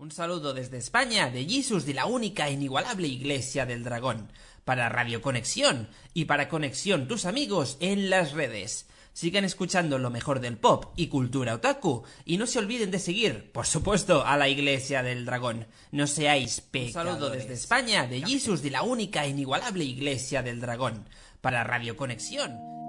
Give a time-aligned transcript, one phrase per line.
[0.00, 4.32] Un saludo desde España de Jesus de la única e inigualable Iglesia del Dragón,
[4.64, 8.86] para Radio Conexión y para Conexión tus amigos en las redes.
[9.12, 13.52] Sigan escuchando lo mejor del pop y cultura otaku y no se olviden de seguir,
[13.52, 15.66] por supuesto, a la Iglesia del Dragón.
[15.92, 16.96] No seáis pecadores.
[16.96, 21.10] Un saludo desde España de Jesus de la única e inigualable Iglesia del Dragón,
[21.42, 22.79] para Radio Conexión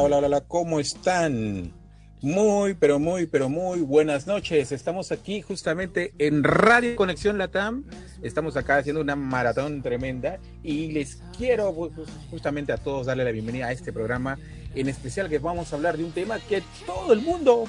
[0.00, 1.72] Hola, hola, hola, ¿cómo están?
[2.22, 4.70] Muy, pero muy, pero muy buenas noches.
[4.70, 7.84] Estamos aquí justamente en Radio Conexión Latam.
[8.22, 11.74] Estamos acá haciendo una maratón tremenda y les quiero
[12.30, 14.38] justamente a todos darle la bienvenida a este programa
[14.76, 17.64] en especial que vamos a hablar de un tema que todo el mundo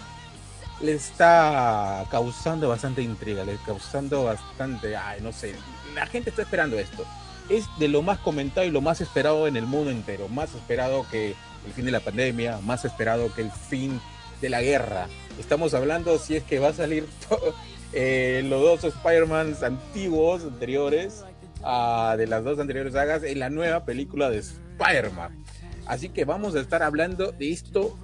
[0.83, 5.55] le está causando bastante intriga, le está causando bastante, ay, no sé,
[5.95, 7.05] la gente está esperando esto.
[7.49, 11.07] Es de lo más comentado y lo más esperado en el mundo entero, más esperado
[11.09, 11.33] que
[11.65, 13.99] el fin de la pandemia, más esperado que el fin
[14.41, 15.07] de la guerra.
[15.39, 17.05] Estamos hablando si es que va a salir
[17.93, 21.23] eh, los dos Spider-Man antiguos, anteriores,
[21.61, 25.43] uh, de las dos anteriores sagas, en la nueva película de Spider-Man.
[25.85, 27.97] Así que vamos a estar hablando de esto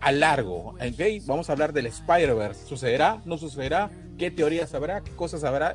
[0.00, 0.74] a largo.
[0.74, 1.20] ¿okay?
[1.26, 2.66] Vamos a hablar del Spider-Verse.
[2.66, 3.20] ¿Sucederá?
[3.24, 3.90] ¿No sucederá?
[4.18, 5.02] ¿Qué teorías habrá?
[5.02, 5.74] ¿Qué cosas habrá?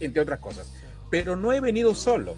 [0.00, 0.72] Entre otras cosas.
[1.10, 2.36] Pero no he venido solo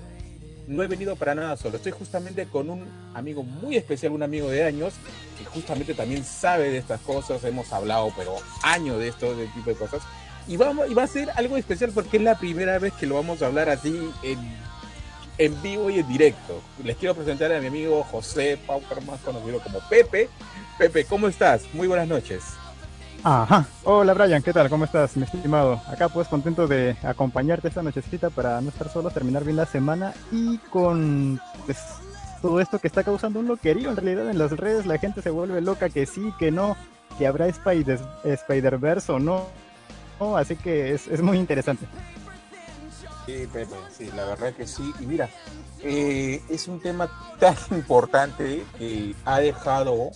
[0.66, 1.76] no he venido para nada solo.
[1.76, 4.94] Estoy justamente con un amigo muy especial, un amigo de años,
[5.38, 7.42] que justamente también sabe de estas cosas.
[7.44, 10.02] Hemos hablado, pero años de esto, de tipo de cosas.
[10.46, 13.14] Y, vamos, y va a ser algo especial porque es la primera vez que lo
[13.14, 14.38] vamos a hablar así en,
[15.38, 16.60] en vivo y en directo.
[16.82, 20.28] Les quiero presentar a mi amigo José Paucar, más conocido como Pepe.
[20.78, 21.62] Pepe, ¿cómo estás?
[21.72, 22.42] Muy buenas noches.
[23.26, 23.66] Ajá.
[23.84, 24.68] Hola Brian, ¿qué tal?
[24.68, 25.80] ¿Cómo estás, mi estimado?
[25.88, 30.12] Acá pues contento de acompañarte esta nochecita para no estar solo, terminar bien la semana
[30.30, 31.78] y con pues,
[32.42, 35.30] todo esto que está causando un loquerío en realidad en las redes, la gente se
[35.30, 36.76] vuelve loca que sí, que no,
[37.16, 39.46] que habrá Spider, Spider-Verse o no.
[40.36, 41.86] Así que es, muy interesante.
[43.24, 44.92] Sí, Pepe, sí, la verdad que sí.
[45.00, 45.30] Y mira,
[45.82, 47.08] eh, es un tema
[47.40, 50.10] tan importante que ha dejado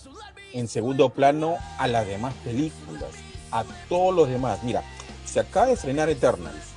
[0.53, 3.09] en segundo plano a las demás películas,
[3.51, 4.63] a todos los demás.
[4.63, 4.83] Mira,
[5.25, 6.69] se acaba de estrenar Eternals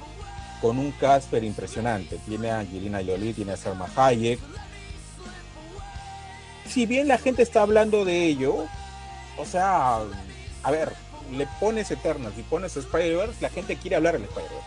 [0.60, 2.18] con un Casper impresionante.
[2.26, 4.38] Tiene a Angelina Jolie, tiene a Salma Hayek.
[6.68, 8.66] Si bien la gente está hablando de ello,
[9.36, 9.98] o sea,
[10.62, 10.92] a ver,
[11.32, 14.66] le pones Eternals y pones Spider-Verse, la gente quiere hablar del Spider-Verse.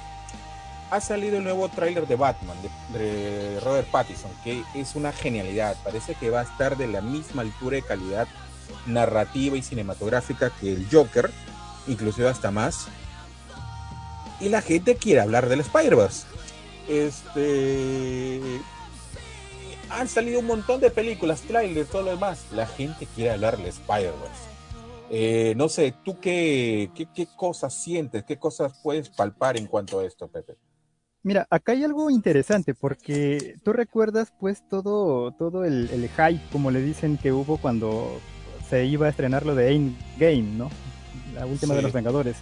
[0.91, 5.75] Ha salido el nuevo tráiler de Batman de, de Robert Pattinson, que es una genialidad.
[5.83, 8.27] Parece que va a estar de la misma altura y calidad
[8.85, 11.31] narrativa y cinematográfica que el Joker,
[11.87, 12.87] inclusive hasta más.
[14.39, 16.27] Y la gente quiere hablar del Spider-Verse.
[16.87, 18.41] Este.
[19.89, 22.45] Han salido un montón de películas, trailers, todo lo demás.
[22.51, 24.55] La gente quiere hablar del Spider-Verse.
[25.09, 28.23] Eh, no sé, ¿tú qué, qué, cosas sientes?
[28.23, 30.57] ¿Qué cosas puedes palpar en cuanto a esto, Pepe?
[31.21, 36.71] Mira, acá hay algo interesante porque tú recuerdas pues todo, todo el, el hype, como
[36.71, 38.19] le dicen que hubo cuando
[38.69, 40.69] se iba a estrenar lo de Endgame, ¿no?
[41.33, 42.37] La última de los Vengadores.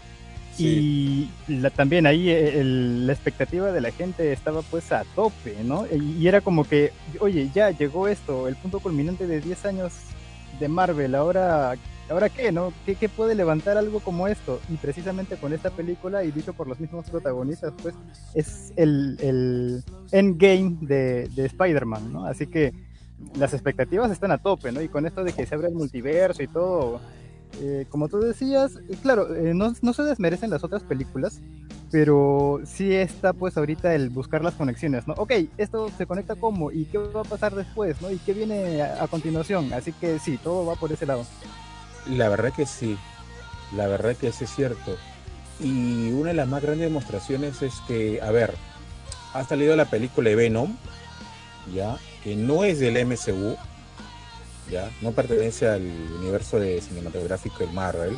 [0.57, 1.29] Y
[1.75, 5.85] también ahí eh, la expectativa de la gente estaba pues a tope, ¿no?
[5.91, 9.93] Y, era como que, oye, ya llegó esto, el punto culminante de 10 años
[10.59, 11.73] de Marvel, ahora,
[12.07, 12.71] ¿ahora qué, no?
[12.85, 14.61] ¿Qué, puede levantar algo como esto?
[14.69, 17.95] Y precisamente con esta película, y dicho por los mismos protagonistas, pues
[18.35, 22.25] es el, el endgame de, de Spider-Man, ¿no?
[22.25, 22.73] Así que
[23.37, 24.81] las expectativas están a tope, ¿no?
[24.81, 26.99] Y con esto de que se abre el multiverso y todo,
[27.61, 31.39] eh, como tú decías, claro, eh, no, no, se desmerecen las otras películas,
[31.91, 35.13] pero sí está pues ahorita el buscar las conexiones, ¿no?
[35.17, 38.09] Ok, esto se conecta como y qué va a pasar después, ¿no?
[38.09, 41.25] Y qué viene a, continuación, así que sí, todo va por ese lado.
[42.09, 42.97] La verdad que sí,
[43.75, 44.95] la verdad que sí es cierto.
[45.59, 48.55] Y una de las más grandes demostraciones es que, a ver,
[49.33, 50.75] ha salido la película de Venom,
[51.73, 51.97] ¿ya?
[52.23, 53.55] Que no es del MCU,
[54.71, 55.81] ya no pertenece al
[56.19, 58.17] universo cinematográfico de Marvel,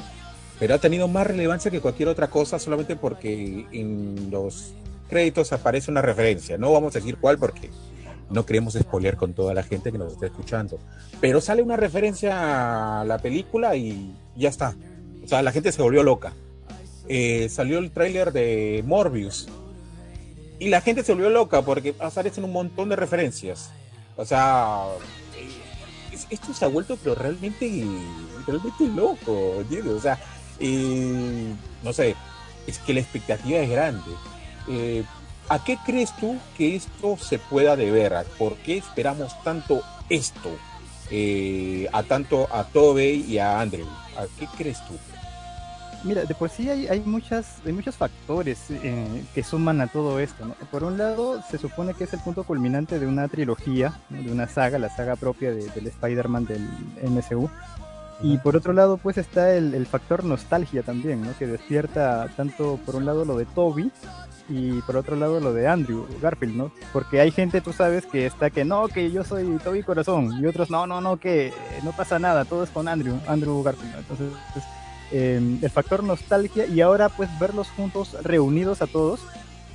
[0.59, 4.73] pero ha tenido más relevancia que cualquier otra cosa solamente porque en los
[5.09, 6.57] créditos aparece una referencia.
[6.57, 7.69] No vamos a decir cuál porque
[8.29, 10.79] no queremos spoiler con toda la gente que nos está escuchando.
[11.19, 14.75] Pero sale una referencia a la película y ya está.
[15.23, 16.33] O sea, la gente se volvió loca.
[17.07, 19.47] eh, salió el tráiler de Morbius.
[20.57, 23.71] Y la gente se volvió loca porque aparecen un montón de referencias.
[24.17, 24.85] O sea,
[25.35, 27.85] eh, esto se ha vuelto pero realmente,
[28.47, 29.93] realmente loco, ¿entiendes?
[29.93, 30.19] O sea,
[30.59, 31.53] eh,
[31.83, 32.15] no sé,
[32.67, 34.11] es que la expectativa es grande.
[35.47, 38.25] ¿A qué crees tú que esto se pueda deber?
[38.39, 40.49] ¿Por qué esperamos tanto esto?
[41.91, 43.87] a tanto a Tobe y a Andrew.
[44.17, 44.97] ¿A qué crees tú?
[46.03, 50.19] Mira, de por sí hay, hay, muchas, hay muchos factores eh, que suman a todo
[50.19, 50.55] esto.
[50.71, 54.47] Por un lado, se supone que es el punto culminante de una trilogía, de una
[54.47, 56.67] saga, la saga propia del Spider-Man del
[57.03, 57.49] MCU.
[58.21, 61.37] Y por otro lado, pues está el, factor nostalgia también, ¿no?
[61.37, 63.91] que despierta tanto por un lado lo de Toby
[64.47, 66.71] y por otro lado lo de Andrew Garfield, ¿no?
[66.93, 70.45] Porque hay gente, tú sabes, que está que no, que yo soy Toby Corazón, y
[70.45, 71.51] otros no, no, no, que
[71.83, 73.95] no pasa nada, todo es con Andrew, Andrew Garfield.
[73.97, 74.65] Entonces, pues,
[75.11, 79.19] Em, el factor nostalgia y ahora pues verlos juntos, reunidos a todos,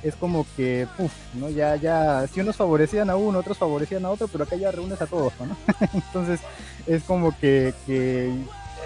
[0.03, 1.49] es como que, uff, ¿no?
[1.49, 5.01] Ya, ya, si unos favorecían a uno, otros favorecían a otro, pero acá ya reúnes
[5.01, 5.55] a todos, ¿no?
[5.93, 6.39] Entonces
[6.87, 8.33] es como que, que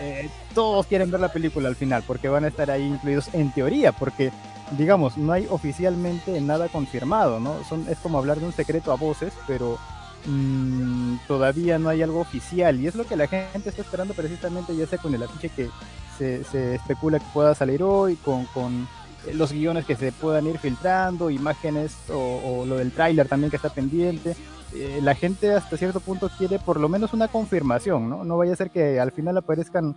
[0.01, 3.51] eh, todos quieren ver la película al final, porque van a estar ahí incluidos en
[3.51, 4.31] teoría, porque
[4.71, 7.63] digamos, no hay oficialmente nada confirmado, ¿no?
[7.63, 9.77] Son, es como hablar de un secreto a voces, pero
[10.25, 14.75] mm, todavía no hay algo oficial, y es lo que la gente está esperando precisamente,
[14.75, 15.69] ya sea con el afiche que
[16.17, 18.87] se, especula que pueda salir hoy, con, con,
[19.33, 23.69] los guiones que se puedan ir filtrando, imágenes o, lo del tráiler también que está
[23.69, 24.35] pendiente.
[24.73, 28.23] Eh, la gente hasta cierto punto quiere por lo menos una confirmación, ¿no?
[28.23, 29.95] No vaya a ser que al final aparezcan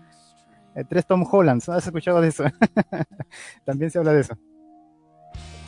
[0.75, 2.44] eh, tres Tom Hollands, ¿has escuchado de eso?
[3.64, 4.34] también se habla de eso.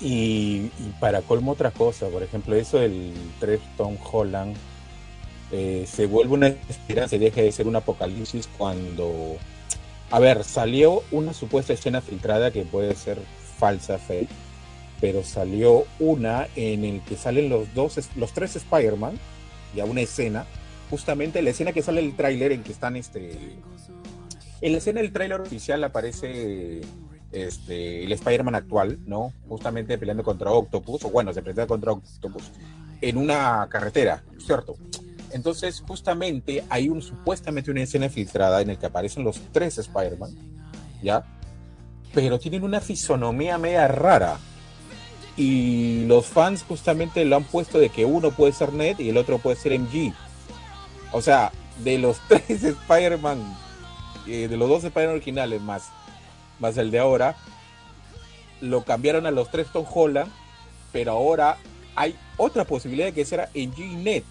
[0.01, 4.57] Y, para colmo otra cosa, por ejemplo, eso del tres Tom Holland
[5.53, 9.37] eh, se vuelve una esperanza y deja de ser un apocalipsis cuando
[10.11, 13.19] a ver, salió una supuesta escena filtrada que puede ser
[13.59, 14.29] falsa, fake,
[15.01, 19.19] pero salió una en el que salen los dos, los tres Spider-Man,
[19.75, 20.47] y a una escena,
[20.91, 23.39] justamente la escena que sale el tráiler en que están este...
[24.63, 26.81] En la escena del tráiler oficial aparece
[27.33, 29.33] este, el Spider-Man actual, ¿no?
[29.49, 32.51] Justamente peleando contra Octopus, o bueno, se presenta contra Octopus,
[33.01, 34.77] en una carretera, ¿cierto?
[35.33, 40.31] Entonces, justamente hay un, supuestamente una escena filtrada en la que aparecen los tres Spider-Man,
[41.03, 41.25] ¿ya?
[42.13, 44.39] Pero tienen una fisonomía media rara.
[45.37, 49.17] Y los fans justamente lo han puesto de que uno puede ser Ned y el
[49.17, 50.13] otro puede ser MG.
[51.13, 51.53] O sea,
[51.85, 53.57] de los tres Spider-Man,
[54.27, 55.91] eh, de los dos Spider-Man originales más,
[56.61, 57.37] más el de ahora,
[58.61, 60.31] lo cambiaron a los tres Tom Holland,
[60.93, 61.57] pero ahora
[61.97, 64.23] hay otra posibilidad de que sea MG y Ned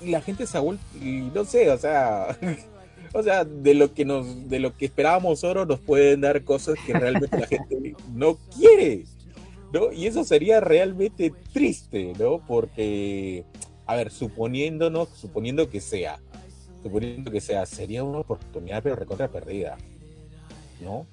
[0.00, 2.36] y la gente se ha vuelto, y no sé, o sea,
[3.12, 6.76] o sea, de lo que nos, de lo que esperábamos oro nos pueden dar cosas
[6.86, 9.04] que realmente la gente no quiere,
[9.72, 9.92] ¿no?
[9.92, 12.38] Y eso sería realmente triste, ¿no?
[12.46, 13.44] Porque,
[13.86, 16.18] a ver, suponiéndonos, suponiendo que sea,
[16.82, 19.76] suponiendo que sea, sería una oportunidad pero recontra perdida,
[20.80, 21.06] ¿no?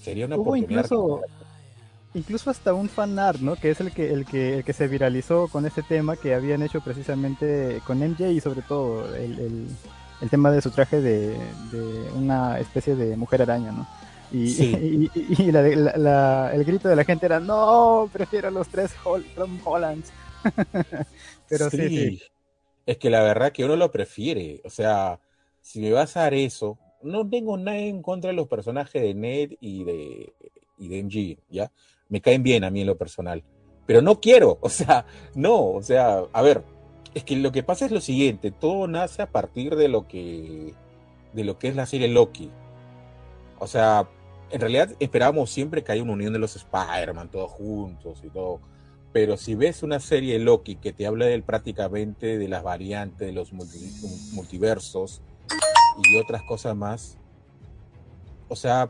[0.00, 0.88] Sería una oportunidad
[2.14, 3.56] incluso hasta un fan art, ¿no?
[3.56, 6.62] Que es el que, el que, el que se viralizó con ese tema que habían
[6.62, 9.68] hecho precisamente con MJ y sobre todo el,
[10.20, 11.36] el, tema de su traje de,
[11.70, 13.86] de, una especie de mujer araña, ¿no?
[14.32, 18.92] Y, y, la, el grito de la gente era, no, prefiero los tres
[19.34, 20.12] Tom Hollands.
[21.48, 22.20] Pero sí,
[22.86, 24.60] Es que la verdad que uno lo prefiere.
[24.64, 25.18] O sea,
[25.60, 29.14] si me vas a dar eso, no tengo nada en contra de los personajes de
[29.14, 30.32] Ned y de,
[30.78, 31.70] y de MG, ¿ya?
[32.10, 33.42] me caen bien a mí en lo personal.
[33.86, 36.62] Pero no quiero, o sea, no, o sea, a ver,
[37.14, 40.74] es que lo que pasa es lo siguiente, todo nace a partir de lo que
[41.32, 42.50] de lo que es la serie Loki.
[43.60, 44.08] O sea,
[44.50, 48.60] en realidad esperábamos siempre que haya una unión de los Spider-Man todos juntos y todo.
[49.12, 53.32] Pero si ves una serie Loki que te habla del, prácticamente de las variantes, de
[53.32, 55.22] los multiversos
[56.04, 57.18] y otras cosas más,
[58.48, 58.88] o sea,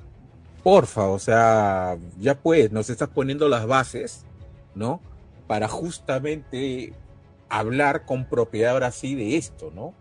[0.62, 4.24] porfa, o sea, ya pues, nos estás poniendo las bases,
[4.74, 5.00] ¿no?
[5.46, 6.92] Para justamente
[7.48, 9.94] hablar con propiedad ahora sí de esto, ¿no?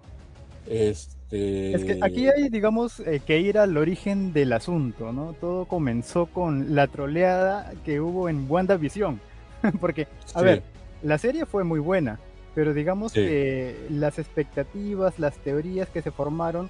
[0.68, 1.74] Este...
[1.74, 5.34] Es que aquí hay, digamos, eh, que ir al origen del asunto, ¿no?
[5.34, 9.20] Todo comenzó con la troleada que hubo en WandaVision.
[9.82, 10.64] Porque, a ver,
[11.04, 12.20] la serie fue muy buena,
[12.56, 16.70] pero digamos que las expectativas, las teorías que se formaron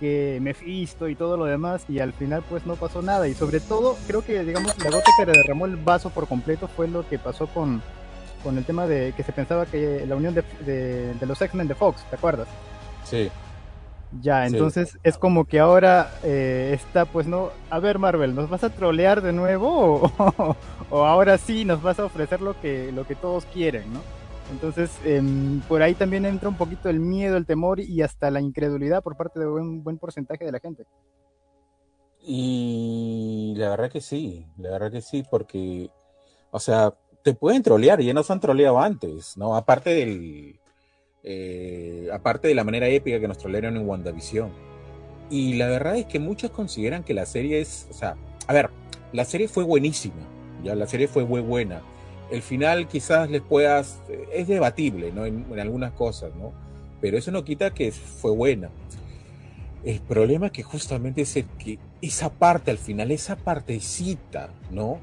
[0.00, 3.60] que Mephisto y todo lo demás y al final pues no pasó nada y sobre
[3.60, 7.18] todo creo que digamos la gota que derramó el vaso por completo fue lo que
[7.18, 7.82] pasó con,
[8.42, 11.74] con el tema de que se pensaba que la unión de, de, los X-Men de
[11.74, 12.48] Fox, ¿te acuerdas?
[13.04, 13.30] Sí.
[14.20, 18.62] Ya, entonces es como que ahora eh, está, pues no, a ver Marvel, ¿nos vas
[18.62, 20.56] a trolear de nuevo o,
[20.90, 24.00] o, ahora sí nos vas a ofrecer lo que, lo que todos quieren, ¿no?
[24.52, 25.22] Entonces, eh,
[25.66, 29.16] por ahí también entra un poquito el miedo, el temor y hasta la incredulidad por
[29.16, 30.84] parte de un buen porcentaje de la gente.
[32.20, 35.90] Y la verdad que sí, la verdad que sí, porque,
[36.50, 36.94] o sea,
[37.24, 39.56] te pueden trolear, ya nos han troleado antes, ¿no?
[39.56, 40.60] Aparte del,
[41.24, 44.52] eh, aparte de la manera épica que nos trolearon en WandaVision.
[45.30, 48.16] Y la verdad es que muchos consideran que la serie es, o sea,
[48.46, 48.68] a ver,
[49.14, 50.28] la serie fue buenísima,
[50.62, 51.82] ya la serie fue muy buena.
[52.32, 54.00] El final quizás les puedas,
[54.32, 55.26] es debatible, ¿no?
[55.26, 56.52] En, en algunas cosas, ¿no?
[57.00, 58.70] Pero eso no quita que fue buena.
[59.84, 64.98] El problema que justamente es el que esa parte al final, esa partecita, ¿no?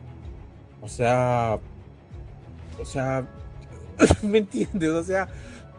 [0.81, 1.59] O sea,
[2.79, 3.27] o sea,
[4.23, 4.89] ¿me entiendes?
[4.89, 5.27] O sea,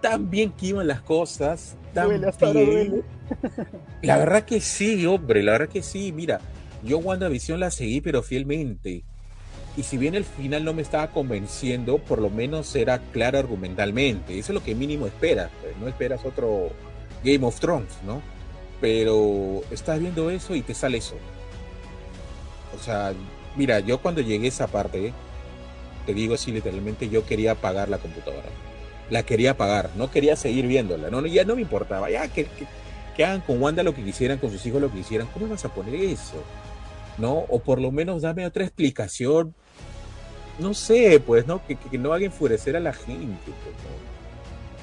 [0.00, 2.32] tan bien que iban las cosas, tan Duele,
[2.84, 3.04] bien.
[4.02, 6.12] La verdad que sí, hombre, la verdad que sí.
[6.12, 6.40] Mira,
[6.84, 9.04] yo WandaVision la seguí, pero fielmente.
[9.76, 14.38] Y si bien el final no me estaba convenciendo, por lo menos era claro argumentalmente.
[14.38, 15.50] Eso es lo que mínimo esperas.
[15.60, 16.70] pues, No esperas otro
[17.24, 18.20] Game of Thrones, ¿no?
[18.80, 21.16] Pero estás viendo eso y te sale eso.
[22.74, 23.12] O sea,
[23.56, 25.12] mira, yo cuando llegué a esa parte,
[26.06, 28.48] te digo así literalmente, yo quería apagar la computadora.
[29.10, 31.10] La quería apagar, no quería seguir viéndola.
[31.10, 32.10] No, no, ya no me importaba.
[32.10, 32.46] Ya que,
[33.16, 35.28] que, hagan con Wanda lo que quisieran, con sus hijos lo que quisieran.
[35.34, 36.42] ¿Cómo vas a poner eso?
[37.18, 37.34] ¿No?
[37.48, 39.54] O por lo menos dame otra explicación.
[40.60, 41.64] No sé, pues, ¿no?
[41.66, 43.38] Que, que, que no haga enfurecer a la gente.
[43.44, 44.10] Pues, ¿no?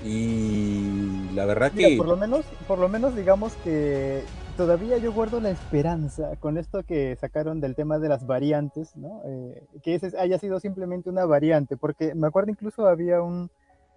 [0.04, 1.98] Y la verdad Mira, que.
[1.98, 4.24] por lo menos, por lo menos digamos que
[4.56, 9.22] todavía yo guardo la esperanza con esto que sacaron del tema de las variantes, ¿no?
[9.26, 13.50] Eh, que ese haya sido simplemente una variante, porque me acuerdo incluso había un,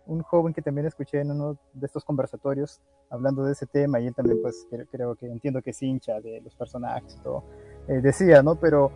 [0.07, 4.07] un joven que también escuché en uno de estos conversatorios hablando de ese tema y
[4.07, 7.45] él también pues creo, creo que entiendo que es hincha de los personajes y todo,
[7.89, 8.57] eh, decía, ¿no?
[8.57, 8.91] Pero,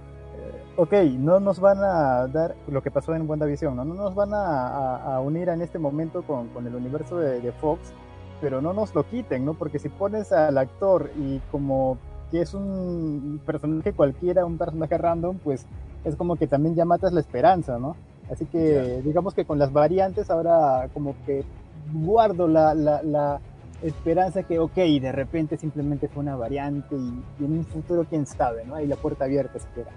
[0.76, 3.84] ok, no nos van a dar lo que pasó en WandaVision, ¿no?
[3.84, 7.40] No nos van a, a, a unir en este momento con, con el universo de,
[7.40, 7.92] de Fox,
[8.40, 9.54] pero no nos lo quiten, ¿no?
[9.54, 11.98] Porque si pones al actor y como
[12.30, 15.66] que es un personaje cualquiera, un personaje random, pues
[16.04, 17.96] es como que también ya matas la esperanza, ¿no?
[18.30, 21.44] Así que digamos que con las variantes ahora como que
[21.92, 23.40] guardo la, la, la,
[23.82, 28.24] esperanza que, ok, de repente simplemente fue una variante y, y, en un futuro quién
[28.26, 28.76] sabe, ¿no?
[28.76, 29.90] Hay la puerta abierta siquiera.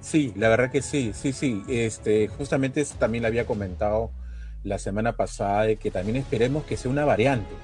[0.00, 1.62] Sí, la verdad que sí, sí, sí.
[1.68, 4.10] Este, justamente también le había comentado
[4.64, 7.54] la semana pasada de que también esperemos que sea una variante.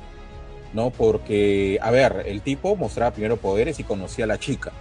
[0.73, 0.91] ¿no?
[0.91, 4.73] Porque, a ver, el tipo mostraba primero poderes y conocía a la chica.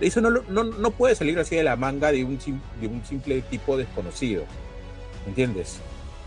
[0.00, 4.44] Eso no, no, no puede salir así de la manga de un, simple tipo desconocido.
[5.26, 5.80] ¿Entiendes?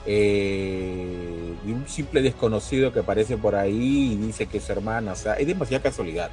[0.06, 5.14] Eh, de un simple desconocido que aparece por ahí y dice que es hermana.
[5.14, 6.30] O sea, es demasiada casualidad.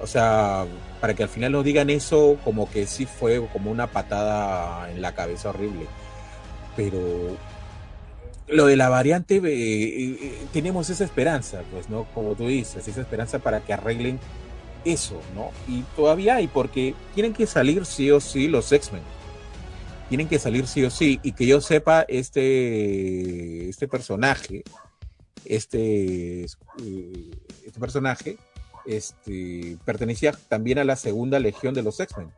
[0.00, 0.66] O sea,
[1.02, 5.02] para que al final nos digan eso, como que sí fue como una patada en
[5.02, 5.88] la cabeza horrible.
[6.76, 7.36] Pero
[8.46, 12.04] lo de la variante, eh, eh, tenemos esa esperanza, pues, ¿no?
[12.14, 14.20] Como tú dices, esa esperanza para que arreglen
[14.84, 15.50] eso, ¿no?
[15.66, 19.02] Y todavía hay, porque tienen que salir sí o sí los X-Men.
[20.08, 21.18] Tienen que salir sí o sí.
[21.24, 24.62] Y que yo sepa, este, este personaje,
[25.44, 28.38] este, este personaje,
[28.86, 32.30] este, pertenecía también a la segunda legión de los X-Men.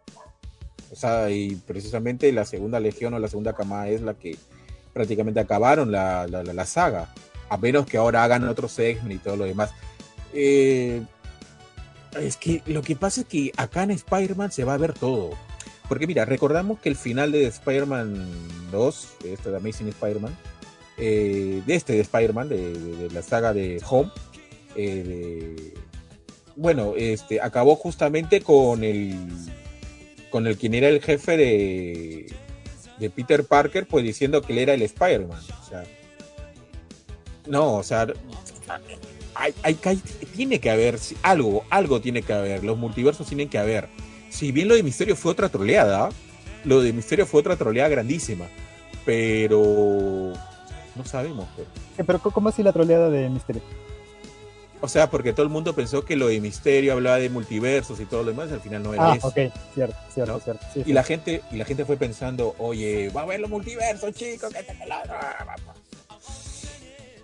[0.93, 4.39] O sea, y precisamente la segunda legión o la segunda camada es la que
[4.93, 7.13] prácticamente acabaron la, la, la, saga,
[7.49, 9.71] a menos que ahora hagan otro segment y todo lo demás.
[10.33, 11.03] Eh,
[12.21, 15.31] es que lo que pasa es que acá en Spider-Man se va a ver todo.
[15.89, 18.27] Porque mira, recordamos que el final de Spider-Man
[18.71, 20.37] 2, de este de Amazing Spider-Man,
[20.97, 24.11] eh, de este de Spider-Man, de, de, de, la saga de Home,
[24.77, 25.84] eh, de,
[26.57, 29.17] bueno, este, acabó justamente con el,
[30.31, 32.27] con el quien era el jefe de,
[32.99, 35.39] de Peter Parker, pues diciendo que él era el Spider-Man.
[35.39, 35.85] O sea,
[37.47, 38.07] no, o sea,
[39.35, 40.01] hay, hay,
[40.35, 42.65] tiene que haber algo, algo tiene que haber.
[42.65, 43.89] Los multiversos tienen que haber.
[44.31, 46.11] Si bien lo de Misterio fue otra troleada,
[46.65, 48.47] lo de Misterio fue otra troleada grandísima,
[49.05, 50.33] pero
[50.95, 51.47] no sabemos.
[51.97, 53.63] Pero, pero ¿cómo así la troleada de Misterio?
[54.85, 58.05] O sea, porque todo el mundo pensó que lo de Misterio hablaba de multiversos y
[58.05, 59.29] todo lo demás, al final no era ah, eso.
[59.29, 59.35] ok,
[59.73, 60.41] cierto, cierto, ¿no?
[60.41, 60.67] cierto.
[60.75, 60.93] Sí, y sí.
[60.93, 64.63] la gente, y la gente fue pensando, oye, va a haber los multiversos, chicos, que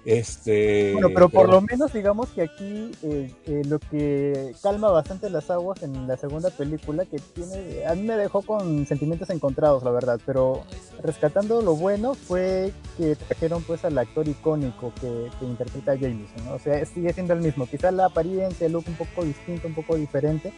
[0.04, 5.28] Este, bueno, pero por lo menos digamos que aquí eh, eh, lo que calma bastante
[5.28, 9.82] las aguas en la segunda película, que tiene, a mí me dejó con sentimientos encontrados,
[9.82, 10.62] la verdad, pero
[11.02, 16.58] rescatando lo bueno fue que trajeron pues al actor icónico que, interpreta a Jameson, o
[16.58, 19.96] sea, sigue siendo el mismo, quizá la apariencia, el look un poco distinto, un poco
[19.96, 20.50] diferente,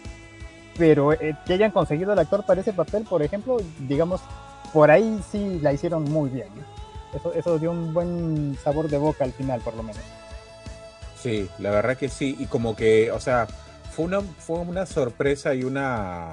[0.79, 3.57] pero eh, que hayan conseguido el actor para ese papel, por ejemplo,
[3.89, 4.21] digamos,
[4.73, 6.49] por ahí sí la hicieron muy bien.
[7.15, 10.03] Eso, eso dio un buen sabor de boca al final, por lo menos.
[11.21, 12.37] Sí, la verdad que sí.
[12.39, 13.47] Y como que, o sea,
[13.93, 16.31] fue una, fue una sorpresa y una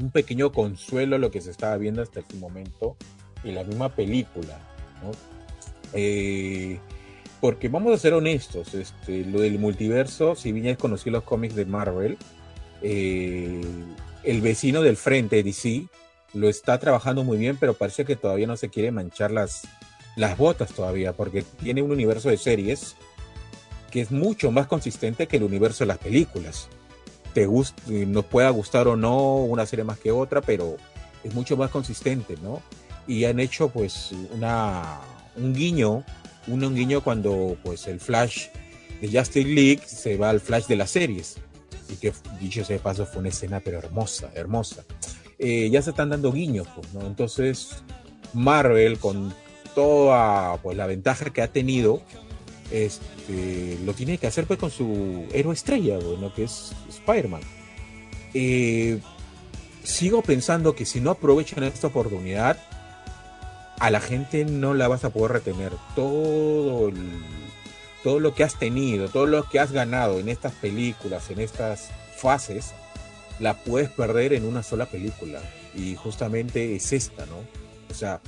[0.00, 2.96] un pequeño consuelo lo que se estaba viendo hasta este momento
[3.44, 4.58] en la misma película,
[5.02, 5.12] ¿no?
[5.92, 6.78] Eh,
[7.40, 11.54] porque vamos a ser honestos, este, lo del multiverso, si bien ya conocí los cómics
[11.54, 12.18] de Marvel,
[12.82, 13.60] eh,
[14.24, 15.86] el vecino del frente, DC,
[16.36, 19.62] lo está trabajando muy bien, pero parece que todavía no se quiere manchar las,
[20.16, 22.94] las botas todavía, porque tiene un universo de series
[23.90, 26.68] que es mucho más consistente que el universo de las películas.
[27.32, 30.76] Te nos pueda gustar o no una serie más que otra, pero
[31.24, 32.62] es mucho más consistente, ¿no?
[33.06, 35.00] Y han hecho pues una,
[35.36, 36.04] un guiño,
[36.46, 38.48] un, guiño cuando pues el Flash
[39.00, 41.36] de Justice League se va al Flash de las series.
[41.88, 44.84] Y que dicho sea de paso fue una escena pero hermosa, hermosa.
[45.38, 47.06] Eh, ya se están dando guiños, pues, ¿no?
[47.06, 47.82] Entonces,
[48.32, 49.34] Marvel, con
[49.74, 52.00] toda pues, la ventaja que ha tenido,
[52.70, 57.42] este, lo tiene que hacer pues con su héroe estrella, bueno, que es Spider-Man.
[58.34, 59.00] Eh,
[59.82, 62.58] sigo pensando que si no aprovechan esta oportunidad,
[63.78, 65.72] a la gente no la vas a poder retener.
[65.94, 66.90] Todo,
[68.02, 71.90] todo lo que has tenido, todo lo que has ganado en estas películas, en estas
[72.16, 72.74] fases,
[73.40, 75.40] la puedes perder en una sola película.
[75.74, 77.36] Y justamente es esta, ¿no?
[77.90, 78.20] O sea,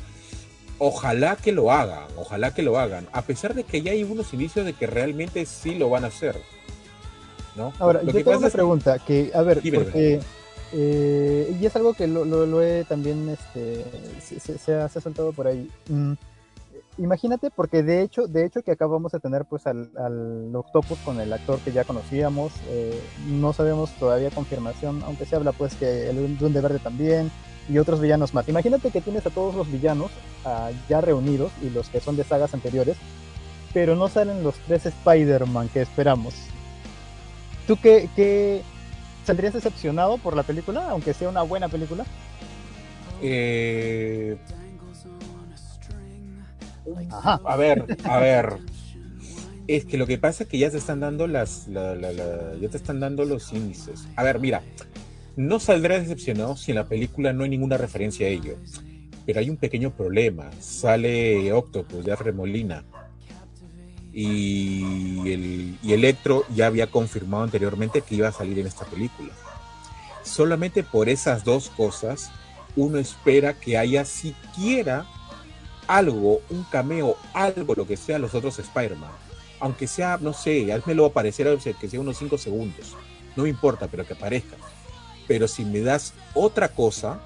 [0.78, 4.32] ojalá que lo hagan, ojalá que lo hagan, a pesar de que ya hay unos
[4.32, 6.36] indicios de que realmente sí lo van a hacer.
[7.56, 7.72] ¿no?
[7.78, 10.20] Ahora, yo tengo una pregunta, que, a ver, porque,
[10.72, 13.84] eh, y es algo que lo, lo, he también, este,
[14.22, 15.68] se, se, ha, saltado por ahí.
[15.88, 16.12] Mm,
[16.98, 20.98] imagínate, porque de hecho, de hecho que acá vamos a tener pues al, al Octopus
[20.98, 25.74] con el actor que ya conocíamos, eh, no sabemos todavía confirmación, aunque se habla pues
[25.74, 27.30] que el Duende Verde también
[27.68, 28.48] y otros villanos más.
[28.48, 30.10] Imagínate que tienes a todos los villanos
[30.44, 32.96] uh, ya reunidos y los que son de sagas anteriores,
[33.72, 36.34] pero no salen los tres Spider-Man que esperamos.
[37.66, 38.62] ¿Tú qué, qué
[39.24, 42.04] saldrías decepcionado por la película, aunque sea una buena película?
[43.20, 44.36] Eh
[47.10, 48.56] a ver, a ver.
[49.66, 53.00] Es que lo que pasa es que ya se están dando las, ya te están
[53.00, 54.08] dando los índices.
[54.16, 54.62] A ver, mira,
[55.36, 58.56] no saldrá decepcionado si en la película no hay ninguna referencia a ello.
[59.26, 60.50] Pero hay un pequeño problema.
[60.58, 62.82] Sale Octopus de Remolina.
[64.10, 69.30] Y, el, y Electro ya había confirmado anteriormente que iba a salir en esta película.
[70.22, 72.30] Solamente por esas dos cosas,
[72.74, 75.06] uno espera que haya siquiera
[75.88, 79.10] algo, un cameo, algo, lo que sea los otros Spider-Man.
[79.58, 82.38] Aunque sea, no sé, a mí me lo va a parecer que sea unos 5
[82.38, 82.94] segundos.
[83.34, 84.56] No me importa, pero que aparezca.
[85.26, 87.20] Pero si me das otra cosa,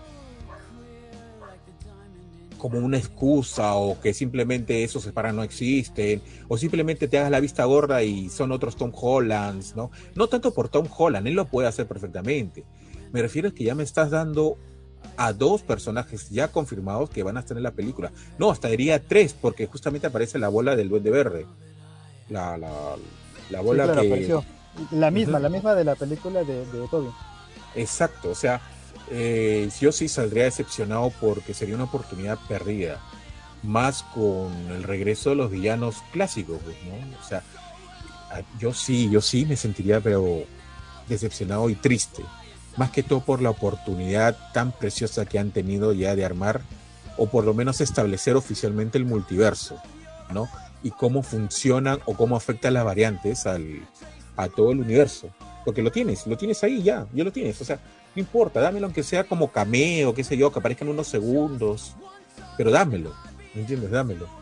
[2.62, 7.40] como una excusa o que simplemente esos Spider no existen o simplemente te hagas la
[7.40, 9.90] vista gorda y son otros Tom Hollands, ¿no?
[10.14, 12.64] No tanto por Tom Holland, él lo puede hacer perfectamente.
[13.10, 14.58] Me refiero a que ya me estás dando
[15.16, 18.10] a dos personajes ya confirmados que van a estar en la película.
[18.38, 21.46] No, hasta diría tres, porque justamente aparece la bola del Duende Verde.
[22.28, 24.40] La, la, bola que.
[24.90, 27.10] La misma, la misma de la película de, de Toby.
[27.74, 28.60] Exacto, o sea,
[29.10, 33.00] eh, yo sí saldría decepcionado porque sería una oportunidad perdida.
[33.62, 37.18] Más con el regreso de los villanos clásicos, pues, ¿no?
[37.20, 37.42] O sea,
[38.58, 40.44] yo sí, yo sí me sentiría, pero
[41.06, 42.24] decepcionado y triste
[42.76, 46.60] más que todo por la oportunidad tan preciosa que han tenido ya de armar
[47.16, 49.76] o por lo menos establecer oficialmente el multiverso,
[50.32, 50.48] ¿no?
[50.82, 53.86] Y cómo funcionan o cómo afectan las variantes al,
[54.36, 55.28] a todo el universo.
[55.64, 57.60] Porque lo tienes, lo tienes ahí ya, ya lo tienes.
[57.60, 57.76] O sea,
[58.14, 61.94] no importa, dámelo aunque sea como cameo, qué sé yo, que aparezcan unos segundos,
[62.56, 63.14] pero dámelo,
[63.54, 63.90] ¿me entiendes?
[63.90, 64.41] Dámelo.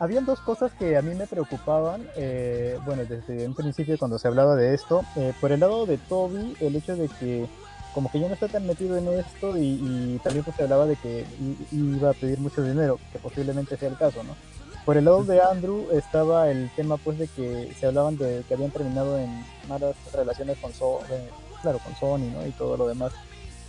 [0.00, 4.28] Habían dos cosas que a mí me preocupaban, eh, bueno, desde un principio cuando se
[4.28, 5.02] hablaba de esto.
[5.16, 7.48] Eh, por el lado de Toby, el hecho de que
[7.94, 10.94] como que ya no está tan metido en esto y, también pues se hablaba de
[10.96, 11.24] que
[11.72, 14.36] iba a pedir mucho dinero, que posiblemente sea el caso, ¿no?
[14.84, 18.54] Por el lado de Andrew estaba el tema pues de que se hablaban de que
[18.54, 21.28] habían terminado en malas relaciones con, so eh,
[21.60, 22.46] claro, con Sony, ¿no?
[22.46, 23.12] Y todo lo demás.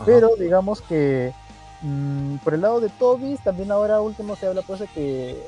[0.05, 1.33] Pero digamos que
[1.81, 5.41] Mm, por el lado de Toby, también ahora último se habla pues de que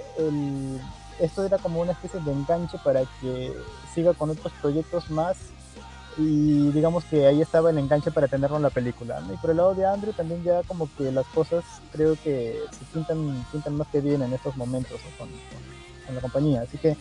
[1.20, 3.54] esto era como una especie de enganche para que
[3.94, 5.38] siga con otros proyectos más
[6.18, 9.22] y digamos que ahí estaba el enganche para tenerlo en la película.
[9.32, 12.86] Y por el lado de Andrew también ya como que las cosas creo que se
[12.94, 15.30] pintan, pintan más que bien en estos momentos con,
[16.14, 16.62] la compañía.
[16.62, 16.98] Así que eh,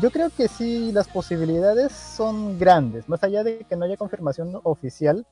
[0.00, 4.58] yo creo que sí, las posibilidades son grandes, más allá de que no haya confirmación
[4.62, 5.26] oficial.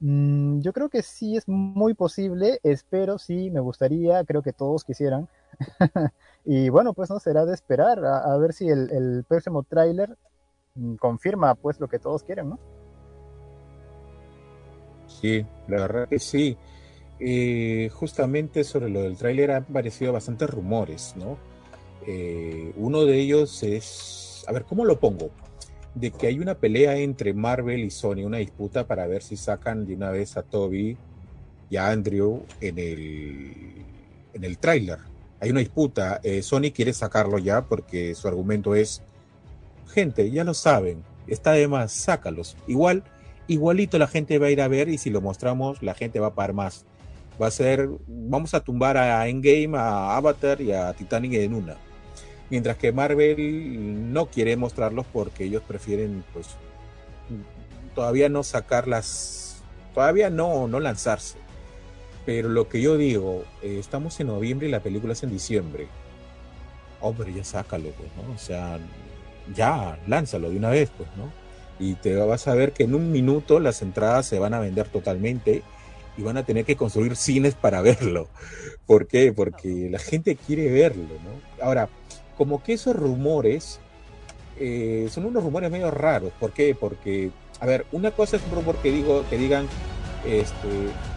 [0.00, 4.84] Mm, yo creo que sí es muy posible, espero, sí, me gustaría, creo que todos
[4.84, 5.28] quisieran.
[6.44, 10.16] y bueno, pues no será de esperar a, ver si el, próximo tráiler
[10.76, 12.58] Mm, confirma pues lo que todos quieren, ¿no?
[15.08, 16.56] Sí, la verdad que sí.
[17.18, 21.38] Eh, justamente sobre lo del tráiler han aparecido bastantes rumores, ¿no?
[22.06, 25.30] Eh, uno de ellos es, a ver, ¿cómo lo pongo?
[25.96, 29.86] De que hay una pelea entre Marvel y Sony, una disputa para ver si sacan
[29.86, 30.96] de una vez a Toby
[31.70, 33.52] y a Andrew en el,
[34.34, 34.98] en el tráiler.
[35.40, 39.02] Hay una disputa, eh, Sony quiere sacarlo ya porque su argumento es
[39.92, 42.56] gente, ya lo saben, está de más, sácalos.
[42.66, 43.02] Igual,
[43.46, 46.28] igualito la gente va a ir a ver y si lo mostramos, la gente va
[46.28, 46.84] a pagar más.
[47.40, 51.76] Va a ser, vamos a tumbar a Endgame, a Avatar y a Titanic en una.
[52.50, 56.48] Mientras que Marvel no quiere mostrarlos porque ellos prefieren, pues,
[57.94, 59.62] todavía no sacarlas,
[59.94, 61.38] todavía no, no lanzarse.
[62.24, 65.88] Pero lo que yo digo, eh, estamos en noviembre y la película es en diciembre.
[67.00, 68.34] Hombre, ya sácalo, pues, ¿no?
[68.34, 68.78] O sea,
[69.54, 71.30] ya, lánzalo de una vez, pues, ¿no?
[71.78, 74.88] Y te vas a ver que en un minuto las entradas se van a vender
[74.88, 75.62] totalmente
[76.16, 78.28] y van a tener que construir cines para verlo.
[78.86, 79.32] ¿Por qué?
[79.32, 81.64] Porque la gente quiere verlo, ¿no?
[81.64, 81.88] Ahora,
[82.36, 83.80] como que esos rumores
[84.58, 86.32] eh, son unos rumores medio raros.
[86.38, 86.74] ¿Por qué?
[86.74, 89.68] Porque, a ver, una cosa es un rumor que digo, que digan,
[90.26, 90.68] este,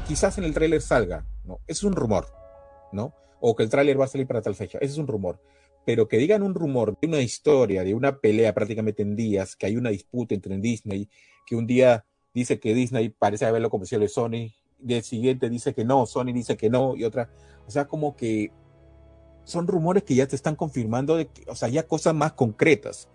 [0.08, 1.60] quizás en el tráiler salga, ¿no?
[1.68, 2.28] es un rumor,
[2.92, 3.14] ¿no?
[3.40, 5.40] O que el tráiler va a salir para tal fecha, ese es un rumor
[5.90, 9.66] pero que digan un rumor de una historia, de una pelea prácticamente en días, que
[9.66, 11.10] hay una disputa entre Disney,
[11.48, 15.84] que un día dice que Disney parece haberlo convencido de Sony, del siguiente dice que
[15.84, 17.32] no, Sony dice que no, y otra,
[17.66, 18.52] o sea, como que
[19.50, 23.10] son rumores que ya te están confirmando, de que, o sea, ya cosas más concretas,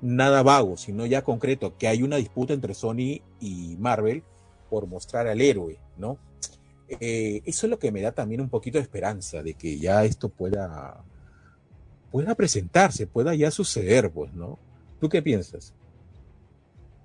[0.00, 4.22] nada vago, sino ya concreto, que hay una disputa entre Sony y Marvel
[4.70, 6.18] por mostrar al héroe, ¿no?
[6.88, 10.04] Eh, eso es lo que me da también un poquito de esperanza de que ya
[10.04, 11.02] esto pueda
[12.14, 14.56] pueda presentarse, pueda ya suceder, pues, ¿no?
[15.00, 15.74] ¿Tú qué piensas?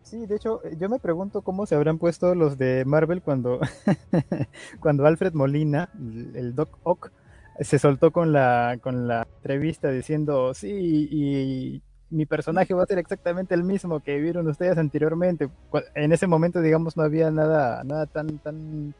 [0.04, 3.60] Sí, de hecho, yo me pregunto cómo se habrán puesto los de Marvel cuando,
[4.80, 5.90] cuando Alfred Molina,
[6.36, 7.12] el Doc Ock,
[7.60, 10.70] se soltó con la, con la entrevista diciendo, sí,
[11.12, 15.50] y mi personaje va a ser exactamente el mismo que vieron ustedes anteriormente.
[15.96, 18.94] En ese momento, digamos, no había nada, nada tan, tan,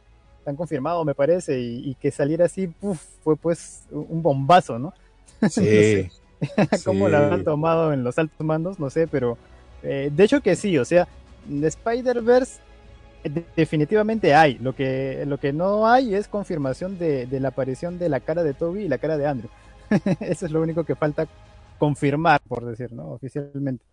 [0.44, 2.72] tan confirmado, me parece, y, que saliera así,
[3.22, 4.92] fue pues un bombazo, ¿no?
[5.48, 6.08] Sí.
[6.86, 8.78] ¿Cómo la han tomado en los altos mandos?
[8.78, 9.36] No sé, pero
[9.82, 11.06] eh, de hecho que sí, o sea,
[11.50, 12.60] Spider-Verse
[13.56, 14.58] definitivamente hay.
[14.58, 18.54] Lo que, lo que no hay es confirmación de, la aparición de la cara de
[18.54, 19.50] Toby y la cara de Andrew.
[20.20, 21.26] Eso es lo único que falta
[21.78, 23.10] confirmar, por decir, ¿no?
[23.10, 23.84] Oficialmente.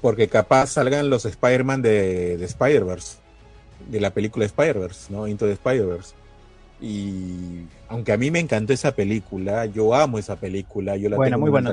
[0.00, 3.18] Porque capaz salgan los Spider-Man de, de Spider-Verse,
[3.88, 5.26] de la película Spider-Verse, ¿no?
[5.26, 6.14] Into the Spider-Verse.
[6.80, 11.38] Y aunque a mí me encantó esa película, yo amo esa película, yo la tengo
[11.38, 11.72] muy buena.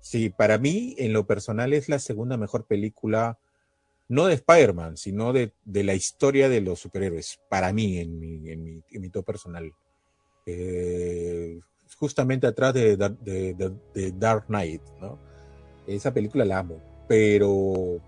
[0.00, 3.38] Sí, para mí, en lo personal, es la segunda mejor película,
[4.08, 8.64] no de Spider-Man, sino de, la historia de los superhéroes, para mí, en mi, en
[8.64, 9.72] mi, en personal.
[10.46, 11.58] Eh,
[11.98, 15.18] justamente atrás de, de, Dark Knight, ¿no?
[15.86, 18.00] Esa película la amo, pero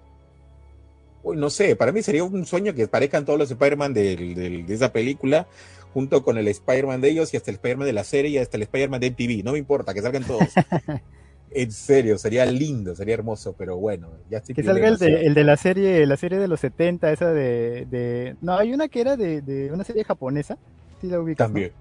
[1.24, 5.46] no sé, para mí sería un sueño que parezcan todos los Spider-Man de esa película
[5.92, 8.56] junto con el Spider-Man de ellos y hasta el Spider-Man de la serie y hasta
[8.56, 9.44] el Spider-Man de MTV.
[9.44, 10.48] No me importa, que salgan todos.
[11.50, 15.34] en serio, sería lindo, sería hermoso, pero bueno, ya estoy Que salga el de, el
[15.34, 19.16] de, la serie, la serie de los 70, esa de, No, hay una que era
[19.16, 20.58] de, una serie japonesa.
[21.00, 21.72] Sí la ubicas, También.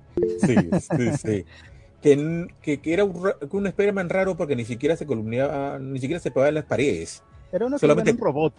[0.46, 1.46] Sí, sí, sí.
[2.00, 6.32] Que, que, era un, un Spider-Man raro porque ni siquiera se columniaba, ni siquiera se
[6.32, 7.22] pegaba en las paredes.
[7.52, 8.12] Era una Solamente...
[8.12, 8.54] un robot.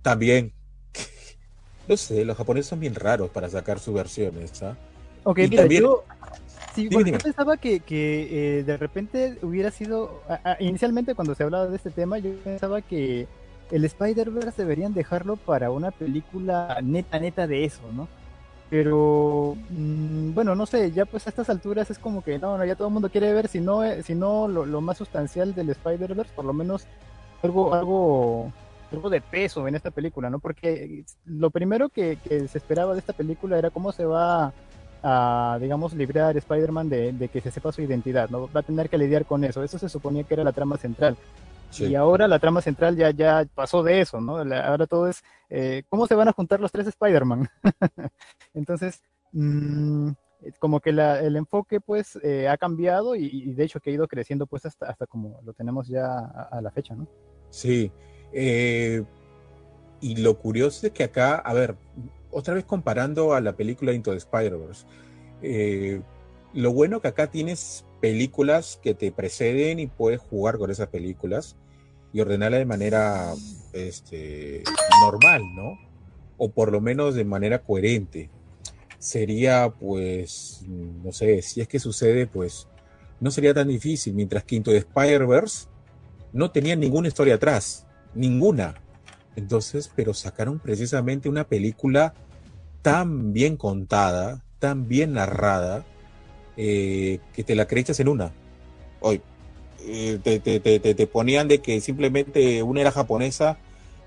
[0.00, 0.52] También,
[1.88, 4.62] no sé, los japoneses son bien raros para sacar sus versiones.
[4.62, 4.76] ¿ah?
[5.24, 6.04] Ok, mira, yo,
[7.22, 10.22] pensaba que, que eh, de repente hubiera sido,
[10.60, 13.26] inicialmente cuando se hablaba de este tema, yo pensaba que
[13.70, 18.08] el Spider-Verse deberían dejarlo para una película neta, neta de eso, ¿no?
[18.68, 22.64] Pero, mm, bueno, no sé, ya pues a estas alturas es como que, no, no
[22.64, 25.54] ya todo el mundo quiere ver, si no, eh, si no lo, lo más sustancial
[25.54, 26.86] del Spider-Verse, por lo menos
[27.42, 28.52] algo, algo
[28.92, 30.38] algo de peso en esta película, ¿no?
[30.38, 34.52] Porque lo primero que, se esperaba de esta película era cómo se va
[35.02, 38.48] a, digamos, librar a Spider-Man de, que se sepa su identidad, ¿no?
[38.52, 39.62] Va a tener que lidiar con eso.
[39.62, 41.16] Eso se suponía que era la trama central.
[41.78, 44.36] Y ahora la trama central ya, ya pasó de eso, ¿no?
[44.38, 47.48] ahora todo es, eh, ¿cómo se van a juntar los tres Spider-Man?
[48.54, 50.10] Entonces, mmm,
[50.58, 54.46] como que el enfoque pues eh, ha cambiado y, de hecho que ha ido creciendo
[54.46, 57.06] pues hasta, hasta como lo tenemos ya a, la fecha, ¿no?
[57.50, 57.90] Sí.
[58.32, 59.04] Eh,
[60.00, 61.76] y lo curioso es que acá, a ver,
[62.30, 64.86] otra vez comparando a la película Into the Spider-Verse,
[65.42, 66.00] eh,
[66.52, 71.56] lo bueno que acá tienes películas que te preceden y puedes jugar con esas películas
[72.12, 73.34] y ordenarla de manera
[73.72, 74.62] este,
[75.00, 75.78] normal, ¿no?
[76.38, 78.30] O por lo menos de manera coherente
[78.98, 82.68] sería, pues, no sé, si es que sucede, pues,
[83.20, 85.68] no sería tan difícil, mientras que Into the Spider-Verse
[86.32, 88.74] no tenía ninguna historia atrás, ninguna.
[89.36, 92.14] Entonces, pero sacaron precisamente una película
[92.82, 95.84] tan bien contada, tan bien narrada,
[96.56, 98.32] eh, que te la creíste en una.
[99.00, 99.20] Hoy,
[99.80, 103.58] eh, te, te, te, te, ponían de que simplemente una era japonesa,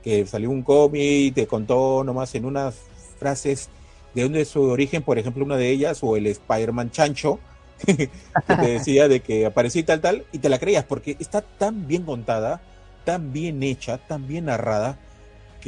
[0.03, 2.75] que salió un cómic y te contó nomás en unas
[3.19, 3.69] frases
[4.15, 7.39] de dónde es su origen, por ejemplo, una de ellas, o el Spider-Man Chancho,
[7.85, 8.09] que
[8.47, 12.03] te decía de que aparecía tal, tal, y te la creías, porque está tan bien
[12.03, 12.61] contada,
[13.05, 14.97] tan bien hecha, tan bien narrada,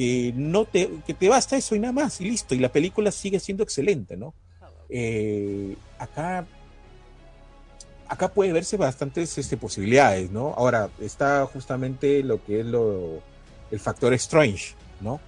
[0.01, 3.11] que no te, que te basta eso y nada más, y listo, y la película
[3.11, 4.33] sigue siendo excelente, ¿no?
[4.89, 6.47] Eh, acá,
[8.07, 10.55] acá puede verse bastantes este, posibilidades, ¿no?
[10.57, 13.21] Ahora, está justamente lo que es lo,
[13.69, 15.19] el factor Strange, ¿no?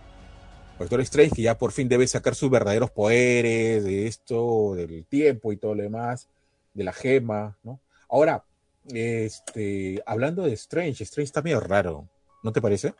[0.80, 5.54] Doctor Strange, que ya por fin debe sacar sus verdaderos poderes de esto, del tiempo
[5.54, 6.30] y todo lo demás,
[6.74, 7.80] de la gema, ¿no?
[8.10, 8.44] Ahora,
[8.88, 12.10] este, hablando de Strange, Strange está medio raro,
[12.42, 12.96] ¿no te parece?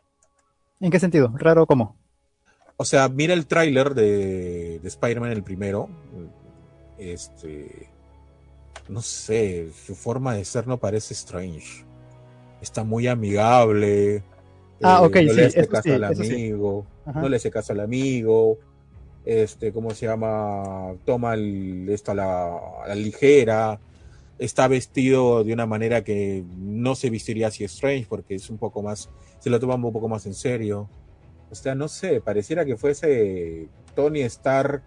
[0.84, 1.32] ¿En qué sentido?
[1.38, 1.96] ¿Raro cómo?
[2.76, 5.88] O sea, mira el tráiler de, de Spider-Man el primero.
[6.98, 7.90] Este.
[8.90, 11.86] No sé, su forma de ser no parece Strange.
[12.62, 14.24] Está muy amigable.
[14.82, 18.58] Ah, ok, no le hace caso al amigo, no le hace caso al amigo,
[19.24, 20.94] este, ¿cómo se llama?
[21.06, 23.80] Toma esto a la, ligera,
[24.44, 28.82] está vestido de una manera que no se vestiría así Strange porque es un poco
[28.82, 30.90] más, se lo toma un poco más en serio.
[31.50, 34.84] O sea, no sé, pareciera que fuese Tony Stark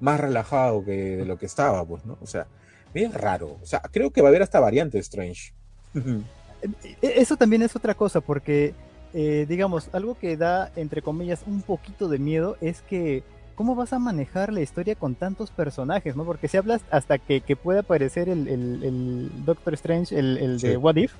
[0.00, 2.18] más relajado que de lo que estaba, pues, ¿no?
[2.20, 2.46] O sea,
[2.92, 3.58] es raro.
[3.62, 5.54] O sea, creo que va a haber hasta variante Strange.
[5.94, 8.74] E-, eso también es otra cosa, porque
[9.14, 13.22] eh, digamos, algo que da, entre comillas, un poquito de miedo es que
[13.54, 16.16] ¿cómo vas a manejar la historia con tantos personajes?
[16.16, 16.24] ¿no?
[16.24, 21.12] Porque si hablas hasta que, que puede aparecer el, Doctor Strange, el, de What If.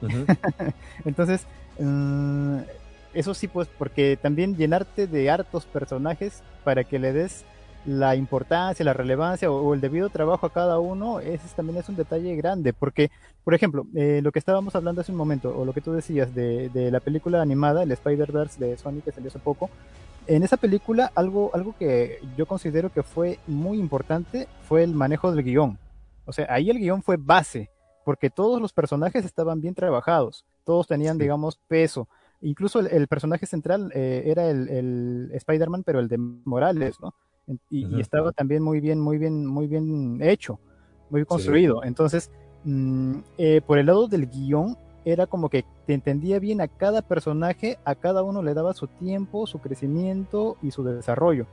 [1.04, 1.46] Entonces,
[1.78, 2.58] mm,
[3.14, 7.44] eso sí, pues, porque también llenarte de hartos personajes para que le des
[7.86, 11.96] la importancia, la relevancia o, el debido trabajo a cada uno, ese también es un
[11.96, 13.10] detalle grande, porque,
[13.42, 16.34] por ejemplo, eh, lo que estábamos hablando hace un momento, o lo que tú decías
[16.34, 19.70] de, de la película animada, el Spider-Verse de Sony que salió hace poco,
[20.26, 25.32] en esa película algo, algo que yo considero que fue muy importante fue el manejo
[25.32, 25.78] del guion.
[26.24, 27.70] O sea, ahí el guion fue base,
[28.04, 32.08] porque todos los personajes estaban bien trabajados, todos tenían, digamos, peso.
[32.40, 37.14] Incluso el, personaje central eh, era el, el Spider-Man, pero el de Morales, ¿no?
[37.68, 40.58] y, estaba también muy bien, muy bien, muy bien hecho,
[41.10, 41.82] muy construido.
[41.84, 42.30] Entonces,
[42.64, 47.02] mm, eh, por el lado del guion, era como que te entendía bien a cada
[47.02, 51.46] personaje, a cada uno le daba su tiempo, su crecimiento y su desarrollo.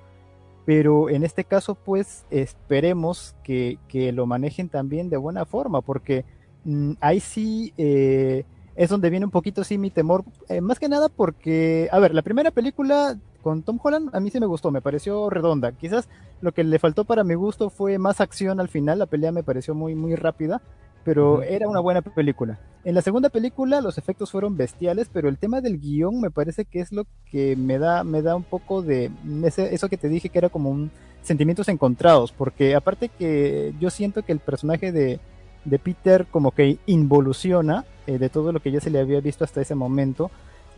[0.65, 3.79] Pero en este caso, pues esperemos que,
[4.13, 6.25] lo manejen también de buena forma, porque
[6.65, 8.43] mm, ahí sí eh,
[8.75, 12.13] es donde viene un poquito sí mi temor, eh, más que nada porque, a ver,
[12.13, 15.71] la primera película con Tom Holland a mí sí me gustó, me pareció redonda.
[15.71, 16.09] Quizás
[16.41, 19.43] lo que le faltó para mi gusto fue más acción al final, la pelea me
[19.43, 20.61] pareció muy, muy rápida,
[21.07, 22.59] pero era una buena película.
[22.83, 26.65] En la segunda película los efectos fueron bestiales, pero el tema del guion me parece
[26.65, 30.27] que es lo que me da, me da un poco de eso que te dije
[30.27, 30.91] que era como un
[31.21, 35.21] sentimientos encontrados, porque aparte que yo siento que el personaje de,
[35.63, 39.45] de Peter como que involuciona eh, de todo lo que ya se le había visto
[39.45, 40.29] hasta ese momento,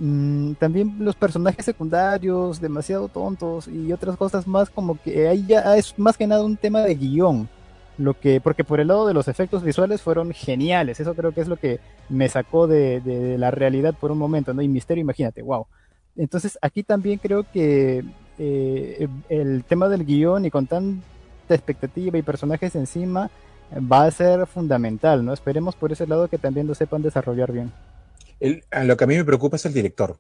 [0.02, 5.76] Mm, también los personajes secundarios demasiado tontos y otras cosas más como que ahí ya
[5.76, 7.50] es más que nada un tema de guion
[8.00, 11.42] lo que porque por el lado de los efectos visuales fueron geniales eso creo que
[11.42, 15.42] es lo que me sacó de, la realidad por un momento no y misterio imagínate
[15.42, 15.68] wow
[16.16, 18.04] entonces aquí también creo que
[18.38, 21.04] eh, el tema del guion y con tanta
[21.50, 23.30] expectativa y personajes encima
[23.74, 27.72] va a ser fundamental no esperemos por ese lado que también lo sepan desarrollar bien
[28.72, 30.20] a lo que a mí me preocupa es el director,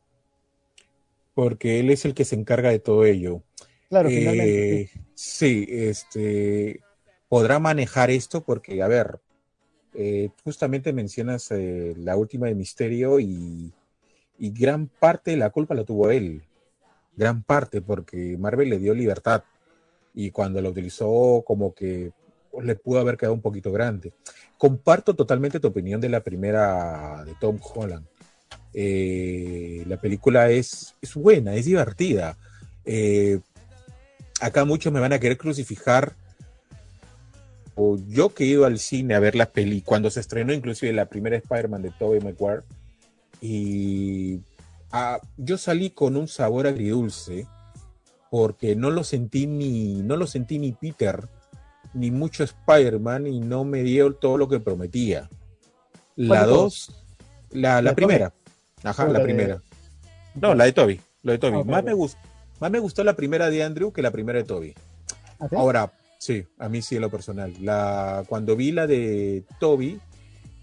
[1.33, 3.43] porque él es el que se encarga de todo ello.
[3.89, 4.91] Claro, eh, finalmente.
[5.15, 5.65] Sí.
[5.69, 6.81] este,
[7.29, 9.19] podrá manejar esto, porque, a ver,
[9.93, 13.71] eh, justamente mencionas eh, la última de Misterio y,
[14.37, 16.43] gran parte de la culpa la tuvo él,
[17.15, 19.43] gran parte, porque Marvel le dio libertad
[20.13, 22.11] y cuando lo utilizó como que
[22.61, 24.13] le pudo haber quedado un poquito grande.
[24.57, 28.05] Comparto totalmente tu opinión de la primera de Tom Holland.
[28.73, 32.37] Eh, la película es, es, buena, es divertida.
[34.39, 36.15] Acá muchos me van a querer crucificar.
[38.07, 41.05] Yo que he ido al cine a ver la peli, cuando se estrenó inclusive la
[41.05, 42.63] primera Spider-Man de Tobey Maguire,
[43.41, 44.41] y
[44.91, 47.47] ah, yo salí con un sabor agridulce,
[48.29, 51.27] porque no lo sentí ni, no lo sentí ni Peter,
[51.93, 55.29] ni mucho Spider-Man, y no me dio todo lo que prometía.
[56.15, 56.91] La dos,
[57.51, 58.33] la, la primera.
[58.83, 59.61] Ajá, la, primera.
[60.35, 60.99] No, la de Toby.
[61.23, 61.57] La de Toby.
[61.59, 62.19] Ah, más, me gustó,
[62.59, 64.73] más me gustó la primera de Andrew que la primera de Toby.
[65.39, 67.51] ¿Ah, Ahora, sí, a mí sí en lo personal.
[67.61, 69.99] La, cuando vi la de Toby,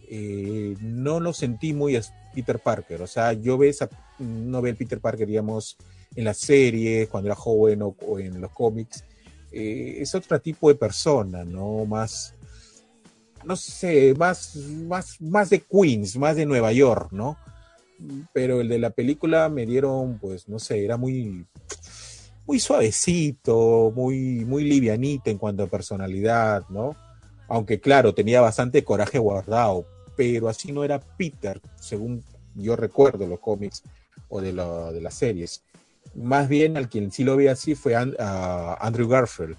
[0.09, 2.01] eh, no lo sentí muy
[2.33, 3.03] Peter Parker.
[3.03, 3.89] O sea, yo ve esa,
[4.21, 5.77] no ve el Peter Parker, digamos,
[6.15, 9.05] en las series, cuando era joven o, en los cómics.
[9.51, 11.85] Eh, es otro tipo de persona, ¿no?
[11.85, 12.35] Más,
[13.45, 17.37] no sé, más, más, más de Queens, más de Nueva York, ¿no?
[18.33, 21.47] pero el de la película me dieron, pues, no sé, era muy,
[22.47, 26.97] muy suavecito, muy, muy livianito en cuanto a personalidad, ¿no?
[27.49, 32.23] Aunque claro, tenía bastante coraje guardado, pero así no era Peter, según
[32.55, 33.83] yo recuerdo los cómics
[34.29, 35.63] o de, de las series.
[36.15, 39.57] Más bien al quien sí lo vi así fue Andrew Garfield.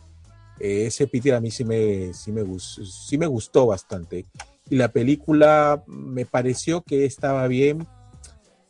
[0.59, 4.25] ese Peter a mí sí me, sí, me, sí me gustó bastante.
[4.69, 7.85] Y la película me pareció que estaba bien,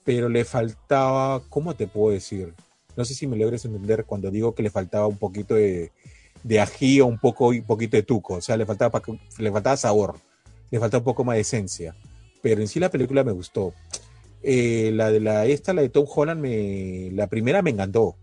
[0.04, 2.54] pero le faltaba, ¿cómo te puedo decir?
[2.98, 5.92] No sé si me logres entender cuando digo que le faltaba un poquito de,
[6.44, 9.02] de ají o un, poco, poquito de tuco, o sea, le faltaba,
[9.38, 10.16] le faltaba sabor,
[10.72, 11.96] le faltaba un poco más de esencia,
[12.42, 13.74] pero en sí la película me gustó.
[14.44, 18.16] Eh, la de la esta, la de Tom Holland, me, la primera me encantó.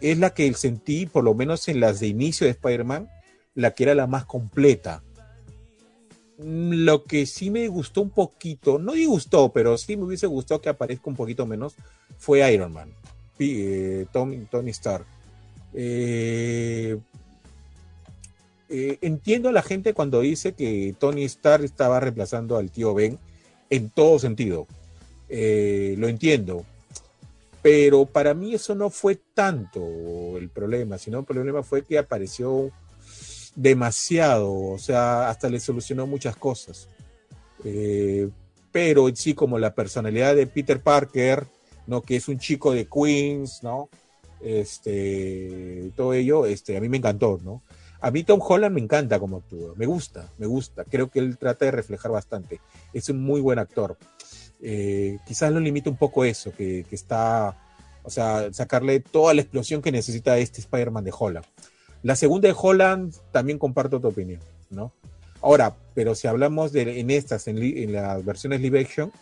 [0.00, 3.08] Es la que sentí, por lo menos en las de inicio de Spider-Man,
[3.54, 5.02] la que era la más completa.
[6.38, 10.60] Mm, lo que sí me gustó un poquito, no gustó, pero sí me hubiese gustado
[10.60, 11.74] que aparezca un poquito menos,
[12.18, 12.90] fue Iron Man,
[13.40, 15.06] eh, Tony, Stark.
[15.72, 16.98] Eh,
[18.68, 23.18] eh, entiendo a la gente cuando dice que Tony Stark estaba reemplazando al tío Ben
[23.70, 24.66] en todo sentido.
[25.28, 26.64] lo entiendo.
[27.62, 32.70] Pero para mí eso no fue tanto el problema, sino el problema fue que apareció
[33.54, 36.88] demasiado, o sea, hasta le solucionó muchas cosas.
[38.72, 41.46] Pero sí, como la personalidad de Peter Parker,
[41.90, 42.02] ¿no?
[42.02, 43.90] Que es un chico de Queens, ¿no?
[44.40, 47.62] Este, todo ello, este, a mí me encantó, ¿no?
[48.00, 50.84] A mí Tom Holland me encanta como actúa, me gusta, me gusta.
[50.84, 52.60] Creo que él trata de reflejar bastante.
[52.94, 53.98] Es un muy buen actor.
[54.62, 57.58] Eh, quizás lo limita un poco eso, que, que, está,
[58.02, 61.46] o sea, sacarle toda la explosión que necesita este Spider-Man de Holland.
[62.02, 64.92] La segunda de Holland, también comparto tu opinión, ¿no?
[65.42, 69.12] Ahora, pero si hablamos de en estas, en, las versiones live action,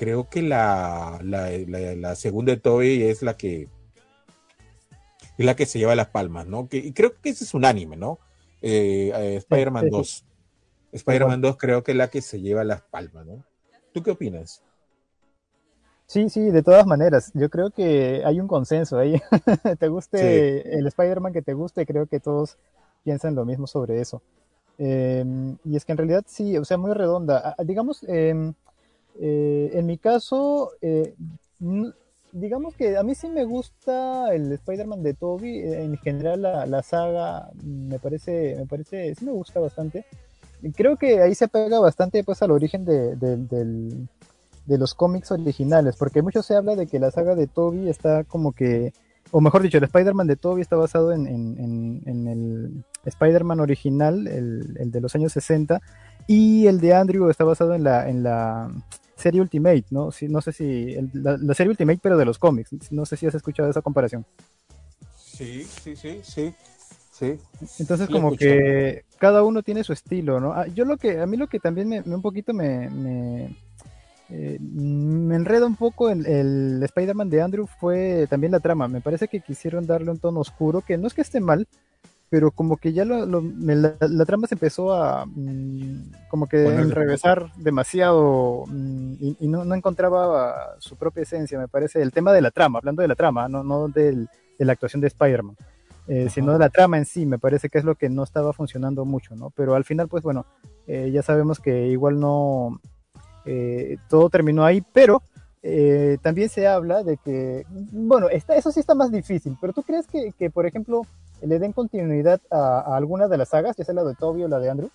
[0.00, 3.68] creo que la, la, segunda de Toby es la que
[5.36, 6.70] es la que se lleva las palmas, ¿no?
[6.70, 8.18] Que, y creo que ese es un anime, ¿no?
[8.62, 10.24] Eh, eh, Spider-Man 2.
[10.92, 13.44] Spider-Man 2 creo que es la que se lleva las palmas, ¿no?
[13.92, 14.62] ¿Tú qué opinas?
[16.06, 19.20] Sí, sí, de todas maneras, yo creo que hay un consenso ahí.
[19.78, 22.56] te guste el Spider-Man que te guste, creo que todos
[23.04, 24.22] piensan lo mismo sobre eso.
[24.78, 27.54] Em, y es que en realidad sí, o sea, muy redonda.
[27.66, 28.54] Digamos, em,
[29.20, 31.14] eh, en mi caso, eh,
[32.32, 36.82] digamos que a mí sí me gusta el Spider-Man de Toby, eh, en general la,
[36.82, 40.04] saga me parece, me parece, sí me gusta bastante.
[40.74, 44.08] Creo que ahí se pega bastante pues al origen del
[44.66, 48.22] de los cómics originales, porque mucho se habla de que la saga de Toby está
[48.22, 48.92] como que,
[49.32, 51.26] o mejor dicho, el Spider-Man de Toby está basado en,
[52.06, 55.80] el Spider-Man original, el, de los años 60,
[56.28, 58.70] y el de Andrew está basado en la, en la
[59.20, 60.10] serie Ultimate, ¿no?
[60.10, 63.34] Si, no sé si, la, serie Ultimate, pero de los cómics, no sé si has
[63.34, 64.24] escuchado esa comparación.
[65.16, 66.54] Sí, sí, sí, sí.
[67.12, 67.38] Sí.
[67.78, 70.54] Entonces como que cada uno tiene su estilo, ¿no?
[70.54, 72.86] Ah, yo lo que, a mí lo que también me, un poquito me,
[74.30, 78.88] eh, me enreda un poco el, el Spider-Man de Andrew fue también la trama.
[78.88, 81.68] Me parece que quisieron darle un tono oscuro, que no es que esté mal,
[82.30, 88.64] pero como que ya lo, la, trama se empezó a mm, como que enrevesar demasiado
[88.68, 92.78] mm, y, no, no, encontraba su propia esencia, me parece, el tema de la trama,
[92.78, 94.28] hablando de la trama, no, no de
[94.58, 95.56] la actuación de Spider-Man.
[96.06, 99.04] eh, sino la trama en sí, me parece que es lo que no estaba funcionando
[99.04, 99.50] mucho, ¿no?
[99.50, 100.46] Pero al final, pues bueno,
[100.86, 102.80] eh, ya sabemos que igual no,
[103.44, 105.22] eh, todo terminó ahí, pero
[106.22, 110.06] también se habla de que, bueno, está, eso sí está más difícil, pero ¿tú crees
[110.06, 111.02] que, que por ejemplo,
[111.42, 114.58] le den continuidad a, alguna de las sagas, ya sea la de Toby o la
[114.58, 114.90] de Andrew?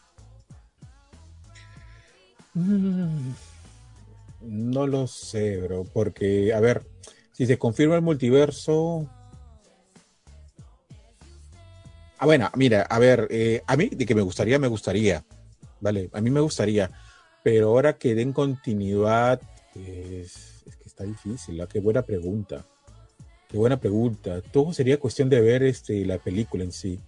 [2.54, 3.32] Mm,
[4.42, 6.84] no lo sé, bro, porque, a ver,
[7.32, 9.08] si se confirma el multiverso,
[12.18, 15.26] Ah, bueno, mira, a ver, eh, a mí de que me gustaría, me gustaría,
[15.82, 16.10] ¿vale?
[16.14, 16.90] A mí me gustaría,
[17.44, 19.42] pero ahora que den continuidad,
[20.96, 21.68] está difícil, ¿ah?
[21.68, 22.66] Qué buena pregunta.
[23.50, 24.42] Qué buena pregunta.
[24.42, 27.00] Todo sería cuestión de ver este, la película en sí.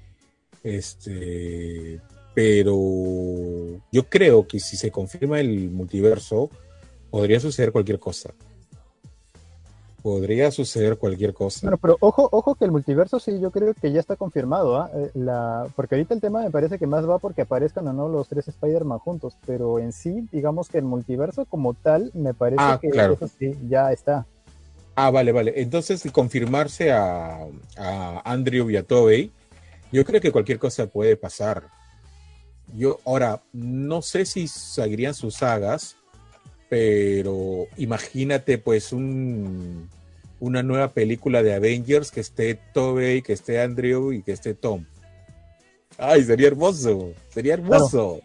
[0.61, 2.01] Este,
[2.35, 6.49] pero yo creo que si se confirma el multiverso,
[7.09, 8.33] podría suceder cualquier cosa
[10.01, 11.61] podría suceder cualquier cosa.
[11.63, 14.89] Bueno, pero ojo, ojo que el multiverso sí, yo creo que ya está confirmado, ¿ah?
[14.93, 15.67] eh, la...
[15.75, 18.47] porque ahorita el tema me parece que más va porque aparezcan o no los tres
[18.47, 22.89] Spider-Man juntos, pero en sí, digamos que el multiverso como tal, me parece ah, que
[22.89, 24.25] eso sí, ya está.
[24.95, 25.53] Ah, vale, vale.
[25.57, 27.45] Entonces, confirmarse a,
[27.77, 29.31] a Andrew y a Tobey,
[29.91, 31.67] yo creo que cualquier cosa puede pasar.
[32.73, 35.97] Yo, ahora, no sé si seguirían sus sagas,
[36.69, 39.89] pero imagínate pues un,
[40.39, 44.85] una nueva película de Avengers que esté Tobey, que esté Andrew y que esté Tom.
[45.97, 48.21] Ay, sería hermoso, sería hermoso.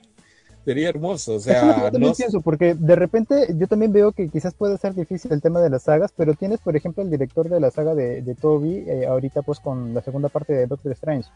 [0.65, 4.55] Sería hermoso, o sea, yo también pienso, porque de repente yo también veo que quizás
[4.55, 7.59] puede ser difícil el tema de las sagas, pero tienes, por ejemplo, el director de
[7.59, 11.29] la saga de, de Toby, eh, ahorita pues con la segunda parte de Doctor Strange.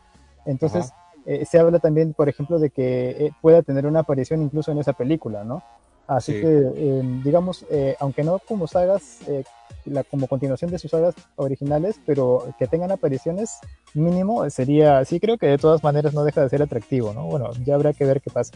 [0.45, 0.93] Entonces,
[1.25, 4.79] eh, se habla también, por ejemplo, de que eh, pueda tener una aparición incluso en
[4.79, 5.61] esa película, ¿no?
[6.07, 9.43] Así que, em, digamos, eh, aunque no como sagas, eh,
[9.85, 13.59] la, como continuación de sus sagas originales, pero que tengan apariciones
[13.95, 17.25] mínimo sería, sí creo que de todas maneras no deja de ser atractivo, ¿no?
[17.25, 18.53] Bueno, ya habrá que ver qué pasa.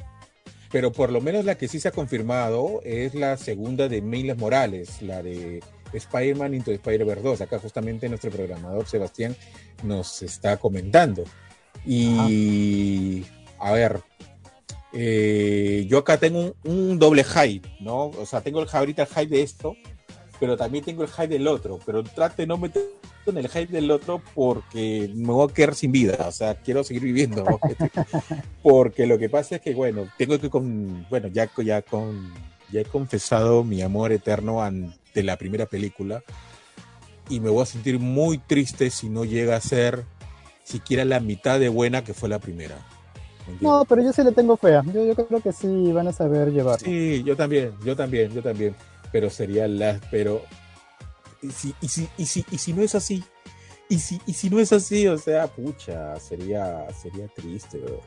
[0.70, 4.38] Pero por lo menos la que sí se ha confirmado es la segunda de Miles
[4.38, 5.60] Morales, la de
[5.92, 7.40] Spider-Man Into Spider-Verse 2.
[7.40, 9.34] Acá justamente nuestro programador Sebastián
[9.82, 11.24] nos está comentando.
[11.84, 13.24] Y
[13.58, 14.00] a ver,
[14.92, 18.06] eh, yo acá tengo un, doble hype, ¿no?
[18.06, 19.76] O sea, tengo el, ahorita el hype de esto,
[20.38, 21.78] pero también tengo el hype del otro.
[21.84, 22.82] Pero trate de no meter
[23.26, 26.16] en el hype del otro porque me voy a quedar sin vida.
[26.26, 27.44] O sea, quiero seguir viviendo.
[28.62, 32.32] porque lo que pasa es que, bueno, tengo que con, bueno, ya, ya con,
[32.72, 36.22] ya he confesado mi amor eterno ante la primera película
[37.28, 40.04] y me voy a sentir muy triste si no llega a ser
[40.64, 42.76] siquiera la mitad de buena que fue la primera.
[43.60, 44.82] No, pero yo sí le tengo fea.
[44.92, 46.80] Yo, yo creo que sí van a saber llevar.
[46.80, 48.74] Sí, yo también, yo también, yo también.
[49.12, 50.00] Pero sería la.
[50.10, 50.42] Pero.
[51.42, 53.24] ¿Y si, y si, y si, y si no es así?
[53.88, 58.00] Y si, y si no es así, o sea, pucha, sería, sería triste, bro.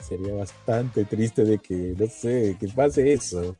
[0.00, 3.56] Sería bastante triste de que, no sé, que pase eso.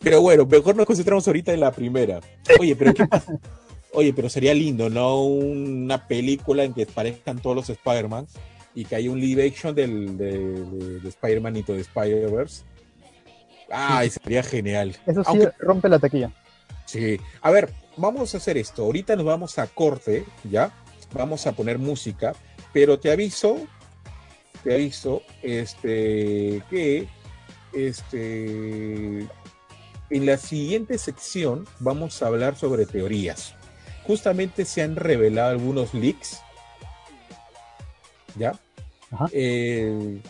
[0.00, 2.20] Pero bueno, mejor nos concentramos ahorita en la primera.
[2.58, 3.38] Oye, pero ¿qué pasa?
[3.92, 5.22] Oye, pero sería lindo, ¿no?
[5.24, 8.26] Una película en que parezcan todos los Spider-Man
[8.74, 12.64] y que hay un live action del, de, Spider-Man y de Spider-Verse.
[13.70, 14.96] Ay, sería genial.
[15.06, 16.32] Eso sí rompe la taquilla.
[16.84, 17.18] Sí.
[17.40, 18.82] A ver, vamos a hacer esto.
[18.82, 20.72] Ahorita nos vamos a corte, ¿ya?
[21.12, 22.34] Vamos a poner música,
[22.72, 23.58] pero te aviso,
[24.62, 27.08] te aviso, este, que,
[27.72, 29.28] este,
[30.10, 33.54] en la siguiente sección vamos a hablar sobre teorías.
[34.04, 36.42] Justamente se han revelado algunos leaks,
[38.36, 38.58] ¿ya?
[39.32, 40.20] Eh,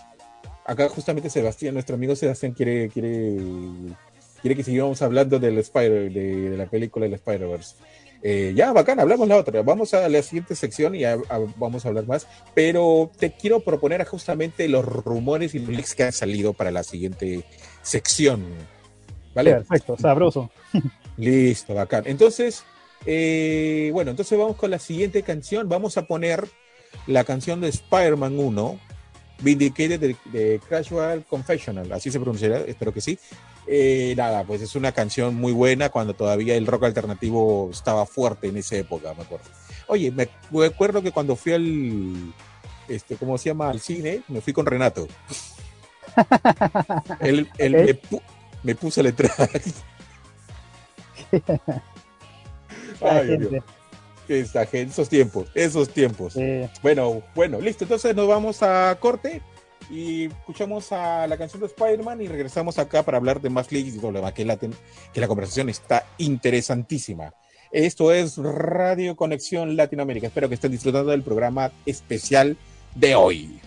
[0.65, 3.37] acá justamente Sebastián, nuestro amigo Sebastián quiere, quiere,
[4.41, 7.77] quiere que sigamos hablando del Spider, de, la película del Spider-Verse.
[8.27, 9.61] Eh, ya, bacán, hablamos la otra.
[9.63, 11.03] Vamos a la siguiente sección y
[11.57, 12.27] vamos a hablar más.
[12.55, 16.83] Pero te quiero proponer justamente los rumores y los leaks que han salido para la
[16.83, 17.45] siguiente
[17.83, 18.47] sección.
[19.35, 19.51] ¿Vale?
[19.53, 20.51] Perfecto, sabroso.
[21.19, 22.05] Listo, bacán.
[22.07, 22.65] Entonces,
[23.05, 25.69] eh, bueno, entonces vamos con la siguiente canción.
[25.69, 26.45] Vamos a poner
[27.07, 28.79] la canción de Spider-Man 1,
[29.41, 33.19] Vindicated de, de, Casual Confessional, así se pronunciará, espero que sí.
[33.67, 38.49] Eh, nada, pues es una canción muy buena cuando todavía el rock alternativo estaba fuerte
[38.49, 39.47] en esa época, me acuerdo.
[39.87, 40.29] Oye, me,
[40.65, 42.35] acuerdo que cuando fui al,
[42.89, 43.71] este, ¿cómo se llama?
[43.71, 45.09] Al cine, me fui con Renato.
[47.21, 47.99] él, me,
[48.63, 49.49] me, puso la entrada.
[53.01, 53.65] Ay, Dios
[54.29, 56.35] esos tiempos, esos tiempos.
[56.83, 57.85] Bueno, bueno, listo.
[57.85, 59.43] Entonces nos vamos a corte
[59.91, 63.95] y escuchamos a la canción de Spider-Man y regresamos acá para hablar de más leaks
[63.95, 67.35] y todo lo demás, que la, que la conversación está interesantísima.
[67.71, 70.29] Esto es Radio Conexión Latinoamérica.
[70.29, 72.57] Espero que estén disfrutando del programa especial
[72.95, 73.61] de hoy.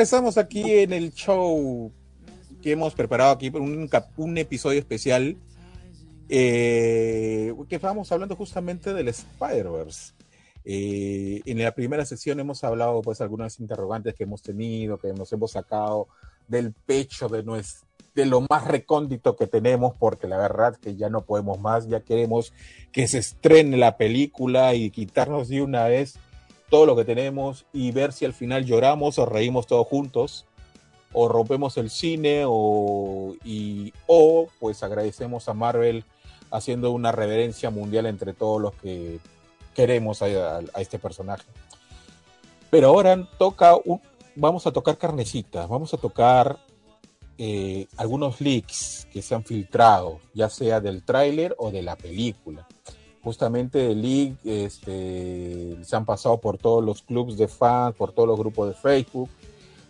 [0.00, 1.92] Estamos aquí en el show
[2.62, 5.36] que hemos preparado aquí, un, un episodio especial
[6.30, 10.14] eh, que estábamos hablando justamente del Spider-Verse.
[10.64, 15.30] Eh, en la primera sesión hemos hablado pues algunas interrogantes que hemos tenido, que nos
[15.34, 16.08] hemos sacado
[16.48, 21.10] del pecho de, nuestro, de lo más recóndito que tenemos, porque la verdad que ya
[21.10, 22.54] no podemos más, ya queremos
[22.90, 26.18] que se estrene la película y quitarnos de una vez
[26.70, 30.46] todo lo que tenemos y ver si al final lloramos o reímos todos juntos
[31.12, 33.34] o rompemos el cine o,
[34.06, 36.04] o pues agradecemos a Marvel
[36.52, 39.18] haciendo una reverencia mundial entre todos los que
[39.74, 41.44] queremos a, este personaje.
[42.70, 43.74] Pero ahora toca
[44.36, 46.60] vamos a tocar carnecita, vamos a tocar
[47.36, 52.66] eh, algunos leaks que se han filtrado, ya sea del tráiler o de la película
[53.22, 58.28] justamente de League este, se han pasado por todos los clubs de fans, por todos
[58.28, 59.28] los grupos de Facebook,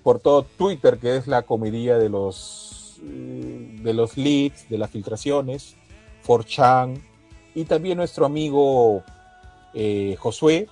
[0.03, 4.91] por todo Twitter, que es la comedia de los, eh, de los leaks, de las
[4.91, 5.77] filtraciones,
[6.27, 7.01] 4chan,
[7.55, 9.03] y también nuestro amigo
[9.75, 10.69] eh, Josué,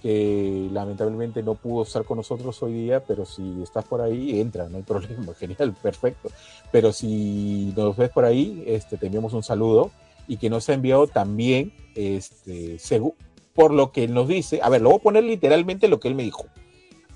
[0.00, 4.68] que lamentablemente no pudo estar con nosotros hoy día, pero si estás por ahí, entra,
[4.68, 6.28] no hay problema, genial, perfecto.
[6.72, 9.92] Pero si nos ves por ahí, este, te enviamos un saludo
[10.28, 12.78] y que nos ha enviado también, este,
[13.54, 16.14] por lo que nos dice, a ver, lo voy a poner literalmente lo que él
[16.14, 16.46] me dijo.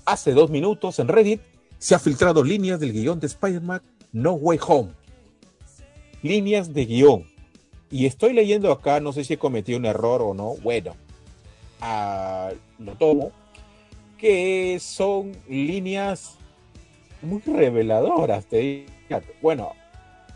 [0.05, 1.41] Hace dos minutos en Reddit
[1.79, 3.81] se ha filtrado líneas del guion de Spider-Man
[4.11, 4.91] No Way Home.
[6.21, 7.25] Líneas de guion.
[7.89, 10.95] Y estoy leyendo acá, no sé si he cometido un error o no, bueno,
[12.79, 13.31] lo tomo,
[14.17, 16.35] que son líneas
[17.21, 18.91] muy reveladoras, te digo.
[19.41, 19.71] Bueno,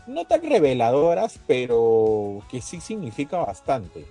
[0.06, 4.04] no tan reveladoras, pero que sí significa bastante.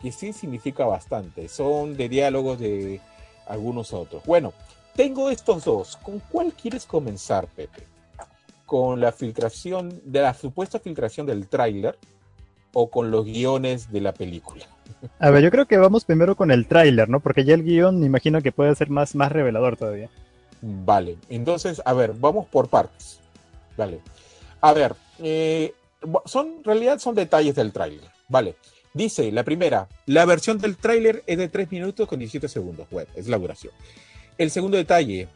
[0.00, 1.48] Que sí significa bastante.
[1.48, 3.00] Son de diálogos de
[3.46, 4.24] algunos otros.
[4.24, 4.52] Bueno,
[4.94, 5.96] tengo estos dos.
[5.96, 7.84] ¿Con cuál quieres comenzar, Pepe?
[8.66, 11.98] ¿Con la filtración, de la supuesta filtración del tráiler
[12.72, 14.64] o con los guiones de la película?
[15.18, 17.20] A ver, yo creo que vamos primero con el tráiler, ¿no?
[17.20, 20.08] Porque ya el guion me imagino que puede ser más, más revelador todavía.
[20.60, 23.20] Vale, entonces, a ver, vamos por partes.
[23.76, 24.00] Vale.
[24.62, 25.74] A ver, eh,
[26.24, 28.08] son, realidad son detalles del tráiler.
[28.28, 28.54] Vale.
[28.94, 32.86] Dice, la primera, la versión del tráiler es de 3 minutos con 17 segundos.
[32.90, 33.72] Bueno, es la duración.
[34.38, 35.28] El segundo detalle,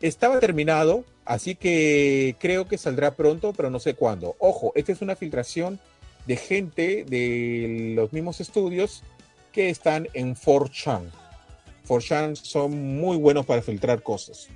[0.00, 4.36] estaba terminado, así que creo que saldrá pronto, pero no sé cuándo.
[4.38, 5.80] Ojo, esta es una filtración
[6.26, 9.02] de gente de los mismos estudios
[9.52, 11.10] que están en 4chan.
[11.88, 14.48] 4chan son muy buenos para filtrar cosas.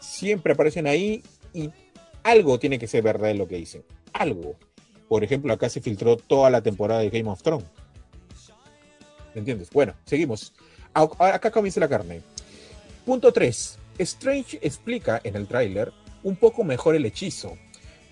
[0.00, 1.70] Siempre aparecen ahí y
[2.24, 3.84] algo tiene que ser verdad en lo que dicen.
[4.12, 4.56] Algo.
[5.08, 7.66] Por ejemplo, acá se filtró toda la temporada de Game of Thrones.
[9.34, 9.70] ¿Me entiendes?
[9.70, 10.52] Bueno, seguimos.
[10.92, 12.22] Acá comienza la carne.
[13.06, 13.78] Punto 3.
[13.98, 15.92] Strange explica en el tráiler
[16.24, 17.56] un poco mejor el hechizo,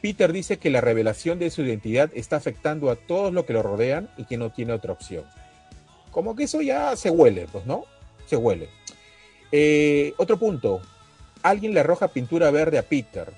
[0.02, 3.62] Peter dice que la revelación de su identidad está afectando a todos los que lo
[3.62, 5.24] rodean y que no tiene otra opción.
[6.10, 7.84] Como que eso ya se huele, pues, ¿no?
[8.26, 8.68] Se huele.
[9.52, 10.80] Eh, otro punto.
[11.42, 13.32] Alguien le arroja pintura verde a Peter.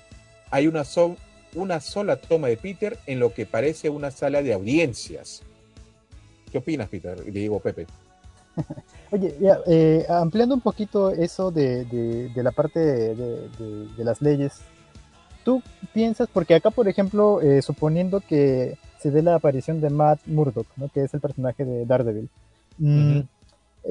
[0.51, 0.83] Hay una,
[1.55, 5.41] una sola toma de Peter en lo que parece una sala de audiencias.
[6.51, 7.19] ¿Qué opinas, Peter?
[7.19, 7.87] Le digo Pepe.
[9.11, 9.35] Oye,
[9.67, 14.61] eh, ampliando un poquito eso de, la parte de, las leyes
[15.45, 15.61] ¿Tú
[15.93, 20.65] piensas, porque acá, por ejemplo, eh, suponiendo que se dé la aparición de Matt Murdock,
[20.75, 20.89] ¿no?
[20.89, 22.29] que es el personaje de Daredevil,
[22.79, 23.19] mm,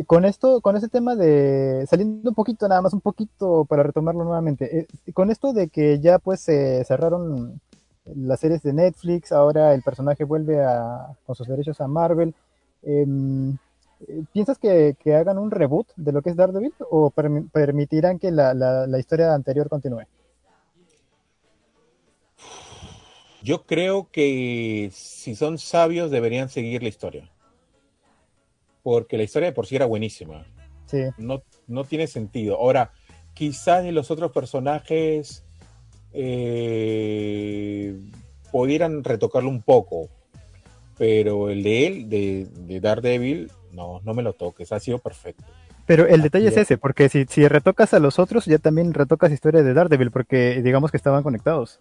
[0.07, 4.25] con esto, con ese tema de, saliendo un poquito, nada más un poquito para retomarlo
[4.25, 7.61] nuevamente, eh, con esto de que ya pues se cerraron
[8.05, 12.35] las series de Netflix, ahora el personaje vuelve a, con sus derechos a Marvel,
[12.83, 13.57] em,
[14.35, 19.33] ¿Piensas que, hagan un reboot de lo que es Daredevil o permitirán que la historia
[19.33, 20.05] anterior continúe?
[23.45, 27.31] Yo creo que si son sabios deberían seguir la historia.
[28.85, 30.47] Porque la historia de por sí era buenísima.
[30.87, 31.03] Sí.
[31.19, 32.57] No, no tiene sentido.
[32.57, 32.93] Ahora,
[33.33, 35.43] quizás los otros personajes
[36.13, 37.99] eh,
[38.53, 40.09] pudieran retocarlo un poco.
[40.97, 44.71] Pero el de él, de, de Daredevil, no, no me lo toques.
[44.71, 45.43] Ha sido perfecto.
[45.87, 49.33] Pero el detalle es ese, porque si, si retocas a los otros, ya también retocas
[49.33, 51.81] historia de Daredevil, porque digamos que estaban conectados.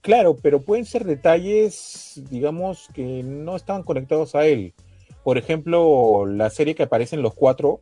[0.00, 4.74] Claro, pero pueden ser detalles, digamos, que no estaban conectados a él.
[5.26, 7.80] Por ejemplo, la serie que aparecen los cuatro,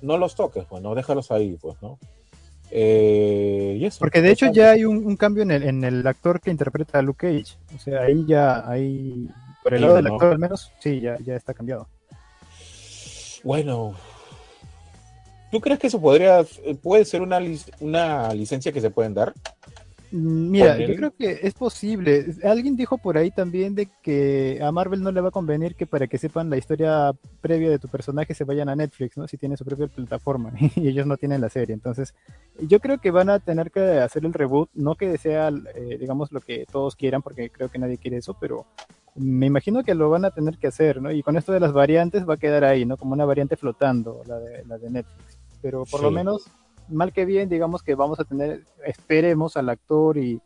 [0.00, 1.96] no los toques, pues, no, déjalos ahí, pues, ¿no?
[2.72, 6.40] Eh, y eso, Porque de hecho ya hay un, cambio en el, en el, actor
[6.40, 7.56] que interpreta a Luke Cage.
[7.72, 9.28] O sea, ahí ya, ahí,
[9.62, 11.86] por el lado del actor al menos, sí, ya, ya está cambiado.
[13.44, 13.94] Bueno,
[15.52, 16.44] ¿tú crees que eso podría,
[16.82, 17.38] puede ser una,
[17.78, 19.32] una licencia que se pueden dar?
[20.14, 22.26] Mira, yo creo que es posible.
[22.44, 25.86] Alguien dijo por ahí también de que a Marvel no le va a convenir que
[25.86, 29.26] para que sepan la historia previa de tu personaje se vayan a Netflix, ¿no?
[29.26, 31.72] Si tiene su propia plataforma y ellos no tienen la serie.
[31.72, 32.14] Entonces,
[32.60, 36.30] yo creo que van a tener que hacer el reboot, no que sea, eh, digamos,
[36.30, 38.66] lo que todos quieran, porque creo que nadie quiere eso, pero
[39.14, 41.10] me imagino que lo van a tener que hacer, ¿no?
[41.10, 42.98] Y con esto de las variantes va a quedar ahí, ¿no?
[42.98, 45.38] Como una variante flotando, la de, la de Netflix.
[45.62, 46.50] Pero por lo menos
[46.88, 50.40] mal que bien, digamos que vamos a tener, esperemos al actor y,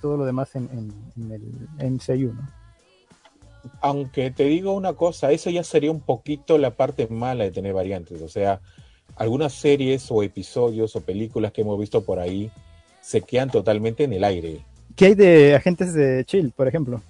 [0.00, 0.68] todo lo demás en,
[1.16, 2.48] en, el MCU, ¿no?
[3.80, 7.74] Aunque te digo una cosa, eso ya sería un poquito la parte mala de tener
[7.74, 8.22] variantes.
[8.22, 8.60] O sea,
[9.16, 12.52] algunas series o episodios o películas que hemos visto por ahí
[13.00, 14.64] se quedan totalmente en el aire.
[14.94, 17.02] ¿Qué hay de agentes de Chill, por ejemplo?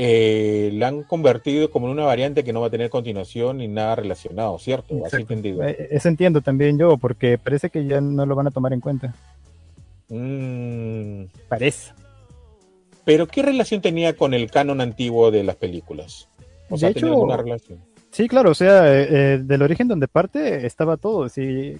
[0.00, 3.66] Eh, la han convertido como en una variante que no va a tener continuación ni
[3.66, 4.94] nada relacionado, ¿cierto?
[5.04, 5.64] Así entendido.
[5.64, 8.78] Eh, eso entiendo también yo, porque parece que ya no lo van a tomar en
[8.78, 9.12] cuenta.
[10.08, 11.24] Mm.
[11.48, 11.94] Parece.
[13.04, 16.28] Pero ¿qué relación tenía con el canon antiguo de las películas?
[16.70, 17.80] O sea, ¿tenía alguna relación?
[18.12, 21.28] Sí, claro, o sea, eh, del origen donde parte estaba todo.
[21.28, 21.76] Sí,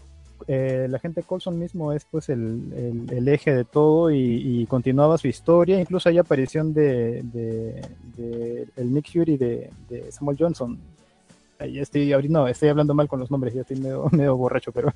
[0.48, 5.78] la gente Colson mismo es pues el, el, eje de todo y, continuaba su historia.
[5.78, 10.78] Incluso hay aparición de, de, el Nick Fury de, de Samuel Johnson
[11.58, 14.92] estoy no, estoy hablando mal con los nombres, ya estoy medio, borracho, pero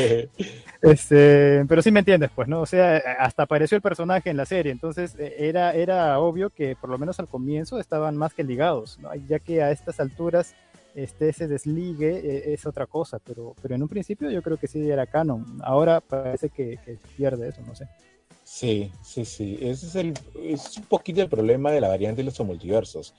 [0.82, 2.60] este, pero sí me entiendes, pues, ¿no?
[2.60, 6.76] O sea, hasta apareció el personaje en la serie, entonces eh, era, era obvio que
[6.76, 9.10] por lo menos al comienzo estaban más que ligados, ¿no?
[9.28, 10.54] ya que a estas alturas
[10.94, 14.66] este, ese desligue eh, es otra cosa, pero, pero en un principio yo creo que
[14.66, 17.86] sí era canon, ahora parece que, que pierde eso, no sé.
[18.44, 22.24] Sí, sí, sí, ese es, el, es un poquito el problema de la variante de
[22.24, 23.14] los multiversos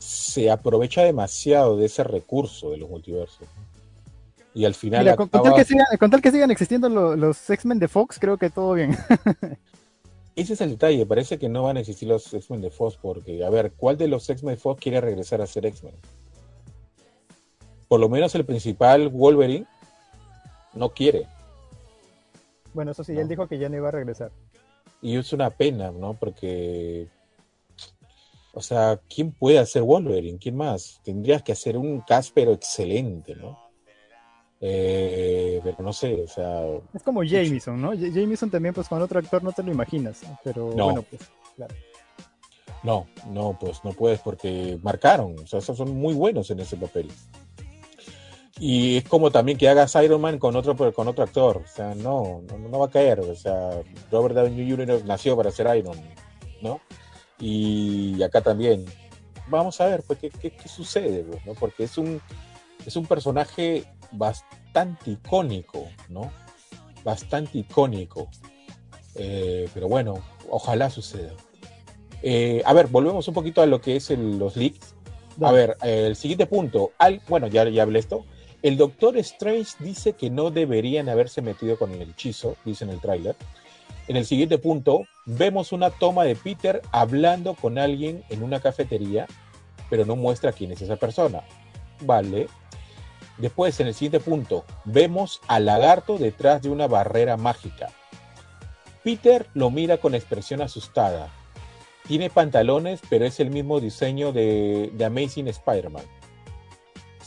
[0.00, 3.46] se aprovecha demasiado de ese recurso de los multiversos.
[4.54, 5.14] Y al final.
[5.14, 8.50] con, tal que sigan, con, tal que sigan, existiendo los, X-Men de Fox, creo que
[8.50, 8.96] todo bien.
[10.36, 11.04] Ese es el detalle.
[11.06, 14.08] Parece que no van a existir los X-Men de Fox porque, a ver, ¿cuál de
[14.08, 15.94] los X-Men de Fox quiere regresar a ser X-Men?
[17.90, 19.66] Por lo menos el principal Wolverine
[20.74, 21.26] no quiere.
[22.72, 24.30] Bueno, eso sí, él dijo que ya no iba a regresar.
[25.02, 26.14] Y es una pena, ¿no?
[26.14, 27.08] Porque
[28.52, 30.38] o sea, ¿quién puede hacer Wolverine?
[30.38, 31.00] ¿Quién más?
[31.04, 33.58] Tendrías que hacer un cast, pero excelente, ¿no?
[34.60, 36.62] Eh, pero no sé, o sea.
[36.94, 37.92] Es como Jameson, ¿no?
[37.92, 40.84] Jameson también, pues con otro actor no te lo imaginas, pero no.
[40.84, 41.22] bueno, pues,
[41.56, 41.74] claro.
[42.84, 47.10] No, no, pues no puedes porque marcaron, o sea, son muy buenos en ese papel.
[48.60, 51.94] Y es como también que hagas Iron Man con otro, con otro actor, o sea,
[51.94, 53.70] no, no, no va a caer, o sea,
[54.12, 55.02] Robert Downey Jr.
[55.06, 55.98] nació para ser Iron,
[56.60, 56.78] ¿no?
[57.38, 58.84] Y acá también.
[59.48, 61.54] Vamos a ver, pues, qué, qué, sucede, pues, ¿no?
[61.54, 62.20] Porque es un,
[62.84, 66.30] es un personaje bastante icónico, ¿no?
[67.02, 68.28] Bastante icónico.
[69.14, 71.32] Eh, pero bueno, ojalá suceda.
[72.22, 74.94] Eh, a ver, volvemos un poquito a lo que es los leaks.
[75.40, 76.92] A ver, el siguiente punto.
[76.98, 78.26] Al, bueno, ya, ya hablé esto.
[78.62, 83.00] El Doctor Strange dice que no deberían haberse metido con el hechizo, dice en el
[83.00, 83.34] tráiler.
[84.06, 89.26] En el siguiente punto, vemos una toma de Peter hablando con alguien en una cafetería,
[89.88, 91.42] pero no muestra quién es esa persona.
[92.00, 92.48] Vale.
[93.38, 97.88] Después, en el siguiente punto, vemos al lagarto detrás de una barrera mágica.
[99.02, 101.32] Peter lo mira con expresión asustada.
[102.06, 106.04] Tiene pantalones, pero es el mismo diseño de, Amazing Spider-Man.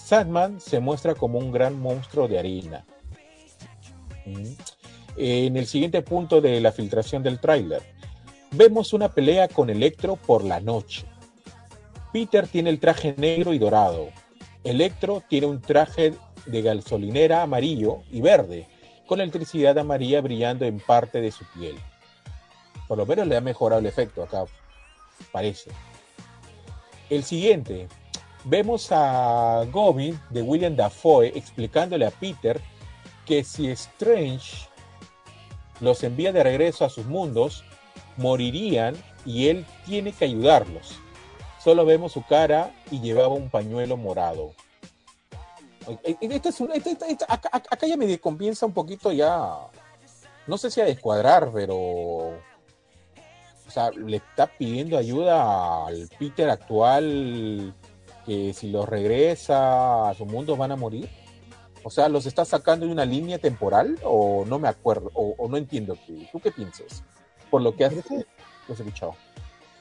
[0.03, 2.85] Sandman se muestra como un gran monstruo de harina.
[4.25, 4.53] Mm
[5.15, 7.81] en el siguiente punto de la filtración del tráiler.
[8.51, 11.05] Vemos una pelea con Electro por la noche.
[12.11, 14.09] Peter tiene el traje negro y dorado.
[14.63, 16.13] Electro tiene un traje
[16.45, 18.67] de gasolinera amarillo y verde,
[19.07, 21.75] con electricidad amarilla brillando en parte de su piel.
[22.87, 24.45] Por lo menos le ha mejorado el efecto acá,
[25.31, 25.71] parece.
[27.09, 27.87] El siguiente,
[28.43, 32.59] vemos a Gobin de William Dafoe explicándole a Peter
[33.25, 34.67] que si Strange
[35.79, 37.63] los envía de regreso a sus mundos,
[38.17, 40.99] morirían y él tiene que ayudarlos.
[41.63, 44.53] Solo vemos su cara y llevaba un pañuelo morado.
[47.27, 49.57] acá, ya me comienza un poquito ya,
[50.47, 51.75] no sé si a descuadrar, pero
[53.65, 57.73] o sea, le está pidiendo ayuda al Peter actual
[58.25, 61.09] que si los regresa a su mundo van a morir.
[61.83, 65.57] O sea, ¿los está sacando de una línea temporal o no me acuerdo o, no
[65.57, 65.97] entiendo?
[66.31, 67.03] ¿Tú qué piensas?
[67.49, 67.93] Por lo que has,
[68.69, 69.15] escuchado.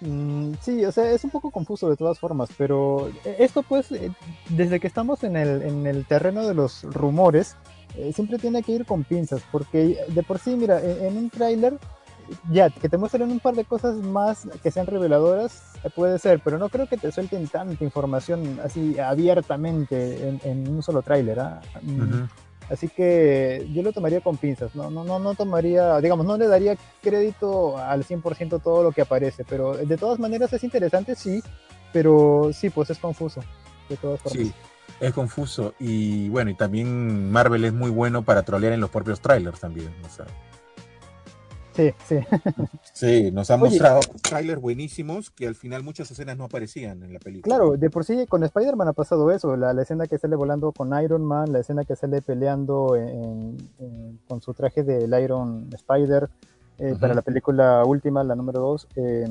[0.01, 4.11] Mm, sí, o sea, es un poco confuso de todas formas, pero esto pues, eh,
[4.49, 7.57] desde que estamos en el, en el terreno de los rumores,
[7.97, 11.79] eh, siempre tiene que ir con pinzas, porque de por sí, mira, en, un tráiler
[12.51, 16.41] ya, que te muestren un par de cosas más que sean reveladoras, eh, puede ser,
[16.41, 21.39] pero no creo que te suelten tanta información así abiertamente en, un solo tráiler.
[21.83, 22.25] Mm,
[22.71, 26.47] así que yo lo tomaría con pinzas, no, no, no, no tomaría, digamos, no le
[26.47, 31.43] daría crédito al 100% todo lo que aparece, pero de todas maneras es interesante, sí,
[31.93, 33.41] pero sí, pues es confuso,
[33.89, 34.47] de todas formas.
[34.47, 34.53] Sí,
[35.01, 39.21] es confuso y bueno, y también Marvel es muy bueno para trolear en los propios
[39.21, 40.27] trailers también, o sea.
[41.75, 42.17] Sí, sí.
[42.93, 47.19] Sí, nos ha mostrado trailers buenísimos que al final muchas escenas no aparecían en la
[47.19, 47.57] película.
[47.57, 50.93] Claro, de por sí con Spider-Man ha pasado eso, la, escena que sale volando con
[51.03, 52.97] Iron Man, la escena que sale peleando
[54.29, 56.29] con su traje del Iron Spider
[56.79, 58.89] eh, para la película última, la número 2.
[58.97, 59.27] Eh,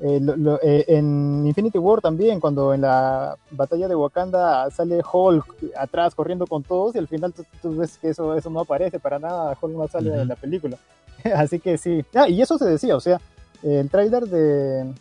[0.00, 6.46] eh, en Infinity War también, cuando en la batalla de Wakanda sale Hulk atrás corriendo
[6.46, 9.76] con todos y al final tú, ves que eso, eso no aparece para nada, Hulk
[9.76, 10.76] no sale en la película.
[11.34, 12.04] Así que sí.
[12.14, 13.20] Ah, y eso se decía, o sea,
[13.62, 14.92] el trailer de,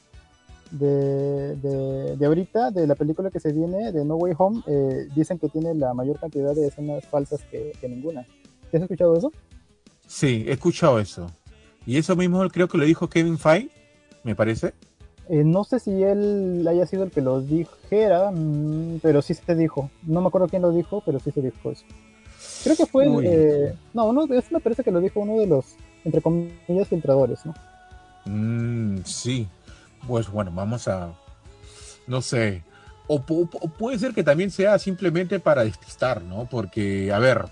[0.73, 5.37] de, de, ahorita, de la película que se viene, de No Way Home, eh, dicen
[5.37, 8.25] que tiene la mayor cantidad de escenas falsas que, ninguna.
[8.73, 9.31] ¿Has escuchado eso?
[10.07, 11.27] Sí, he escuchado eso.
[11.85, 13.69] Y eso mismo creo que lo dijo Kevin Feige,
[14.23, 14.73] me parece.
[15.29, 19.55] Eh, no sé si él haya sido el que lo dijera, mm, pero sí se
[19.55, 19.91] dijo.
[20.01, 21.85] No me acuerdo quién lo dijo, pero sí se dijo eso.
[22.63, 25.75] Creo que fue eh, no, no, eso me parece que lo dijo uno de los,
[26.05, 27.53] entre comillas, filtradores, ¿no?
[28.25, 29.47] Mm, sí.
[30.07, 31.13] Pues bueno, vamos a...
[32.07, 32.63] No sé.
[33.07, 36.47] O, puede ser que también sea simplemente para despistar, ¿no?
[36.49, 37.45] Porque, a ver,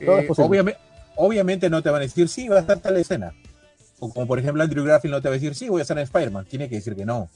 [0.00, 0.80] eh, obviamente,
[1.16, 3.32] obviamente no te van a decir, sí, va a estar tal escena.
[3.98, 5.96] O como por ejemplo Andrew Garfield no te va a decir, sí, voy a estar
[5.96, 6.46] en Spider-Man.
[6.46, 7.28] Tiene que decir que no.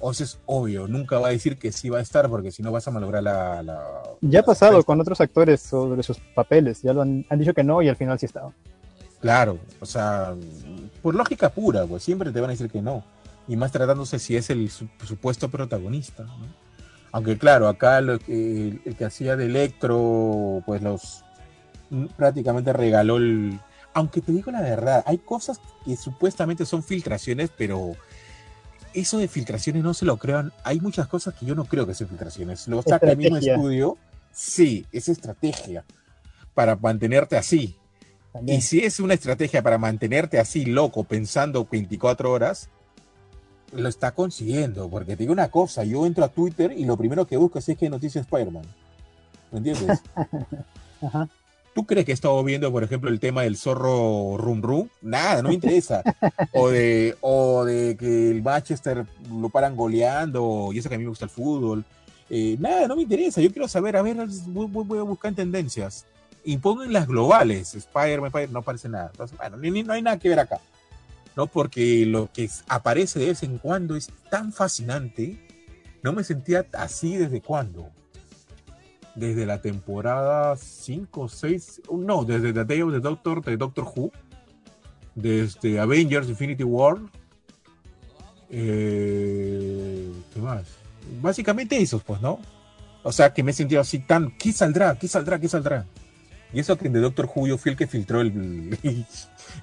[0.00, 2.62] O sea, es obvio, nunca va a decir que sí va a estar porque si
[2.62, 4.02] no vas a malograr la...
[4.20, 7.80] ya ha pasado con otros actores sobre sus papeles, ya lo han, dicho que no
[7.80, 8.52] y al final sí estaba.
[9.20, 10.34] Claro, o sea,
[11.02, 13.04] por lógica pura, pues siempre te van a decir que no.
[13.48, 16.26] Y más tratándose si es el supuesto protagonista.
[17.12, 18.20] Aunque claro, acá el,
[18.84, 21.24] el que hacía de Electro, pues los
[22.16, 23.58] prácticamente regaló el...
[23.94, 27.96] Aunque te digo la verdad, hay cosas que supuestamente son filtraciones, pero
[28.92, 30.52] eso de filtraciones no se lo crean.
[30.64, 32.68] Hay muchas cosas que yo no creo que sean filtraciones.
[32.68, 33.96] Lo saca el mismo estudio.
[34.32, 35.84] Sí, es estrategia
[36.52, 37.76] para mantenerte así.
[38.46, 42.68] Y si es una estrategia para mantenerte así loco, pensando 24 horas,
[43.72, 44.88] lo está consiguiendo.
[44.88, 47.66] Porque te digo una cosa, yo entro a Twitter y lo primero que busco es
[47.66, 48.64] que hay noticias Spider-Man.
[49.52, 50.02] ¿Me entiendes?
[51.02, 51.28] Ajá.
[51.76, 54.88] ¿Tú crees que he estado viendo, por ejemplo, el tema del zorro rum rum?
[55.02, 56.02] Nada, no me interesa.
[56.54, 61.04] o, de, o de que el Manchester lo paran goleando, y eso que a mí
[61.04, 61.84] me gusta el fútbol.
[62.30, 63.42] Eh, nada, no me interesa.
[63.42, 64.16] Yo quiero saber, a ver,
[64.46, 66.06] voy, a buscar tendencias.
[66.46, 67.74] Impongan las globales.
[67.74, 69.12] Spider-Man, no aparece nada.
[69.36, 70.60] bueno, no hay nada que ver acá.
[71.36, 71.46] ¿no?
[71.46, 75.38] Porque lo que aparece de vez en cuando es tan fascinante.
[76.02, 77.90] No me sentía así desde cuando
[79.16, 84.12] desde la temporada 5, 6, no, desde The Day of the Doctor, de Doctor Who,
[85.14, 86.98] desde Avengers Infinity War.
[88.50, 90.64] Eh, ¿Qué más?
[91.20, 92.38] Básicamente esos, pues, ¿no?
[93.02, 94.36] O sea, que me he sentido así tan.
[94.36, 94.96] ¿Qué saldrá?
[94.98, 95.40] ¿Qué saldrá?
[95.40, 95.86] ¿Qué saldrá?
[96.52, 98.78] Y eso que The Doctor Who yo fui el que filtró el.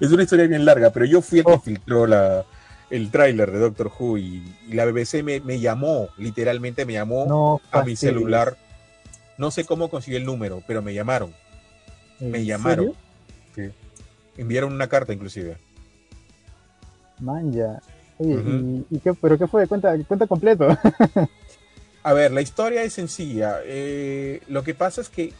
[0.00, 1.60] es una historia bien larga, pero yo fui el que oh.
[1.60, 2.44] filtró la,
[2.90, 7.82] el tráiler de Doctor Who y, la BBC me, me, llamó, literalmente me llamó a
[7.82, 8.56] mi celular
[9.36, 11.34] no sé cómo conseguí el número, pero me llamaron.
[12.20, 12.92] Me llamaron.
[13.54, 13.70] Sí.
[14.36, 15.56] Enviaron una carta inclusive.
[17.18, 17.80] Manja.
[18.18, 19.66] Oye, ¿y, qué, pero qué fue?
[19.66, 20.68] Cuenta, cuenta completo.
[22.02, 23.58] a ver, la historia es sencilla.
[23.64, 25.32] Eh, lo que pasa es que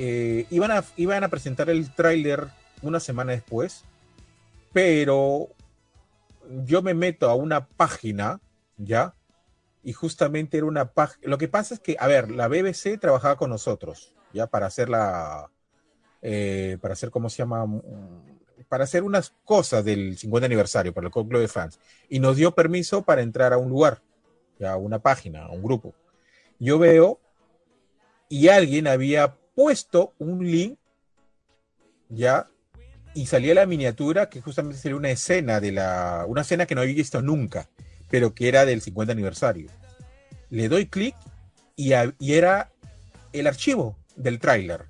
[0.00, 2.46] eh, iban, a, iban a presentar el tráiler
[2.82, 3.84] una semana después,
[4.72, 5.48] pero
[6.64, 8.40] yo me meto a una página,
[8.76, 9.14] ¿ya?
[9.82, 11.28] y justamente era una página.
[11.28, 14.88] Lo que pasa es que, a ver, la BBC trabajaba con nosotros, ya para hacer
[14.88, 15.50] la.
[16.20, 17.64] Eh, para hacer, ¿cómo se llama?
[18.68, 21.80] Para hacer unas cosas del 50 aniversario, para el Club de Fans.
[22.08, 24.02] Y nos dio permiso para entrar a un lugar,
[24.58, 25.94] ya a una página, a un grupo.
[26.58, 27.18] Yo veo
[28.28, 30.78] y alguien había puesto un link,
[32.08, 32.46] ya,
[33.12, 36.24] y salía la miniatura que justamente sería una escena de la.
[36.28, 37.68] Una escena que no había visto nunca
[38.10, 39.70] pero que era del 50 aniversario.
[40.50, 41.14] Le doy clic
[41.76, 42.70] y, era
[43.32, 44.86] el archivo del tráiler.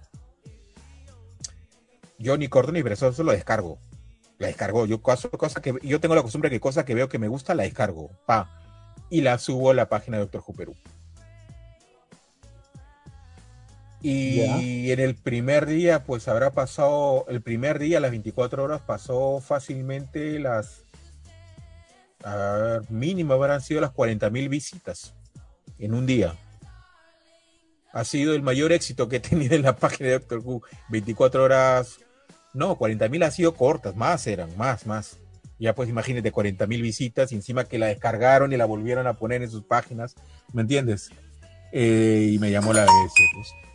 [2.19, 3.79] Yo ni corto ni perezoso lo descargo.
[4.39, 4.87] La descargo.
[4.87, 5.29] Yo, cosa,
[5.61, 8.11] que, yo tengo la costumbre que cosa que veo que me gusta, la descargo.
[8.27, 8.51] Pa.
[9.11, 10.75] Y la subo a la página de Doctor Who.
[14.01, 19.41] Y en el primer día, pues habrá pasado, el primer día, las 24 horas, pasó
[19.41, 20.85] fácilmente las
[22.25, 25.15] a ver, mínimo habrán sido las 40.000 visitas
[25.79, 26.35] en un día.
[27.93, 30.63] Ha sido el mayor éxito que he tenido en la página de Doctor Who.
[30.89, 31.99] 24 horas,
[32.55, 35.19] no, 40.000 ha sido cortas, más eran, más, más.
[35.59, 39.43] Ya pues imagínate 40.000 visitas y encima que la descargaron y la volvieron a poner
[39.43, 40.15] en sus páginas,
[40.53, 41.11] ¿me entiendes?
[41.73, 43.15] Eh, y me llamó la BBC.
[43.35, 43.68] Pues.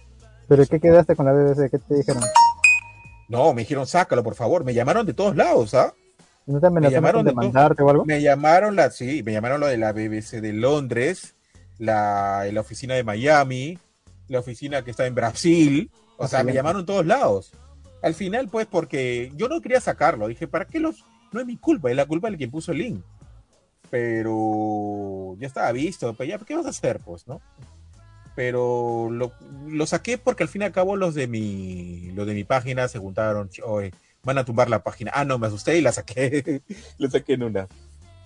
[0.47, 1.69] ¿Pero qué quedaste con la BBC?
[1.69, 2.23] ¿Qué te dijeron?
[3.29, 4.63] No, me dijeron, sácalo, por favor.
[4.63, 5.93] Me llamaron de todos lados, ¿ah?
[6.45, 8.05] ¿No te me llamaron de mandarte o algo?
[8.05, 11.35] Me llamaron la, sí, me llamaron lo de la BBC de Londres,
[11.77, 13.79] la, la oficina de Miami,
[14.27, 17.53] la oficina que está en Brasil, o sea, me llamaron todos lados.
[18.01, 21.05] Al final, pues, porque yo no quería sacarlo, dije, ¿para qué los?
[21.31, 23.03] No es mi culpa, es la culpa del quien puso el link.
[23.89, 27.41] Pero ya estaba visto, pues ya, ¿qué vas a hacer, pues, no?
[28.35, 29.31] Pero lo,
[29.67, 32.87] lo saqué porque al fin y al cabo los de mi, los de mi página
[32.87, 33.91] se juntaron, oye,
[34.23, 35.11] van a tumbar la página.
[35.13, 36.61] Ah, no, me asusté y la saqué.
[36.97, 37.67] la saqué en una.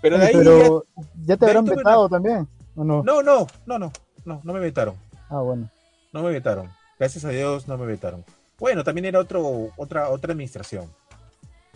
[0.01, 0.85] Pero de ahí Pero
[1.25, 3.03] ya te habrán vetado también, ¿o no?
[3.03, 3.91] No, no, no, no,
[4.25, 4.95] no, no me vetaron.
[5.29, 5.69] Ah, bueno.
[6.13, 6.69] No me vetaron.
[6.99, 8.23] Gracias a Dios no me vetaron.
[8.59, 10.89] Bueno, también era otro, otra, otra administración.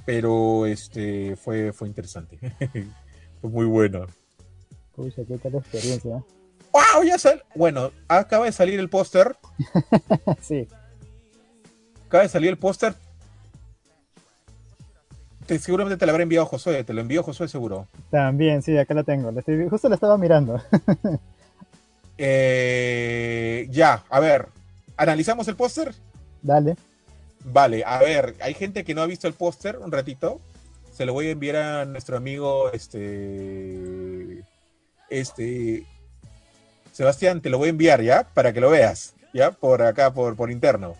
[0.05, 2.39] Pero este fue, fue interesante.
[3.41, 4.07] fue muy bueno.
[4.95, 6.23] Pucha, qué tal experiencia.
[6.71, 7.03] ¡Wow!
[7.05, 7.43] Ya sal.
[7.55, 9.35] Bueno, acaba de salir el póster.
[10.41, 10.67] sí.
[12.07, 12.93] Acaba de salir el póster.
[15.45, 16.83] Te- seguramente te lo habrá enviado Josué.
[16.83, 17.87] Te lo envió Josué seguro.
[18.09, 19.31] También, sí, acá la tengo.
[19.69, 20.61] Justo la estaba mirando.
[22.23, 24.47] Eh, ya, a ver.
[24.95, 25.95] ¿Analizamos el póster?
[26.43, 26.75] Dale.
[27.45, 30.39] Vale, a ver, hay gente que no ha visto el póster un ratito.
[30.93, 34.43] Se lo voy a enviar a nuestro amigo, este,
[35.09, 35.87] este,
[36.91, 40.35] Sebastián, te lo voy a enviar ya, para que lo veas, ya, por acá, por,
[40.35, 40.95] por interno.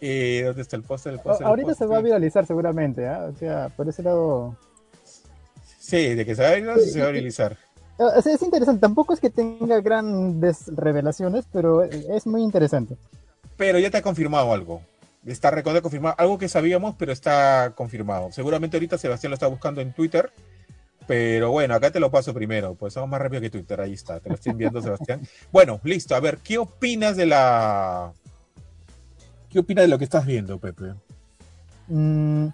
[0.00, 1.20] Eh, ¿Dónde está el póster?
[1.42, 3.30] Ahorita se va a viralizar seguramente, ¿ah?
[3.32, 4.56] O sea, por ese lado...
[5.78, 7.56] Sí, de que se va a viralizar, se va a viralizar.
[7.98, 8.80] Ah, sea, es interesante.
[8.80, 12.96] Tampoco es que tenga grandes revelaciones, pero es muy interesante.
[13.56, 14.80] Pero ya te ha confirmado algo.
[15.26, 16.14] Está recontra confirmado.
[16.16, 18.32] Algo que sabíamos, pero está confirmado.
[18.32, 20.32] Seguramente ahorita Sebastián lo está buscando en Twitter.
[21.06, 22.74] Pero bueno, acá te lo paso primero.
[22.74, 23.80] Pues somos más rápido que Twitter.
[23.80, 24.20] Ahí está.
[24.20, 25.20] Te lo estoy enviando, Sebastián.
[25.50, 26.14] Bueno, listo.
[26.14, 28.12] A ver, ¿qué opinas de la.
[29.48, 30.94] ¿Qué opinas de lo que estás viendo, Pepe?
[31.88, 32.48] Mm,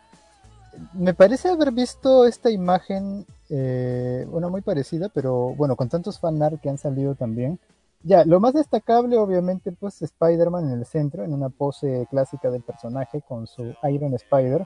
[0.94, 6.61] me parece haber visto esta imagen, eh, una muy parecida, pero bueno, con tantos fanart
[6.61, 7.59] que han salido también.
[8.03, 12.62] Ya, lo más destacable, obviamente, pues Spider-Man en el centro, en una pose clásica del
[12.62, 14.64] personaje con su Iron Spider.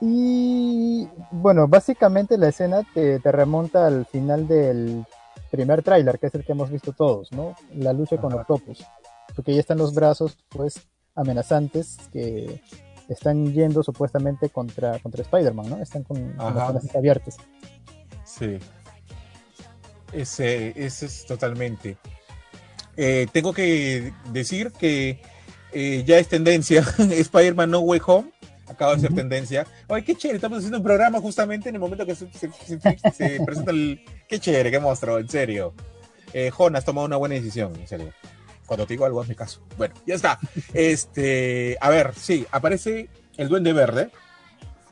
[0.00, 5.04] Y bueno, básicamente la escena te, te remonta al final del
[5.50, 7.54] primer tráiler, que es el que hemos visto todos, ¿no?
[7.74, 8.42] La lucha con Ajá.
[8.42, 8.84] Octopus.
[9.34, 12.62] Porque ya están los brazos, pues, amenazantes que
[13.08, 15.82] están yendo supuestamente contra, contra Spider-Man, ¿no?
[15.82, 17.36] Están con, con las zonas abiertas.
[18.24, 18.58] Sí.
[20.12, 21.98] Ese, ese es totalmente.
[22.96, 25.20] Eh, tengo que decir que
[25.72, 26.84] eh, ya es tendencia.
[26.98, 28.32] Spider-Man No Way Home
[28.70, 29.66] acaba de ser tendencia.
[29.88, 30.36] Ay, qué chévere.
[30.36, 32.78] Estamos haciendo un programa justamente en el momento que se, se- se-
[33.12, 34.00] se presenta el.
[34.28, 35.74] Qué chévere, qué monstruo, en serio.
[36.32, 38.12] Eh, Jon, has tomado una buena decisión, en serio.
[38.66, 39.60] Cuando te digo algo, hazme caso.
[39.76, 40.38] Bueno, ya está.
[40.72, 44.10] Este, a ver, sí, aparece el Duende Verde,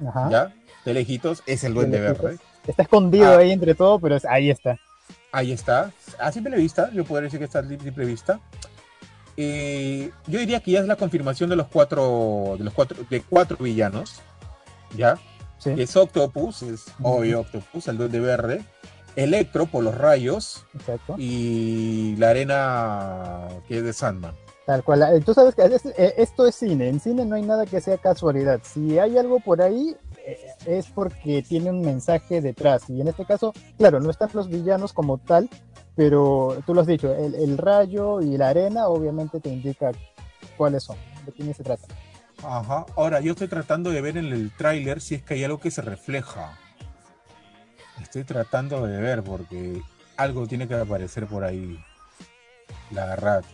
[0.07, 0.29] Ajá.
[0.31, 0.55] ¿ya?
[0.85, 2.01] De lejitos, es el Duende.
[2.01, 2.39] Verde.
[2.67, 3.39] Está escondido Ah.
[3.39, 4.79] ahí entre todo, pero es- ahí está.
[5.31, 5.93] Ahí está.
[6.19, 8.41] A simple vista, yo podría decir que está a simple vista.
[9.41, 13.21] Eh, yo diría que ya es la confirmación de los cuatro, de los cuatro, de
[13.23, 14.21] cuatro villanos.
[14.97, 15.17] ¿Ya?
[15.59, 15.71] Sí.
[15.79, 18.65] Es Octopus, es obvio Octopus, el duende verde.
[19.15, 20.65] Electro por los rayos.
[20.75, 21.15] Exacto.
[21.19, 24.35] Y la arena que es de Sandman.
[24.67, 25.23] Tal cual.
[25.25, 26.89] Tú sabes que es- eh, esto es cine.
[26.89, 28.61] En cine no hay nada que sea casualidad.
[28.65, 29.97] Si hay algo por ahí,
[30.67, 32.89] es porque tiene un mensaje detrás.
[32.89, 35.49] Y en este caso, claro, no están los villanos como tal,
[35.97, 39.93] pero tú lo has dicho, el, rayo y la arena obviamente te indica
[40.57, 41.87] cuáles son, de quién se trata.
[42.43, 42.87] Ajá.
[42.97, 45.71] Ahora, yo estoy tratando de ver en el tráiler si es que hay algo que
[45.71, 46.57] se refleja.
[48.01, 49.83] Estoy tratando de ver porque
[50.17, 51.79] algo tiene que aparecer por ahí.
[52.93, 53.45] La verdad.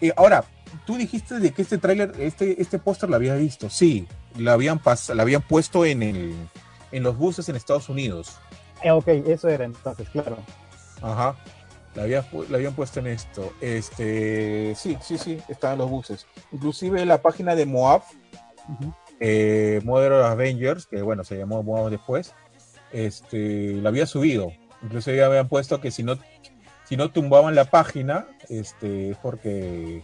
[0.00, 0.44] Eh, ahora,
[0.86, 3.68] tú dijiste de que este tráiler, este, este póster lo había visto.
[3.68, 4.06] Sí,
[4.36, 6.34] lo habían, pas- lo habían puesto en, el,
[6.92, 8.38] en los buses en Estados Unidos.
[8.82, 10.38] Eh, ok, eso era entonces, claro.
[11.02, 11.36] Ajá.
[11.94, 13.52] La, había, la habían puesto en esto.
[13.60, 16.26] Este, sí, sí, sí, estaban los buses.
[16.52, 18.02] Inclusive la página de Moab,
[18.68, 18.94] Ujú.
[19.18, 22.32] eh, Modern Avengers, que bueno, se llamó Moab después,
[22.92, 24.52] este, la había subido.
[24.82, 26.16] Inclusive ya habían puesto que si no,
[26.84, 30.02] si no tumbaban la página, este, es porque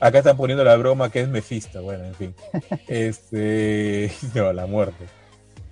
[0.00, 2.34] acá están poniendo la broma que es Mephisto, bueno, en fin.
[2.88, 5.06] Este, no, la muerte.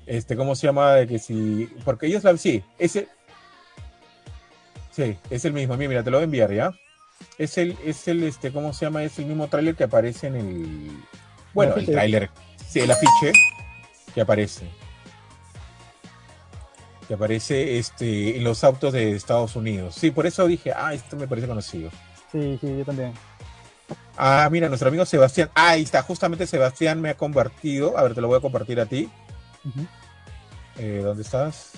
[0.06, 0.94] Este, ¿cómo se llama?
[0.94, 3.08] De que si, porque ellos la, sí, ese,
[4.90, 5.76] sí, es el mismo.
[5.76, 6.72] Mira, mira, te lo voy a enviar, ¿ya?
[7.36, 9.02] Es el, es el, este, ¿cómo se llama?
[9.02, 10.90] Es el mismo tráiler que aparece en el,
[11.52, 12.30] bueno, el tráiler,
[12.66, 13.32] sí, el afiche
[14.14, 14.66] que aparece.
[17.06, 19.94] Que aparece este, en los autos de Estados Unidos.
[19.94, 21.90] Sí, por eso dije, ah, esto me parece conocido.
[22.30, 23.12] Sí, sí, yo también.
[24.16, 25.50] Ah, mira, nuestro amigo Sebastián.
[25.54, 27.96] Ah, ahí está, justamente Sebastián me ha convertido.
[27.96, 29.08] A ver, te lo voy a compartir a ti.
[29.64, 29.86] Ujú.
[30.78, 31.70] Eh, ¿Dónde estás?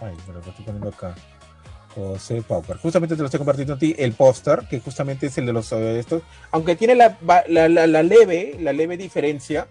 [0.00, 1.14] Ay, me lo estoy poniendo acá.
[1.94, 2.76] José Pauper.
[2.78, 5.70] Justamente te lo estoy compartiendo a ti el póster, que justamente es el de los
[5.72, 6.22] eh, estos.
[6.50, 7.16] Aunque tiene la,
[7.48, 9.68] la, la- la leve, la leve diferencia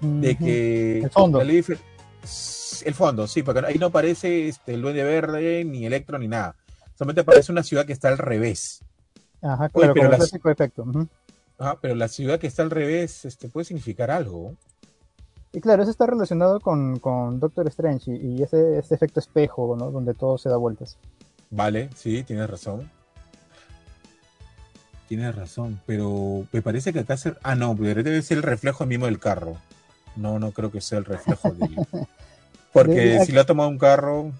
[0.00, 0.44] de Ujú.
[0.44, 0.98] que.
[0.98, 1.40] El fondo.
[1.40, 6.54] el fondo, sí, porque ahí no aparece este, el duende verde, ni electro, ni nada.
[6.94, 8.82] Solamente aparece una ciudad que está al revés.
[9.42, 10.82] Ajá, claro, pero clásico efecto.
[10.82, 11.08] Ujú.
[11.58, 14.54] Ah, pero la ciudad que está al revés este, puede significar algo.
[15.52, 19.90] Y claro, eso está relacionado con, con Doctor Strange y, ese, ese, efecto espejo, ¿no?
[19.90, 20.96] Donde todo se da vueltas.
[21.50, 22.90] Vale, sí, tienes razón.
[25.08, 27.34] Tienes razón, pero me parece que acá se...
[27.42, 29.56] Ah, no, debe ser el reflejo mismo del carro.
[30.16, 31.76] No, no creo que sea el reflejo del...
[32.72, 34.32] Porque si lo ha tomado un carro...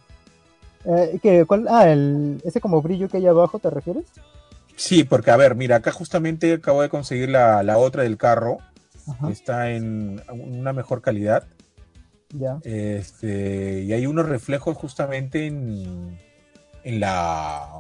[0.87, 1.67] Eh, ¿cuál?
[1.69, 4.07] Ah, el, ese como brillo que hay abajo, ¿te refieres?
[4.85, 8.59] Sí, porque a ver, mira, acá justamente acabo de conseguir la, la otra del carro
[9.31, 11.47] está en una mejor calidad.
[12.31, 12.59] Ya.
[12.65, 16.19] Este, y hay unos reflejos justamente en,
[16.83, 17.79] en la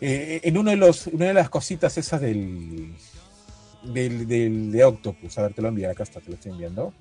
[0.00, 2.96] eh, en uno de los una de las cositas esas del,
[3.84, 5.38] del, del de Octopus.
[5.38, 6.92] A ver, te lo enviaré acá está, te lo estoy enviando.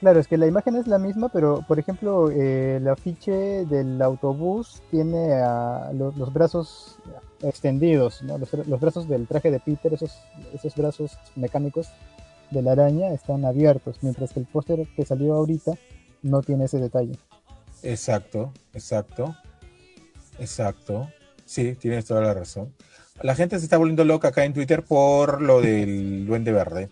[0.00, 4.00] Claro, es que la imagen es la misma, pero por ejemplo, eh, el afiche del
[4.00, 5.42] autobús tiene
[5.92, 6.98] los, brazos
[7.42, 10.16] extendidos, los, brazos del traje de Peter, esos,
[10.54, 11.88] esos brazos mecánicos
[12.52, 15.72] de la araña están abiertos, mientras que el póster que salió ahorita
[16.22, 17.18] no tiene ese detalle.
[17.82, 19.34] Exacto, exacto,
[20.38, 21.08] exacto.
[21.44, 22.72] Sí, tienes toda la razón.
[23.20, 26.88] La gente se está volviendo loca acá en Twitter por lo del duende verde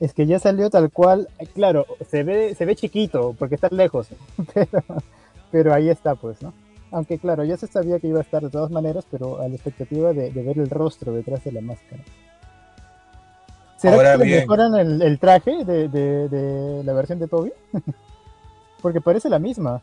[0.00, 4.08] es que ya salió tal cual, claro, se ve, se ve chiquito porque está lejos,
[5.50, 6.52] pero, ahí está pues, ¿no?
[6.90, 9.54] Aunque claro, ya se sabía que iba a estar de todas maneras, pero a la
[9.54, 12.02] expectativa de, ver el rostro detrás de la máscara.
[13.76, 17.52] ¿Será que mejoran el, traje de, la versión de Toby?
[18.82, 19.82] porque parece la misma.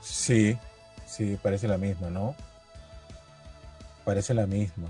[0.00, 0.58] Sí,
[1.06, 2.34] sí, parece la misma, ¿no?
[4.04, 4.88] Parece la misma.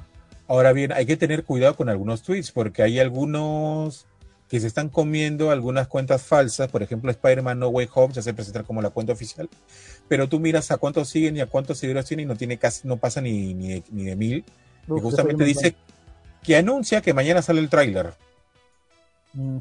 [0.49, 4.07] Ahora bien, hay que tener cuidado con algunos tweets porque hay algunos
[4.49, 8.33] que se están comiendo algunas cuentas falsas, por ejemplo Spider-Man No Way Home se hace
[8.33, 9.49] presentar como la cuenta oficial,
[10.09, 12.87] pero tú miras a cuántos siguen y a cuántos seguidores tiene y no tiene casi,
[12.87, 14.45] no pasa ni, ni, de mil.
[14.87, 15.75] y justamente dice
[16.45, 18.15] que anuncia que mañana sale el tráiler.
[19.33, 19.59] Mm.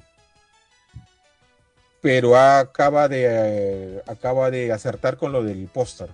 [2.02, 6.10] Pero acaba de acaba de acertar con lo del póster.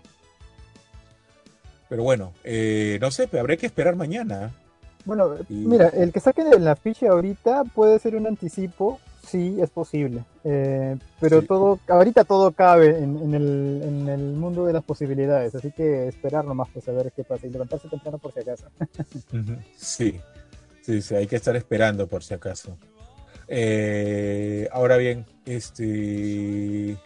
[1.89, 4.53] Pero bueno, eh, no sé, habría que esperar mañana.
[5.05, 10.23] Bueno, mira, el que saquen el afiche ahorita puede ser un anticipo, sí, es posible.
[10.43, 15.71] Eh, pero todo, ahorita todo cabe en, el, en, el, mundo de las posibilidades, así
[15.71, 18.65] que esperar nomás pues a ver qué pasa y levantarse temprano por si acaso.
[19.77, 20.19] sí,
[20.81, 22.77] sí, sí, hay que estar esperando por si acaso.
[23.47, 26.97] Eh, ahora bien, este...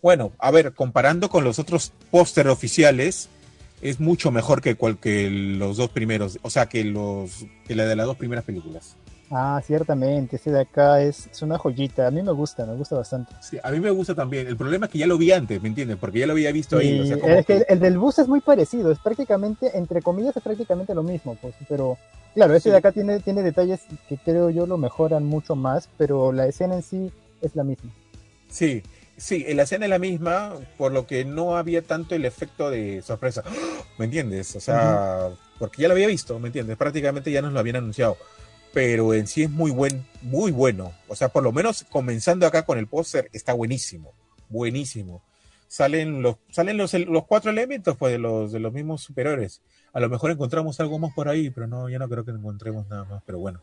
[0.00, 3.28] Bueno, a ver, comparando con los otros póster oficiales,
[3.82, 7.84] es mucho mejor que, cual, que los dos primeros, o sea, que los que la
[7.84, 8.96] de las dos primeras películas.
[9.34, 13.32] Ah, ciertamente, ese de acá es, una joyita, a mí me gusta, me gusta bastante.
[13.40, 15.68] Sí, a mí me gusta también, el problema es que ya lo vi antes, ¿me
[15.68, 15.96] entiendes?
[15.96, 17.00] Porque ya lo había visto ahí.
[17.00, 20.94] O sea, que el del bus es muy parecido, es prácticamente, entre comillas, es prácticamente
[20.94, 21.96] lo mismo, pues, pero
[22.34, 26.30] claro, ese de acá tiene, tiene detalles que creo yo lo mejoran mucho más, pero
[26.30, 27.10] la escena en sí
[27.40, 27.90] es la misma.
[28.50, 28.82] Sí,
[29.16, 33.02] Sí, la escena es la misma, por lo que no había tanto el efecto de
[33.02, 33.42] sorpresa.
[33.98, 34.56] ¿Me entiendes?
[34.56, 36.76] O sea, porque ya lo había visto, ¿me entiendes?
[36.76, 38.16] Prácticamente ya nos lo habían anunciado.
[38.72, 40.92] Pero en sí es muy buen, muy bueno.
[41.08, 44.14] O sea, por lo menos comenzando acá con el póster, está buenísimo.
[44.48, 45.22] Buenísimo.
[45.68, 49.60] Salen los, salen los, los cuatro elementos pues, de los, de los mismos superiores.
[49.92, 52.88] A lo mejor encontramos algo más por ahí, pero no, ya no creo que encontremos
[52.88, 53.22] nada más.
[53.26, 53.60] Pero bueno.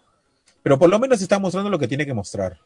[0.62, 2.60] Pero por lo menos está mostrando lo que tiene que mostrar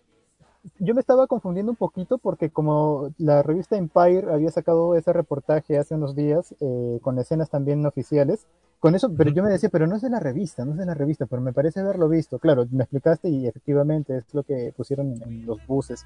[0.80, 5.78] yo me estaba confundiendo un poquito porque como la revista Empire había sacado ese reportaje
[5.78, 8.46] hace unos días eh, con escenas también oficiales,
[8.80, 10.86] con eso, pero yo me decía, pero no es de la revista, no es de
[10.86, 12.38] la revista, pero me parece haberlo visto.
[12.38, 16.06] Claro, me explicaste y efectivamente es lo que pusieron en, los buses.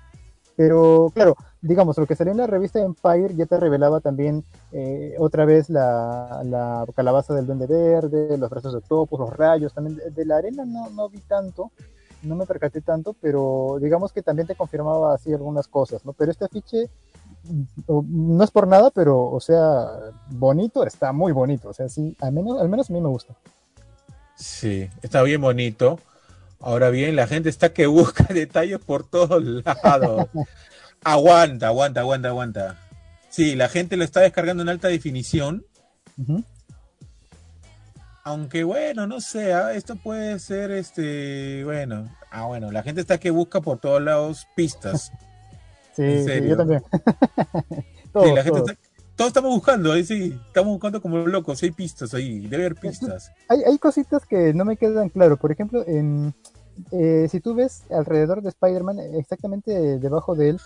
[0.55, 5.15] Pero claro, digamos, lo que salió en la revista Empire ya te revelaba también eh,
[5.17, 10.25] otra vez la, calabaza del duende verde, los brazos de topos, los rayos, también de,
[10.25, 11.71] la arena no, no vi tanto,
[12.27, 16.13] no me percaté tanto, pero digamos que también te confirmaba así algunas cosas, ¿no?
[16.13, 16.89] Pero este afiche
[17.87, 19.87] no es por nada, pero, o sea,
[20.29, 23.35] bonito, está muy bonito, o sea, sí, al menos, al menos a mí me gusta.
[24.35, 25.99] Sí, está bien bonito.
[26.59, 30.27] Ahora bien, la gente está que busca detalles por todos lados.
[31.03, 32.79] aguanta, aguanta, aguanta, aguanta.
[33.29, 35.65] Sí, la gente lo está descargando en alta definición.
[38.27, 43.17] Aunque bueno, no sé, ah, esto puede ser este, bueno, ah bueno, la gente está
[43.17, 45.13] que busca por todos lados pistas.
[45.95, 46.83] sí, yo también.
[48.11, 53.31] todos, estamos buscando, ahí sí, estamos buscando como locos, hay pistas ahí, debe haber pistas.
[53.47, 56.33] Hay, hay cositas que no me quedan claro, por ejemplo, en,
[56.91, 60.59] eh, si tú ves alrededor de Spider-Man, exactamente debajo de él,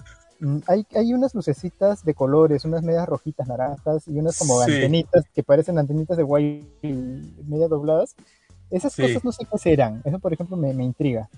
[0.68, 5.44] hay, hay unas lucecitas de colores, unas medias rojitas, naranjas y unas como antenitas que
[5.44, 8.16] parecen antenitas de guay media dobladas.
[8.72, 10.02] Esas cosas no sé qué serán.
[10.06, 11.30] Eso, por ejemplo, me, intriga.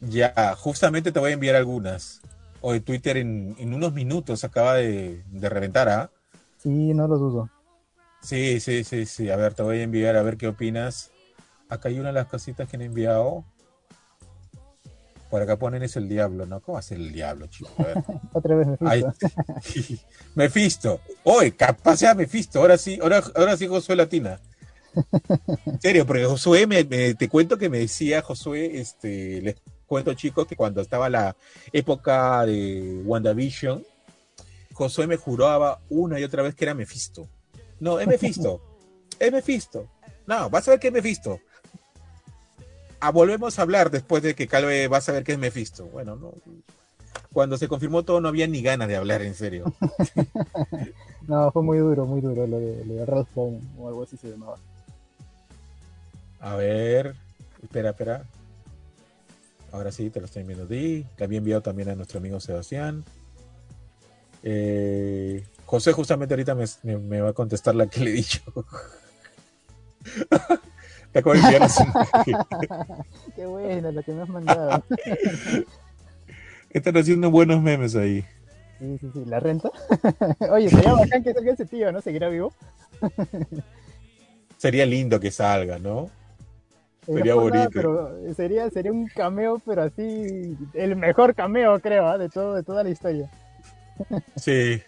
[0.00, 2.20] Ya, justamente te voy a enviar algunas.
[2.60, 6.10] Hoy Twitter en, unos minutos acaba de, reventar, ¿ah?
[6.56, 7.50] Sí, no lo dudo.
[8.22, 9.30] Sí, sí, sí, sí.
[9.30, 11.10] A ver, te voy a enviar a ver qué opinas.
[11.68, 13.44] Acá hay una de las cositas que han enviado.
[15.30, 16.60] Por acá ponen es el diablo, ¿no?
[16.60, 17.70] ¿Cómo hace el diablo, chico?
[18.32, 19.14] Otra vez Mephisto.
[20.34, 21.00] Mefisto.
[21.24, 22.60] Hoy, capaz sea Mefisto.
[22.60, 24.40] Ahora sí, ahora, ahora sí Josué Latina.
[25.66, 29.56] En serio, porque Josué, me, te cuento que me decía Josué, este, les
[29.86, 31.36] cuento chicos que cuando estaba la
[31.72, 33.84] época de WandaVision,
[34.72, 37.28] Josué me juraba una y otra vez que era Mefisto.
[37.80, 38.62] No, es Mefisto.
[39.18, 39.88] es Mefisto.
[40.26, 41.40] No, vas a ver que es Mefisto.
[43.00, 45.84] Ah, volvemos a hablar después de que Calve va a saber que es Mephisto.
[45.86, 46.32] Bueno, no.
[47.32, 49.72] Cuando se confirmó todo no había ni ganas de hablar, en serio.
[51.28, 53.26] no, fue muy duro, muy duro lo de, lo de
[53.76, 54.56] o algo así se llamaba.
[56.40, 57.14] A ver,
[57.62, 58.24] espera, espera.
[59.70, 61.06] Ahora sí, te lo estoy enviando Di.
[61.16, 63.04] Le había enviado también a nuestro amigo Sebastián.
[64.42, 68.40] Eh, José justamente ahorita me, va a contestar la que le he dicho.
[71.14, 71.84] Acabo de enviar así.
[73.36, 74.84] Qué buena la que me has mandado.
[76.70, 78.24] Están haciendo buenos memes ahí.
[78.78, 79.24] Sí, sí, sí.
[79.26, 79.70] ¿La renta?
[80.52, 82.00] Oye, sería bacán que salga ese tío, ¿no?
[82.00, 82.52] ¿Seguirá vivo?
[84.56, 86.10] sería lindo que salga, ¿no?
[87.04, 87.70] Sería bonito.
[87.72, 92.18] pero sería, sería un cameo, pero así, el mejor cameo, creo, ¿ah?
[92.18, 93.30] de, todo, de toda la historia.
[94.36, 94.82] Sí.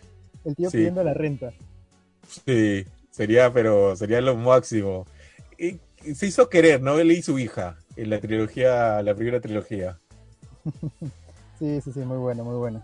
[0.45, 1.53] el tío pidiendo la renta.
[2.29, 5.07] Sí, sería, pero sería lo máximo.
[5.59, 5.81] Y
[6.15, 6.99] se hizo querer, ¿no?
[6.99, 9.99] Él y su hija en la trilogía, la primera trilogía.
[11.59, 12.83] sí, sí, sí, muy bueno, muy bueno.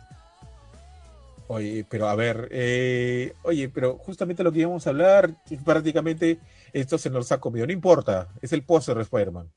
[1.49, 5.31] Oye, pero a ver, eh, oye, pero justamente lo que íbamos a hablar,
[5.65, 6.41] prácticamente
[6.73, 9.49] esto se nos ha comido, no importa, es el póster de Spider-Man.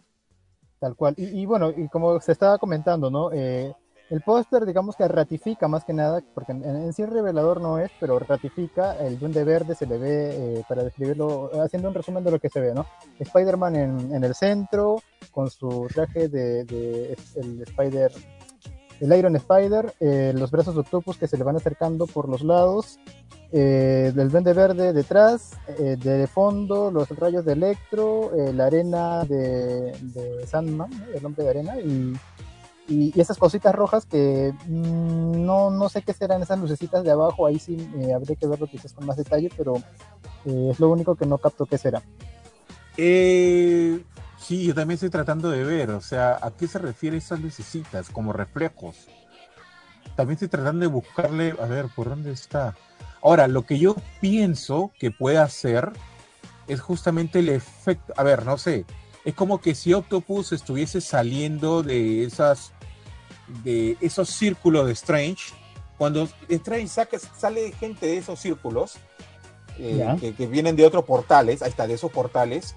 [0.79, 3.31] Tal cual, y, bueno, y como se estaba comentando, ¿no?
[3.33, 3.73] Eh,
[4.09, 8.17] el póster, digamos que ratifica más que nada, porque en, sí revelador no es, pero
[8.17, 12.39] ratifica, el duende verde se le ve, eh, para describirlo, haciendo un resumen de lo
[12.39, 12.87] que se ve, ¿no?
[13.19, 16.61] Spider-Man en, el centro, con su traje de,
[17.35, 18.11] el Spider,
[18.99, 22.41] el Iron Spider, eh, los brazos de Octopus que se le van acercando por los
[22.41, 22.99] lados,
[23.51, 30.47] eh, del duende verde detrás, de fondo los rayos de Electro, la arena de, de
[30.47, 32.13] Sandman, el hombre de arena, y
[32.89, 37.45] y, esas cositas rojas que mm, no, no sé qué serán esas lucecitas de abajo,
[37.45, 39.77] ahí sí eh, habría que verlo quizás con más detalle, pero
[40.45, 42.01] eh, es lo único que no capto qué será.
[42.97, 44.03] Eh,
[44.37, 48.09] sí, yo también estoy tratando de ver, o sea, ¿a qué se refiere esas lucecitas
[48.09, 49.07] como reflejos?
[50.15, 52.75] También estoy tratando de buscarle, a ver, ¿por dónde está?
[53.21, 55.91] Ahora, lo que yo pienso que puede hacer
[56.67, 58.85] es justamente el efecto, a ver, no sé,
[59.25, 62.73] es como que si Octopus estuviese saliendo de esas
[63.63, 65.53] de esos círculos de Strange,
[65.97, 68.97] cuando Strange saca, sale gente de esos círculos,
[69.77, 72.75] eh, que, vienen de otros portales, ahí está, de esos portales,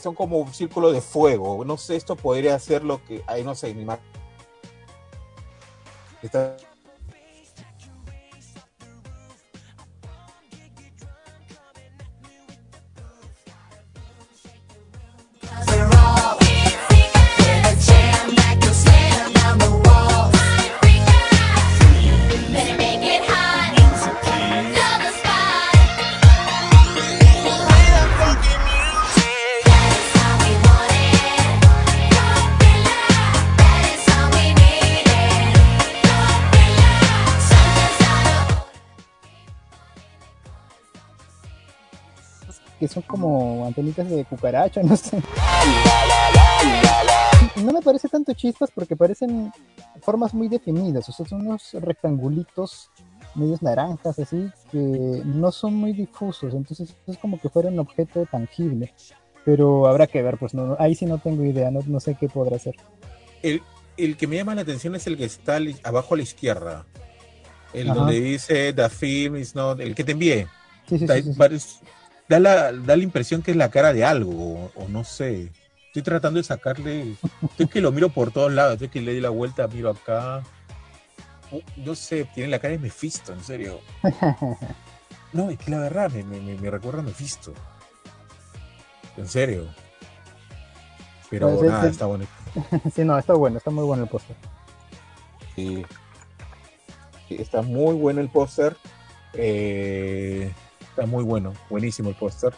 [0.00, 1.64] son como un círculo de fuego.
[1.64, 3.86] No sé, esto podría ser lo que, ahí no sé, mi
[6.22, 6.56] está
[42.90, 45.22] son como antenitas de cucaracha, no sé.
[47.56, 49.52] No me parece tanto chispas porque parecen
[50.02, 52.90] formas muy definidas, o sea, son unos rectangulitos
[53.34, 58.26] medios naranjas así que no son muy difusos, entonces es como que fuera un objeto
[58.26, 58.92] tangible.
[59.44, 62.28] Pero habrá que ver, pues no, ahí sí no tengo idea, no, no sé qué
[62.28, 62.74] podrá ser.
[63.42, 63.62] El,
[63.96, 66.86] el, que me llama la atención es el que está abajo a la izquierda.
[67.72, 69.80] El donde dice The film is not.
[69.80, 70.46] El que te envié.
[70.88, 71.32] Sí, sí, sí,
[72.30, 75.50] da la, da la impresión que es la cara de algo, o, no sé.
[75.88, 77.16] Estoy tratando de sacarle.
[77.42, 78.74] Estoy que lo miro por todos lados.
[78.74, 80.44] Estoy que le di la vuelta, miro acá.
[81.74, 83.80] No sé, tiene la cara de Mephisto, en serio.
[85.32, 87.54] No, es que la verdad me, me, me recuerda a Mephisto.
[89.16, 89.68] En serio.
[91.30, 92.32] Pero pues nada, está bonito.
[92.92, 94.34] Sí, no, está bueno, está muy bueno el póster.
[95.54, 95.84] Sí.
[97.28, 97.36] sí.
[97.36, 98.76] Está muy bueno el póster.
[99.34, 100.52] Eh,
[101.00, 102.52] Está muy bueno, buenísimo el póster.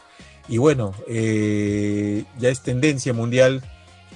[0.48, 3.62] Y bueno, eh, ya es tendencia mundial,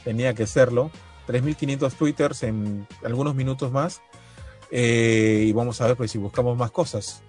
[0.02, 0.90] tenía que serlo.
[1.28, 4.00] 3.500 twitters en algunos minutos más.
[4.72, 7.22] Eh, y vamos a ver pues si buscamos más cosas.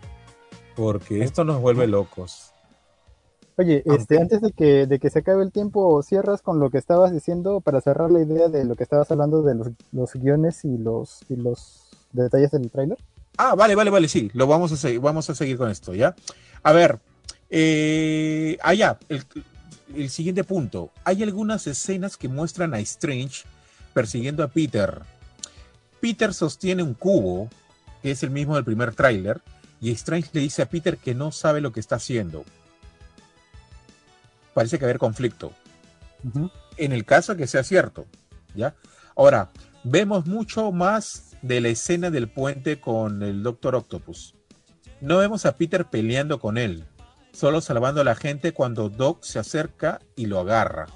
[0.76, 2.52] Porque esto nos vuelve locos.
[3.60, 6.80] Oye, este, antes de que, de que se acabe el tiempo, cierras con lo que
[6.80, 10.66] estabas diciendo para cerrar la idea de lo que estabas hablando de los, los guiones
[10.66, 12.98] y los, y los detalles del tráiler.
[13.38, 16.16] Ah, vale, vale, vale, sí, lo vamos a seguir, vamos a seguir con esto, ¿ya?
[16.68, 17.00] A ver,
[17.50, 19.24] eh, allá, el,
[19.96, 20.92] el siguiente punto.
[21.04, 23.44] Hay algunas escenas que muestran a Strange
[23.94, 25.02] persiguiendo a Peter.
[26.02, 27.50] Peter sostiene un cubo,
[28.02, 29.42] que es el mismo del primer tráiler,
[29.80, 32.44] y Strange le dice a Peter que no sabe lo que está haciendo
[34.58, 35.54] parece que haber conflicto.
[36.78, 38.08] En el caso que sea cierto,
[38.56, 38.74] ¿ya?
[39.16, 39.52] Ahora,
[39.84, 44.34] vemos mucho más de la escena del puente con el Doctor Octopus.
[45.02, 46.86] No vemos a Peter peleando con él,
[47.32, 50.88] solo salvando a la gente cuando Doc se acerca y lo agarra.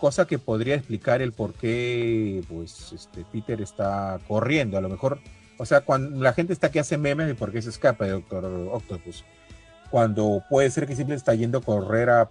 [0.00, 4.78] Cosa que podría explicar el por qué pues, este, Peter está corriendo.
[4.78, 5.20] A lo mejor,
[5.58, 8.12] o sea, cuando la gente está que hace memes de por qué se escapa de
[8.12, 9.24] Doctor Octopus
[9.90, 12.28] cuando puede ser que simplemente está yendo a correr a,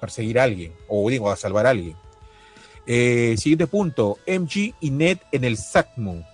[0.00, 1.96] perseguir a alguien, o digo, a salvar a alguien.
[2.86, 6.24] Eh, siguiente punto, MG y Ned en el SACMU.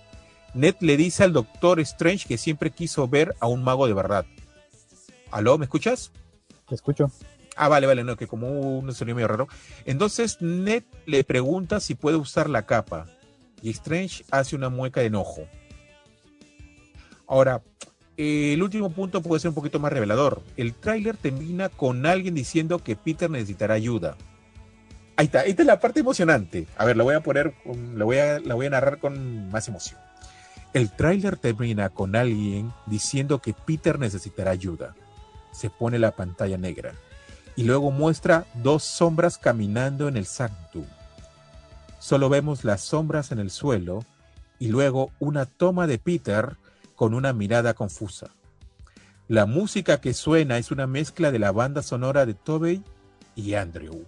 [0.53, 4.25] Ned le dice al Doctor Strange que siempre quiso ver a un mago de verdad.
[5.31, 5.57] ¿Aló?
[5.57, 6.11] ¿Me escuchas?
[6.67, 7.11] Te escucho.
[7.55, 9.47] Ah, vale, vale, no, que como un sonido medio raro.
[9.85, 13.05] Entonces Ned le pregunta si puede usar la capa
[13.61, 15.41] y Strange hace una mueca de enojo.
[17.27, 17.61] Ahora,
[18.17, 20.41] el último punto puede ser un poquito más revelador.
[20.57, 24.17] El tráiler termina con alguien diciendo que Peter necesitará ayuda.
[25.15, 26.65] Ahí está, esta es la parte emocionante.
[26.77, 27.53] A ver, la voy a poner,
[27.93, 29.99] la voy a, la voy a narrar con más emoción.
[30.73, 34.95] El tráiler termina con alguien diciendo que Peter necesitará ayuda.
[35.51, 36.93] Se pone la pantalla negra
[37.55, 40.85] y luego muestra dos sombras caminando en el sanctum.
[41.99, 44.05] Solo vemos las sombras en el suelo
[44.59, 46.57] y luego una toma de Peter
[46.95, 48.27] con una mirada confusa.
[49.27, 52.83] La música que suena es una mezcla de la banda sonora de Tobey
[53.35, 54.05] y Andrew.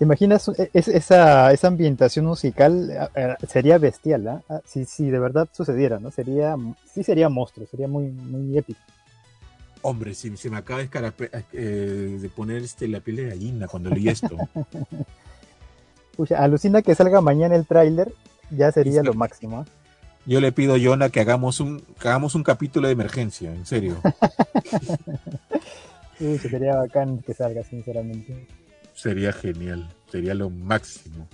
[0.00, 3.10] ¿Te imaginas e, esa, esa ambientación musical?
[3.46, 4.42] Sería bestial, ¿ah?
[4.48, 6.10] Ah, Si, si, de verdad sucediera, ¿no?
[6.10, 6.56] Sería,
[6.90, 8.80] sí sería monstruo, sería muy, muy épico.
[9.82, 10.88] Hombre, si se me acaba de,
[11.52, 14.38] eh, de poner este, la piel de gallina cuando leí esto.
[16.34, 18.10] alucina que salga mañana el tráiler,
[18.50, 19.58] ya sería lo máximo.
[19.58, 19.64] ¿ah?
[20.24, 24.00] Yo le pido a Jonah que hagamos un, hagamos un capítulo de emergencia, en serio.
[26.18, 28.46] sí, sería bacán que salga, sinceramente.
[29.00, 31.26] Sería genial, sería lo máximo.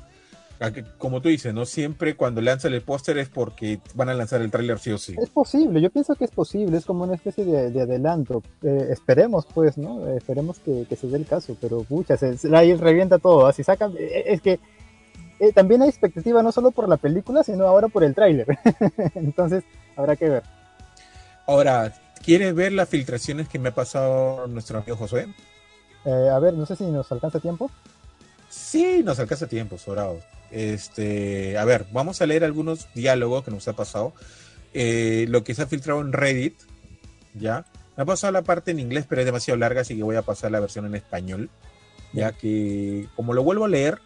[0.99, 4.53] Como tú dices, no siempre cuando lanzan el póster es porque van a lanzar el
[4.53, 5.17] tráiler sí o sí.
[5.21, 8.45] Es posible, yo pienso que es posible, es como una especie de, adelanto.
[8.63, 10.09] Eh, esperemos, pues, ¿no?
[10.11, 13.49] esperemos que, se dé el caso, pero pucha, se, ahí revienta todo.
[13.49, 14.61] Así sacan, eh, es que
[15.41, 18.47] eh, también hay expectativa no solo por la película, sino ahora por el tráiler.
[19.17, 19.65] Entonces,
[19.97, 20.43] habrá que ver.
[21.49, 21.93] Ahora,
[22.25, 25.27] ¿quieres ver las filtraciones que me ha pasado nuestro amigo Josué?
[26.07, 27.71] Eh, a ver, no sé si nos alcanza tiempo.
[28.49, 30.21] Sí, nos alcanza tiempo, sobrado.
[30.53, 34.13] Este, a ver, vamos a leer algunos diálogos que nos ha pasado.
[34.73, 36.55] Eh, lo que se ha filtrado en Reddit,
[37.35, 37.67] ¿ya?
[37.97, 40.23] Me ha pasado la parte en inglés, pero es demasiado larga, así que voy a
[40.23, 41.51] pasar la versión en español,
[42.13, 44.01] ya que como lo vuelvo a leer,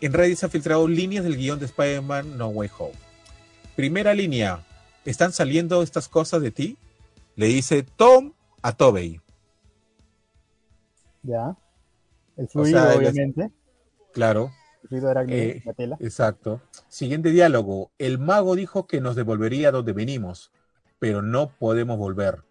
[0.00, 2.94] en Reddit se han filtrado líneas del guion de Spider-Man No Way Home.
[3.74, 4.64] Primera línea,
[5.04, 6.78] ¿están saliendo estas cosas de ti?
[7.34, 8.32] Le dice Tom
[8.62, 9.20] a Tobey.
[11.26, 11.56] Ya.
[12.36, 13.50] El fluido, obviamente.
[14.12, 14.52] Claro.
[14.82, 15.62] El fluido era eh,
[16.00, 16.60] Exacto.
[16.88, 17.90] Siguiente diálogo.
[17.98, 20.52] El mago dijo que nos devolvería donde venimos,
[20.98, 22.44] pero no podemos volver.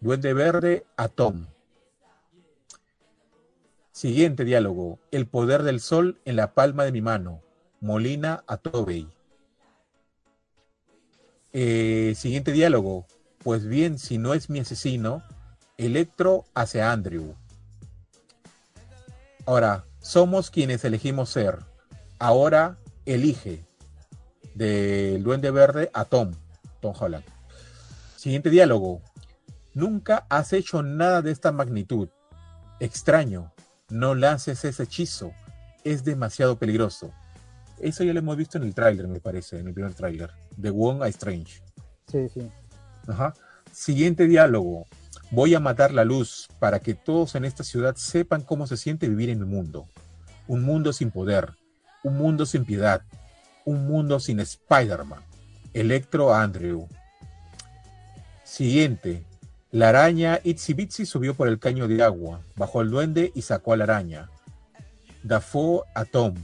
[0.00, 1.46] Duende Verde a Tom.
[3.90, 4.98] Siguiente diálogo.
[5.10, 7.42] El poder del sol en la palma de mi mano.
[7.80, 9.08] Molina a Tobey.
[11.52, 13.06] Eh, siguiente diálogo.
[13.38, 15.22] Pues bien, si no es mi asesino,
[15.78, 17.34] Electro hacia Andrew.
[19.46, 21.60] Ahora, somos quienes elegimos ser.
[22.18, 23.64] Ahora elige.
[24.54, 26.32] Del Duende Verde a Tom.
[26.80, 27.24] Tom Holland.
[28.16, 29.02] Siguiente diálogo.
[29.72, 32.08] Nunca has hecho nada de esta magnitud.
[32.80, 33.52] Extraño.
[33.88, 35.32] No lances ese hechizo.
[35.84, 37.12] Es demasiado peligroso.
[37.78, 40.30] Eso ya lo hemos visto en el tráiler, me parece, en el primer tráiler.
[40.56, 41.62] De Wong a Strange.
[42.10, 42.50] Sí, sí.
[43.06, 43.32] Ajá.
[43.70, 44.86] Siguiente diálogo.
[45.30, 49.08] Voy a matar la luz para que todos en esta ciudad sepan cómo se siente
[49.08, 49.86] vivir en el mundo.
[50.46, 51.54] Un mundo sin poder.
[52.04, 53.02] Un mundo sin piedad.
[53.64, 55.20] Un mundo sin Spider-Man.
[55.74, 56.86] Electro Andrew.
[58.44, 59.24] Siguiente.
[59.72, 63.72] La araña Itsy Bitsy subió por el caño de agua, bajó el duende y sacó
[63.72, 64.30] a la araña.
[65.24, 66.34] Dafoe a Tom.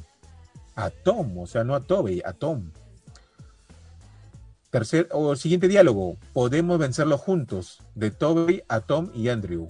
[0.75, 2.73] A Tom, o sea, no a Toby, a Tom.
[4.73, 9.69] Tercer o siguiente diálogo, podemos vencerlo juntos, de Toby a Tom y Andrew.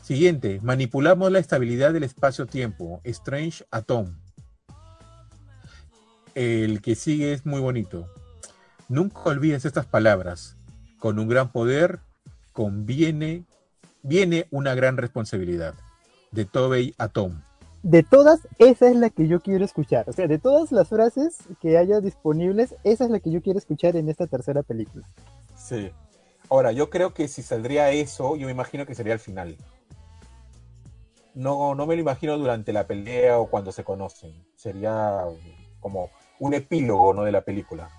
[0.00, 4.14] Siguiente, manipulamos la estabilidad del espacio-tiempo, Strange a Tom.
[6.36, 8.08] El que sigue es muy bonito.
[8.88, 10.56] Nunca olvides estas palabras.
[11.00, 11.98] Con un gran poder
[12.52, 13.44] conviene,
[14.04, 15.74] viene una gran responsabilidad.
[16.30, 17.42] De Tobey a Tom.
[17.82, 20.08] De todas, esa es la que yo quiero escuchar.
[20.08, 23.58] O sea, de todas las frases que haya disponibles, esa es la que yo quiero
[23.58, 25.04] escuchar en esta tercera película.
[25.56, 25.90] Sí.
[26.48, 29.56] Ahora, yo creo que si saldría eso, yo me imagino que sería el final.
[31.34, 34.32] No, no me lo imagino durante la pelea o cuando se conocen.
[34.54, 35.24] Sería
[35.80, 37.24] como un epílogo, ¿no?
[37.24, 37.90] De la película.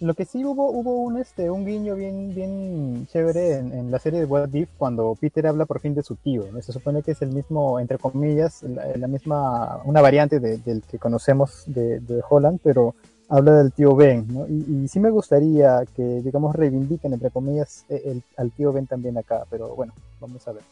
[0.00, 4.20] Lo que sí hubo, hubo un este, un guiño bien, bien chévere en, la serie
[4.20, 6.46] de What If cuando Peter habla por fin de su tío.
[6.62, 11.64] Se supone que es el mismo, entre comillas, la, misma, una variante del que conocemos
[11.66, 12.94] de, Holland, pero
[13.28, 14.46] habla del tío Ben, ¿no?
[14.48, 19.18] Y, sí me gustaría que, digamos, reivindiquen, entre comillas, e, el, al tío Ben también
[19.18, 20.62] acá, pero bueno, vamos a ver.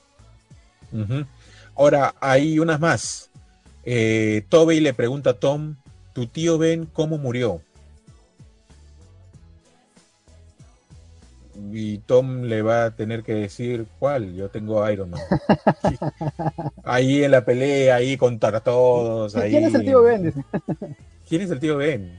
[1.77, 3.29] Ahora, hay unas más.
[3.85, 5.77] Eh, Toby le pregunta a Tom,
[6.15, 7.61] ¿tu tío Ben cómo murió?
[11.73, 15.21] Y Tom le va a tener que decir cuál, yo tengo Iron Man.
[16.85, 19.35] ahí en la pelea, ahí contra todos.
[19.35, 20.33] ¿Quién es el tío Ben?
[21.29, 22.13] ¿Quién es el tío Ben?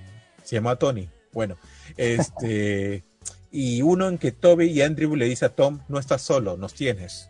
[0.43, 1.09] Se llama Tony.
[1.31, 1.57] Bueno,
[1.95, 3.03] este
[3.51, 6.73] y uno en que Toby y Andrew le dice a Tom, no estás solo, nos
[6.73, 7.29] tienes.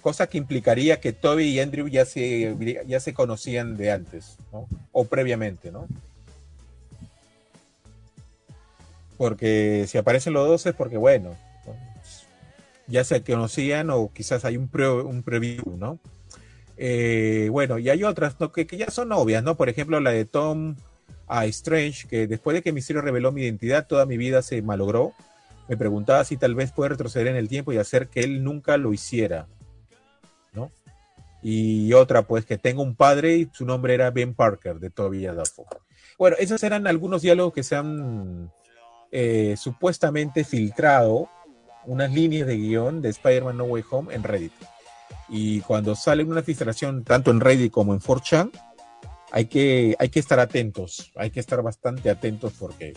[0.00, 2.56] Cosa que implicaría que Toby y Andrew ya se,
[2.86, 4.66] ya se conocían de antes, ¿no?
[4.90, 5.86] O previamente, ¿no?
[9.22, 11.36] Porque si aparecen los dos es porque, bueno,
[12.88, 16.00] ya se conocían o quizás hay un, un preview, ¿no?
[16.76, 19.56] Eh, bueno, y hay otras que, ya son obvias, ¿no?
[19.56, 20.74] Por ejemplo, la de Tom
[21.28, 25.12] a Strange, que después de que Misterio reveló mi identidad, toda mi vida se malogró.
[25.68, 28.76] Me preguntaba si tal vez puede retroceder en el tiempo y hacer que él nunca
[28.76, 29.46] lo hiciera,
[30.52, 30.72] ¿no?
[31.44, 35.26] Y otra, pues, que tengo un padre y su nombre era Ben Parker, de Toby
[35.26, 35.64] Adolfo.
[36.18, 38.50] Bueno, esos eran algunos diálogos que se han
[39.12, 41.28] eh, supuestamente filtrado
[41.84, 44.52] unas líneas de guion de Spider-Man No Way Home en Reddit.
[45.28, 48.50] Y cuando sale una filtración tanto en Reddit como en 4chan,
[49.30, 52.92] hay que, hay que estar atentos, hay que estar bastante atentos porque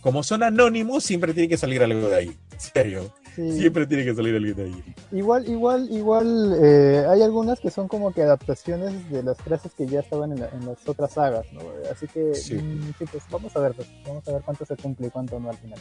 [0.00, 2.36] como son anónimos, siempre tiene que salir algo de ahí.
[2.58, 3.12] serio.
[3.36, 4.84] Siempre tiene que salir alguien de ahí.
[5.12, 9.86] Igual, igual, igual, eh, hay algunas que son como que adaptaciones de las frases que
[9.86, 11.60] ya estaban en, las otras sagas, ¿no?
[11.92, 13.04] Así que, mm, sí.
[13.10, 15.56] pues vamos a ver, pues, vamos a ver cuánto se cumple y cuánto no al
[15.56, 15.78] final.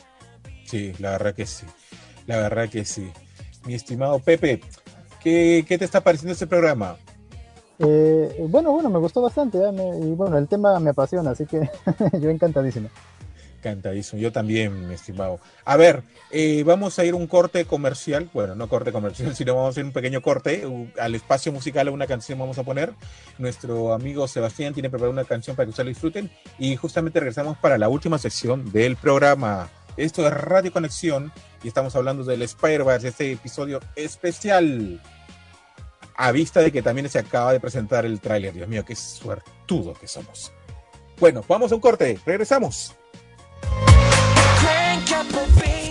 [0.66, 1.66] Sí, la verdad que sí,
[2.28, 3.10] la verdad que sí.
[3.66, 4.62] Mi estimado Pepe,
[5.24, 6.98] ¿qué, qué te está pareciendo este programa?
[7.80, 9.72] Eh, bueno, bueno, me gustó bastante, ¿eh?
[10.02, 11.70] y bueno, el tema me apasiona, así que
[12.20, 12.90] yo encantadísimo
[13.70, 14.22] encantadísimo.
[14.22, 15.40] Yo también, mi estimado.
[15.64, 18.30] A ver, eh, vamos a ir un corte comercial.
[18.34, 20.64] Bueno, no corte comercial, sino vamos a hacer un pequeño corte.
[21.00, 22.94] al espacio musical, una canción vamos a poner.
[23.38, 26.32] Nuestro amigo Sebastián tiene preparada una canción para que ustedes la disfruten.
[26.60, 29.70] Y justamente regresamos para la última sección del programa.
[29.98, 31.32] Esto es Radio Conexión
[31.64, 35.02] y estamos hablando del Spider-Verse, este episodio especial.
[36.18, 38.54] A vista de que también se acaba de presentar el tráiler.
[38.54, 40.54] Dios mío, qué suertudo que somos.
[41.20, 42.20] Bueno, vamos a un corte.
[42.26, 42.96] Regresamos.
[45.16, 45.85] shepherd be?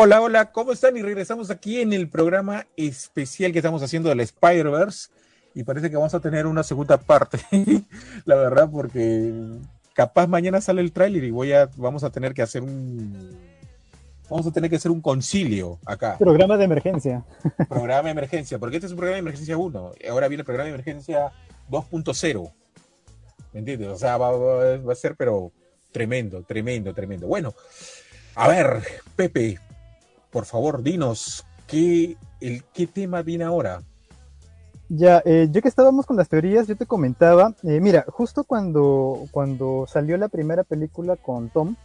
[0.00, 0.96] Hola, hola, ¿cómo están?
[0.96, 5.08] Y regresamos aquí en el programa especial que estamos haciendo del Spider-Verse.
[5.56, 7.40] Y parece que vamos a tener una segunda parte,
[8.24, 9.34] la verdad, porque
[9.94, 13.36] capaz mañana sale el tráiler y voy a, vamos a tener que hacer un,
[14.30, 16.16] vamos a tener que hacer un concilio acá.
[16.16, 17.24] Programa de emergencia.
[17.68, 20.68] Programa de emergencia, porque este es un programa de emergencia 1, ahora viene el programa
[20.68, 21.32] de emergencia
[21.68, 22.52] 2.0.
[23.52, 23.88] ¿Me entiendes?
[23.88, 25.50] O sea, va, va, va, a ser, pero
[25.90, 27.26] tremendo, tremendo, tremendo.
[27.26, 27.52] Bueno,
[28.36, 28.80] a ver,
[29.16, 29.58] Pepe,
[30.30, 33.82] por favor, dinos, ¿qué, el, qué tema viene ahora?
[34.90, 39.24] Ya, eh, ya que estábamos con las teorías, yo te comentaba, eh, mira, justo cuando,
[39.30, 41.76] cuando salió la primera película con Tom,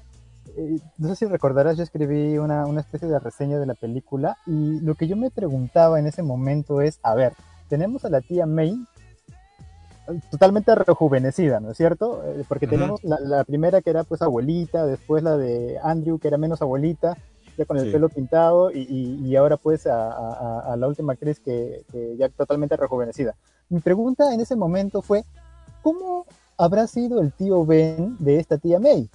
[0.56, 4.38] eh, no sé si recordarás, yo escribí una, una, especie de reseña de la película
[4.46, 7.34] y lo que yo me preguntaba en ese momento es, a ver,
[7.68, 8.78] tenemos a la tía May
[10.30, 12.22] totalmente rejuvenecida, ¿no es cierto?
[12.48, 12.72] porque uh -huh.
[12.72, 16.62] tenemos la, la, primera que era pues abuelita, después la de Andrew que era menos
[16.62, 17.18] abuelita,
[17.58, 17.92] ya con el sí.
[17.92, 22.16] pelo pintado y, y, y ahora pues a, a, a, la última actriz que, que,
[22.18, 23.36] ya totalmente rejuvenecida.
[23.70, 25.24] Mi pregunta en ese momento fue,
[25.82, 26.26] ¿cómo
[26.58, 29.10] habrá sido el tío Ben de esta tía May?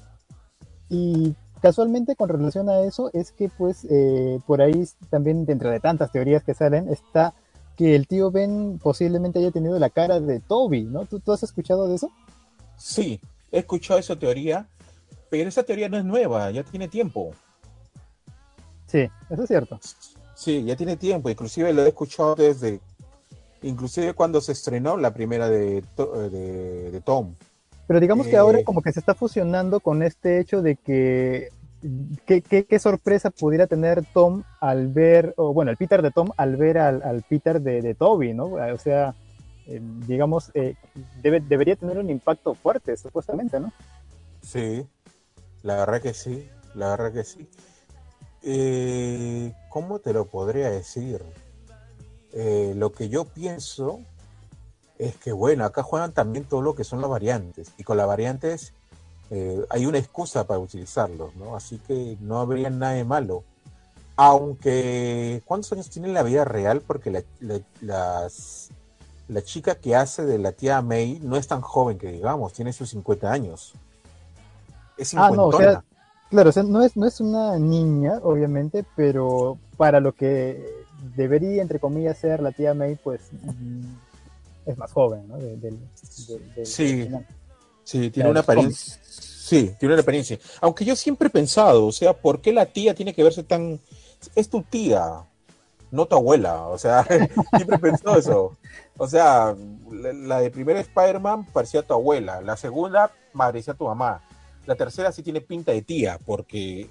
[0.88, 5.80] Y casualmente con relación a eso es que pues eh, por ahí también dentro de
[5.80, 7.34] tantas teorías que salen está
[7.76, 11.04] que el tío Ben posiblemente haya tenido la cara de Toby, ¿no?
[11.06, 12.10] ¿Tú, ¿Tú has escuchado de eso?
[12.76, 13.20] Sí,
[13.52, 14.68] he escuchado esa teoría,
[15.30, 17.32] pero esa teoría no es nueva, ya tiene tiempo.
[18.88, 19.78] Sí, eso es cierto.
[20.34, 22.80] Sí, ya tiene tiempo, inclusive lo he escuchado desde,
[23.62, 27.34] inclusive cuando se estrenó la primera de, de, de Tom.
[27.86, 31.48] Pero digamos eh, que ahora como que se está fusionando con este hecho de que
[32.26, 36.76] ¿Qué, sorpresa pudiera tener Tom al ver, o bueno, el Peter de Tom al ver
[36.76, 38.46] al, al Peter de, de, Toby, ¿no?
[38.46, 39.14] O sea,
[39.68, 40.74] eh, digamos, eh,
[41.22, 43.72] debe, debería tener un impacto fuerte, supuestamente, ¿no?
[44.42, 44.84] Sí,
[45.62, 47.48] la verdad que sí, la verdad que sí.
[48.50, 51.22] Eh, ¿Cómo te lo podría decir?
[52.32, 54.00] Eh, lo que yo pienso
[54.96, 58.06] es que, bueno, acá juegan también todo lo que son las variantes, y con las
[58.06, 58.72] variantes
[59.28, 61.56] eh, hay una excusa para utilizarlos, ¿no?
[61.56, 63.44] Así que no habría nada de malo.
[64.16, 66.80] Aunque, ¿cuántos años tiene la vida real?
[66.80, 68.70] Porque la, la, las,
[69.28, 72.72] la, chica que hace de la tía May no es tan joven que digamos, tiene
[72.72, 73.74] sus 50 años.
[74.96, 75.84] Es ah, no, o sea,
[76.30, 80.64] claro, o sea, no, es, no es una niña, obviamente, pero para lo que
[81.16, 83.30] debería, entre comillas, ser la tía May, pues
[84.66, 85.38] es más joven, ¿no?
[85.38, 85.70] De, de,
[86.56, 87.08] de, sí,
[87.84, 88.98] sí, tiene una apariencia.
[89.48, 90.38] Sí, tiene una experiencia.
[90.60, 93.80] Aunque yo siempre he pensado, o sea, ¿por qué la tía tiene que verse tan...
[94.34, 95.24] Es tu tía,
[95.90, 96.66] no tu abuela.
[96.66, 97.02] O sea,
[97.56, 98.58] siempre he pensado eso.
[98.98, 99.56] O sea,
[99.90, 102.42] la, la de primera Spider-Man parecía tu abuela.
[102.42, 104.20] La segunda parecía tu mamá.
[104.68, 106.90] La tercera sí tiene pinta de tía, porque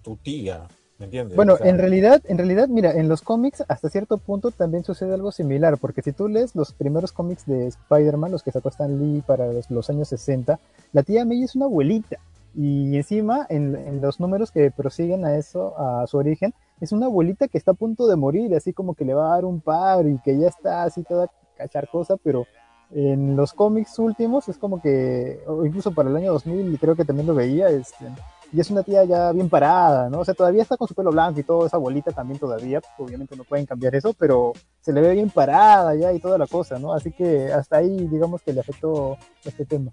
[0.00, 0.66] tu tía,
[0.98, 1.36] ¿me entiendes?
[1.36, 4.82] Bueno, o sea, en realidad, en realidad, mira, en los cómics hasta cierto punto también
[4.82, 8.70] sucede algo similar, porque si tú lees los primeros cómics de Spider-Man, los que sacó
[8.70, 10.58] Stan Lee para los, los, años 60,
[10.94, 12.16] la tía May es una abuelita.
[12.54, 17.06] Y encima, en, en, los números que prosiguen a eso, a su origen, es una
[17.06, 19.60] abuelita que está a punto de morir, así como que le va a dar un
[19.60, 22.46] paro y que ya está así toda cacharcosa, pero
[22.90, 27.26] en los cómics últimos es como que, incluso para el año 2000, creo que también
[27.26, 28.06] lo veía, este,
[28.52, 30.20] y es una tía ya bien parada, ¿no?
[30.20, 33.36] O sea, todavía está con su pelo blanco y todo, esa abuelita también todavía, obviamente
[33.36, 36.78] no pueden cambiar eso, pero se le ve bien parada ya y toda la cosa,
[36.78, 36.94] ¿no?
[36.94, 39.90] Así que hasta ahí, digamos que le afectó este tema.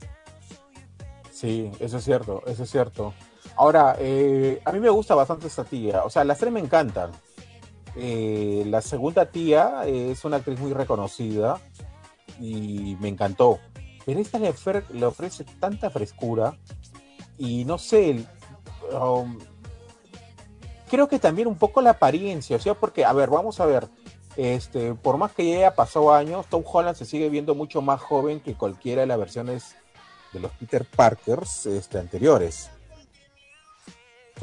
[1.32, 3.14] Sí, eso es cierto, eso es cierto.
[3.58, 7.12] Ahora, eh, a mí me gusta bastante esta tía, o sea, las tres me encantan.
[7.98, 11.60] Eh, la segunda tía es una actriz muy reconocida
[12.40, 13.60] y me encantó.
[14.06, 14.50] Pero esta le,
[15.06, 16.58] ofrece tanta frescura
[17.38, 18.24] y no sé,
[18.92, 19.40] um,
[20.90, 23.88] creo que también un poco la apariencia, o sea, porque, a ver, vamos a ver,
[24.38, 28.00] este, por más que ya haya pasado años, Tom Holland se sigue viendo mucho más
[28.00, 29.76] joven que cualquiera de las versiones
[30.34, 32.70] de los Peter Parkers este, anteriores.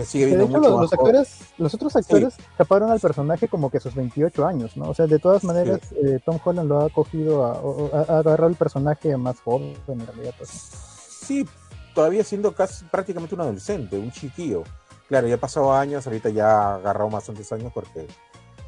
[0.05, 2.43] Sigue viendo de hecho, los, los, actores, los otros actores sí.
[2.57, 4.89] taparon al personaje como que a sus 28 años, ¿no?
[4.89, 5.97] O sea, de todas maneras, sí.
[6.03, 10.07] eh, Tom Holland lo ha cogido, a, a, a agarrado el personaje más joven en
[10.07, 10.35] realidad.
[10.39, 10.49] Pues.
[10.49, 11.47] Sí,
[11.95, 14.63] todavía siendo casi prácticamente un adolescente, un chiquillo.
[15.09, 18.07] Claro, ya pasado años, ahorita ya ha agarrado bastantes años porque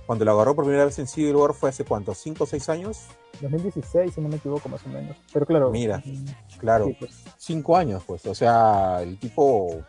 [0.06, 2.68] cuando lo agarró por primera vez en Civil War fue hace cuánto, ¿5 o 6
[2.68, 3.06] años?
[3.40, 5.16] 2016, si no me equivoco, más o menos.
[5.32, 5.70] Pero claro.
[5.70, 6.02] Mira,
[6.58, 7.06] claro, 5
[7.38, 7.78] sí, pues.
[7.78, 8.26] años, pues.
[8.26, 9.82] O sea, el tipo.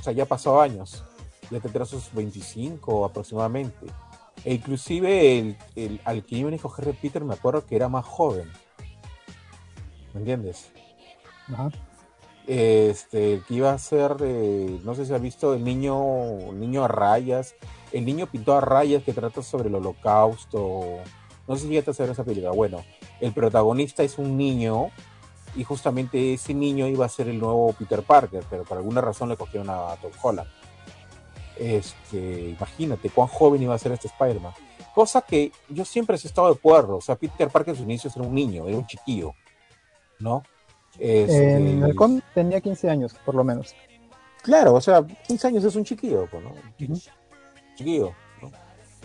[0.00, 1.04] O sea, ya pasó años.
[1.50, 3.86] ya tendrá sus 25 aproximadamente.
[4.44, 8.04] E inclusive el, el- al que iban a escoger Peter me acuerdo que era más
[8.06, 8.48] joven.
[10.14, 10.70] ¿Me entiendes?
[11.52, 11.70] Ajá.
[12.46, 16.58] Este, el que iba a ser, eh, no sé si has visto el niño, el
[16.58, 17.54] niño a rayas,
[17.92, 20.98] el niño pintado a rayas que trata sobre el holocausto.
[21.46, 22.52] No sé si ya te sabes esa película.
[22.52, 22.84] Bueno,
[23.20, 24.90] el protagonista es un niño
[25.56, 29.28] y justamente ese niño iba a ser el nuevo Peter Parker, pero por alguna razón
[29.28, 30.48] le cogieron a Tom Holland.
[31.56, 34.54] Este, imagínate cuán joven iba a ser este Spider-Man.
[34.94, 36.96] Cosa que yo siempre he estado de acuerdo.
[36.96, 39.34] O sea, Peter Parker en sus inicios era un niño, era un chiquillo.
[40.18, 40.42] ¿No?
[40.98, 43.74] Este, En el cómic tenía 15 años, por lo menos.
[44.42, 46.52] Claro, o sea, 15 años es un chiquillo, pues, ¿no?
[47.76, 48.50] Chiquillo, ¿no?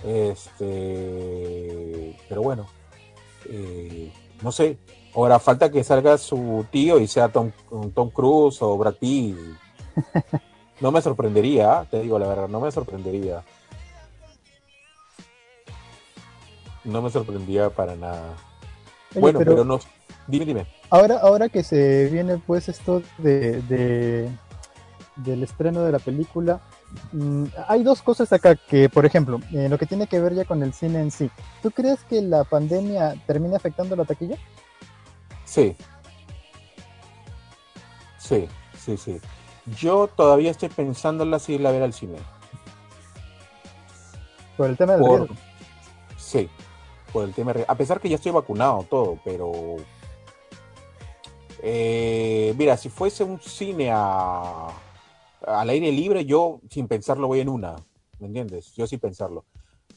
[0.03, 0.57] Este,
[2.27, 2.67] pero bueno,
[3.49, 4.11] eh,
[4.41, 4.77] no sé.
[5.15, 7.51] Ahora falta que salga su tío y sea Tom,
[7.93, 9.37] Tom Cruise o Brad Pitt.
[10.81, 13.41] No me sorprendería, te digo la verdad, no me sorprendería.
[16.83, 18.33] No me sorprendería para nada.
[19.11, 19.79] Oye, bueno, pero- pero, no.
[20.27, 20.67] Dime, dime.
[20.89, 24.29] Ahora, ahora que se viene pues esto de, de-
[25.15, 26.59] del estreno de la película,
[27.13, 30.43] mm, hay dos cosas acá que, por ejemplo, en lo que tiene que ver ya
[30.43, 31.29] con el cine en sí,
[31.63, 34.35] ¿tú crees que la pandemia termine afectando la taquilla?
[35.45, 35.75] Sí.
[38.19, 38.47] Sí,
[38.77, 39.19] sí, sí.
[39.77, 42.17] Yo todavía estoy pensando en la a ver al cine.
[44.57, 45.35] Por el tema del Por- riesgo.
[46.17, 46.49] Sí,
[47.13, 47.53] por el tema.
[47.53, 49.51] de- A pesar que ya estoy vacunado, todo, pero.
[51.61, 54.69] eh, mira, si fuese un cine a,
[55.45, 57.75] al aire libre, yo sin pensarlo voy en una.
[58.19, 58.73] ¿Me entiendes?
[58.75, 59.45] Yo sin pensarlo.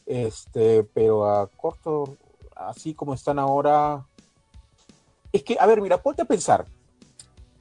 [0.06, 2.16] Este, pero a corto,
[2.56, 4.04] así como están ahora.
[5.32, 6.66] Es que, a ver, mira, ponte a pensar.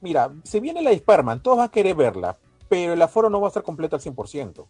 [0.00, 2.38] Mira, se viene la de Spider-Man, todos van a querer verla,
[2.68, 4.66] pero el aforo no va a estar completo al 100%.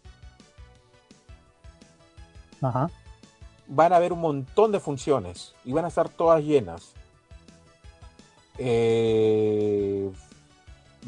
[2.61, 2.89] Ajá.
[3.67, 6.93] van a haber un montón de funciones y van a estar todas llenas.
[8.57, 10.11] Eh,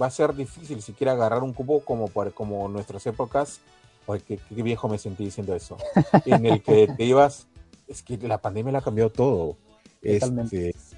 [0.01, 3.59] va a ser difícil siquiera agarrar un cubo como por como nuestras épocas.
[4.07, 5.77] Ay, qué, qué viejo me sentí diciendo eso.
[6.26, 7.47] En el que te ibas.
[7.88, 9.57] Es que la pandemia la ha cambiado todo.
[10.01, 10.69] Totalmente.
[10.69, 10.90] Este,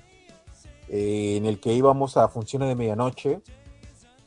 [0.96, 3.42] eh, en el que íbamos a funciones de medianoche.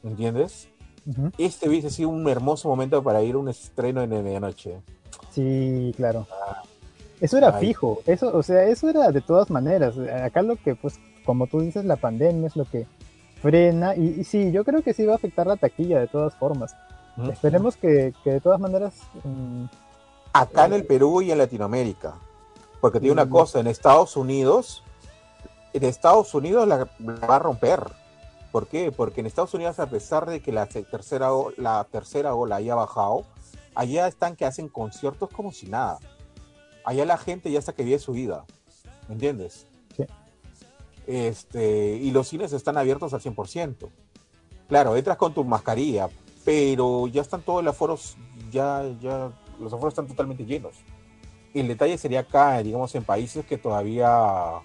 [0.02, 0.68] ¿Me entiendes?
[1.06, 1.30] Ujú.
[1.38, 4.80] Este hubiese sido un hermoso momento para ir a un estreno de medianoche.
[5.30, 6.26] Sí, claro.
[7.20, 7.68] Eso era Ay.
[7.68, 9.94] fijo, eso, o sea, eso era de todas maneras.
[10.22, 12.86] Acá lo que, pues, como tú dices, la pandemia es lo que
[13.40, 13.94] frena.
[13.94, 16.74] Y, y sí, yo creo que sí va a afectar la taquilla de todas formas.
[17.16, 17.30] ¿Mm?
[17.30, 18.94] Esperemos que, que de todas maneras.
[19.24, 19.64] mm,
[20.32, 22.14] acá en el Perú y en Latinoamérica.
[22.80, 23.30] Porque digo una Mm.
[23.30, 24.82] cosa, en Estados Unidos,
[25.72, 27.84] en Estados Unidos la, la va a romper.
[28.52, 28.92] ¿Por qué?
[28.92, 33.24] Porque en Estados Unidos, a pesar de que la tercera, la tercera ola haya bajado,
[33.74, 35.98] allá están que hacen conciertos como si nada.
[36.84, 38.44] Allá la gente ya está que vive su vida.
[39.08, 39.66] ¿Me entiendes?
[39.96, 40.04] Sí.
[41.06, 43.88] Este, y los cines están abiertos al 100%.
[44.68, 46.08] Claro, entras con tu mascarilla,
[46.44, 48.16] pero ya están todos los aforos,
[48.50, 49.30] ya, ya,
[49.60, 50.74] los aforos están totalmente llenos.
[51.54, 54.60] El detalle sería acá, digamos, en países que todavía,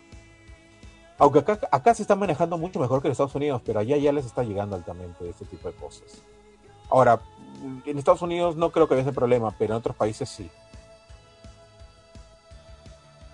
[1.21, 4.11] aunque acá, acá se están manejando mucho mejor que en Estados Unidos, pero allá ya
[4.11, 6.23] les está llegando altamente este tipo de cosas.
[6.89, 7.19] Ahora,
[7.85, 10.49] en Estados Unidos no creo que haya ese problema, pero en otros países sí.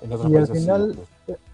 [0.01, 0.99] En otros Y al países sí, final-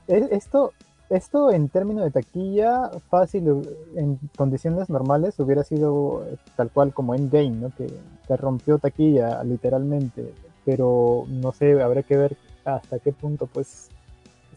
[0.08, 0.74] esto,
[1.12, 7.14] esto en términos de taquilla, fácil, en condiciones normales, hubiera sido eh, tal cual como
[7.14, 7.70] Endgame, ¿no?
[7.78, 7.86] Que,
[8.28, 10.34] que rompió taquilla, literalmente.
[10.66, 13.90] Pero no sé, habrá que ver hasta qué punto, pues,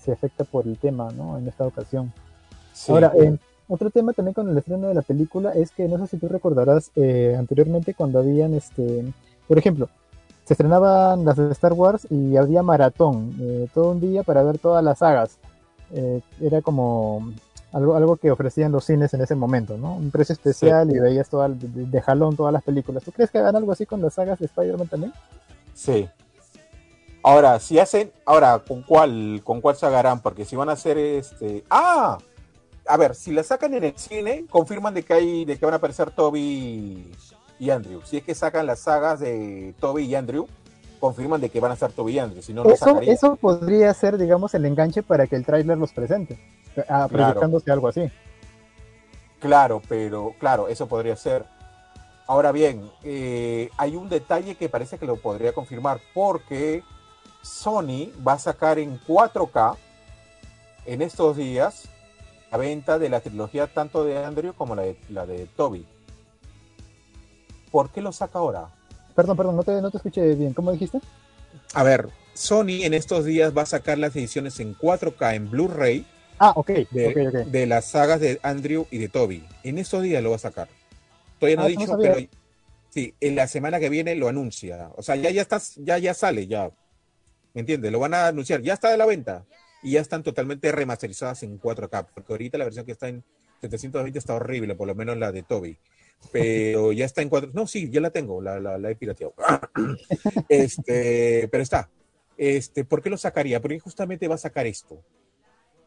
[0.07, 1.37] se afecta por el tema, ¿no?
[1.37, 2.13] En esta ocasión.
[2.73, 2.91] Sí.
[2.93, 3.37] Ahora, eh,
[3.69, 6.29] otro tema también con el estreno de la película es que no sé si tú
[6.29, 9.13] recordarás eh, anteriormente cuando habían, este,
[9.47, 9.89] por ejemplo,
[10.45, 14.59] se estrenaban las de Star Wars y había maratón, eh, todo un día para ver
[14.59, 15.39] todas las sagas.
[16.41, 17.33] Era como
[17.73, 19.97] algo, algo que ofrecían los cines en ese momento, ¿no?
[19.97, 23.05] Un precio especial y veías toda, de, de jalón todas las películas.
[23.05, 25.13] ¿Tú crees que hagan algo así con las sagas de Spider-Man también?
[25.75, 26.09] Sí.
[27.27, 30.21] Ahora, si hacen, ahora, ¿con cuál, con cuál se agarran?
[30.21, 32.19] Porque si van a hacer este, ah,
[32.87, 35.75] a ver, si la sacan en el cine, confirman de que hay, de que van
[35.75, 37.13] a aparecer Toby
[37.59, 38.01] y Andrew.
[38.05, 40.47] Si es que sacan las sagas de Toby y Andrew,
[41.01, 42.43] confirman de que van a estar Toby y Andrew.
[42.43, 43.13] Si no, no Eso, sacarían.
[43.13, 46.39] eso podría ser, digamos, el enganche para que el tráiler los presente,
[46.89, 48.09] ah, proyectándose algo así.
[49.41, 51.45] Claro, pero claro, eso podría ser.
[52.29, 56.85] Ahora bien, eh, hay un detalle que parece que lo podría confirmar porque
[57.47, 59.77] Sony va a sacar en 4K
[60.87, 61.85] en estos días
[62.51, 65.87] la venta de la trilogía tanto de Andrew como la de, la de Toby.
[67.71, 68.69] ¿Por qué lo saca ahora?
[69.15, 70.53] Perdón, perdón, no te, no te escuché bien.
[70.55, 71.01] ¿Cómo dijiste?
[71.75, 76.07] A ver, Sony en estos días va a sacar las ediciones en 4K en Blu-ray
[76.39, 77.47] Ah, ok, de, ok, ok.
[77.51, 79.43] de las sagas de Andrew y de Toby.
[79.63, 80.69] En estos días lo va a sacar.
[81.39, 82.17] Todavía no Ah, no dicho, pero
[82.91, 84.91] sí, en la semana que viene lo anuncia.
[84.97, 86.71] O sea, ya, ya estás, ya, ya sale, ya.
[87.57, 87.91] ¿Me entiendes?
[87.91, 89.47] Lo van a anunciar, ya está de la venta.
[89.83, 92.09] Y ya están totalmente remasterizadas en 4K.
[92.13, 93.25] Porque ahorita la versión que está en
[93.63, 95.79] 720 está horrible, por lo menos la de Toby.
[96.31, 97.53] Pero ya está en 4.
[97.55, 99.33] No, sí, ya la tengo, la, la, la he pirateado.
[100.51, 101.89] este, pero está.
[102.37, 103.63] Este, ¿por qué lo sacaría?
[103.63, 105.01] Porque justamente va a sacar esto.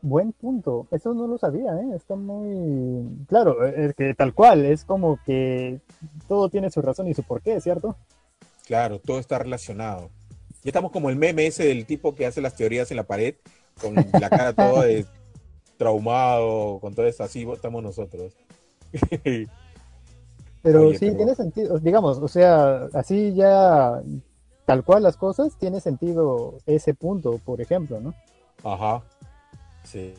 [0.01, 0.87] Buen punto.
[0.89, 1.95] Eso no lo sabía, ¿eh?
[1.95, 3.25] Está muy...
[3.27, 5.81] Claro, es que tal cual, es como que
[6.27, 7.95] todo tiene su razón y su porqué, ¿cierto?
[8.65, 10.09] Claro, todo está relacionado.
[10.63, 13.35] Ya estamos como el meme ese del tipo que hace las teorías en la pared,
[13.81, 15.05] con la cara todo de
[15.77, 18.33] traumado, con todo eso, así estamos nosotros.
[20.61, 24.01] Pero Oye, sí, pero- tiene sentido, digamos, o sea, así ya
[24.65, 28.13] tal cual las cosas, tiene sentido ese punto, por ejemplo, ¿no?
[28.63, 29.01] Ajá.
[29.83, 30.13] Sí.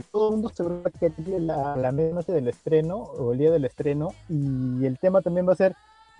[0.00, 3.50] Todo el mundo se va a querer la, la medianoche del estreno o el día
[3.50, 5.76] del estreno y el tema también va a ser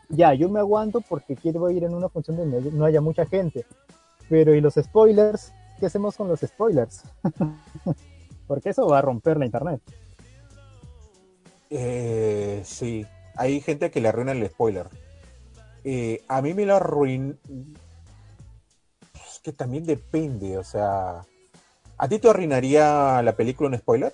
[0.09, 3.65] ya yo me aguanto porque quiero ir en una función donde no haya mucha gente.
[4.29, 7.03] Pero y los spoilers qué hacemos con los spoilers
[8.47, 9.81] porque eso va a romper la internet.
[11.71, 14.89] Eh, sí, hay gente que le arruina el spoiler.
[15.85, 17.39] Eh, a mí me lo arruin...
[19.15, 21.23] Es que también depende, o sea...
[22.03, 24.13] ¿A ti te arruinaría la película un spoiler?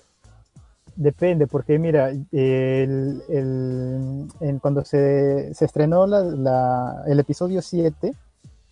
[0.95, 8.13] Depende, porque mira, el, el- cuando se, se estrenó la- la- el episodio 7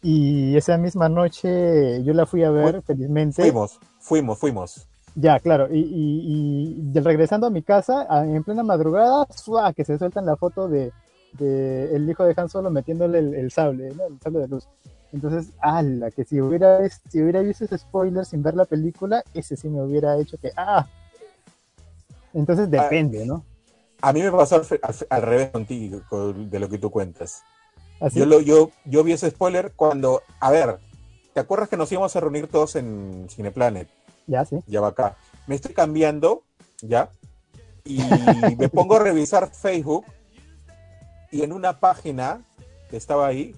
[0.04, 3.42] y esa misma noche yo la fui a ver, felizmente.
[3.42, 4.88] Fuimos, fuimos, fuimos.
[5.16, 9.74] Ya, claro, y, y- y regresando a mi casa, en plena madrugada, ¡zua!
[9.74, 10.92] que se sueltan la foto de,
[11.40, 14.06] de el hijo de Han Solo metiéndole el, el sable, ¿no?
[14.06, 14.68] El sable de luz.
[15.14, 19.56] Entonces, ala, que si hubiera, si hubiera visto ese spoiler sin ver la película, ese
[19.56, 20.88] sí me hubiera hecho que, ah.
[22.34, 23.44] Entonces depende, ¿no?
[24.02, 24.62] A mí me pasó
[25.10, 27.44] al, revés contigo, con- de lo que tú cuentas.
[28.00, 30.78] Así, Yo, lo, yo, yo vi ese spoiler cuando, a ver,
[31.34, 33.88] ¿te acuerdas que nos íbamos a reunir todos en Cineplanet?
[34.28, 34.60] ya, sí.
[34.68, 35.16] Ya va acá.
[35.48, 36.44] Me estoy cambiando,
[36.82, 37.10] ¿ya?
[37.86, 40.06] Y me pongo a revisar Facebook
[41.32, 42.42] y en una página
[42.90, 43.56] que estaba ahí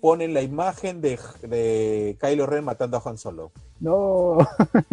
[0.00, 3.52] ponen la imagen de, de Kylo Ren matando a Han Solo.
[3.80, 4.38] No,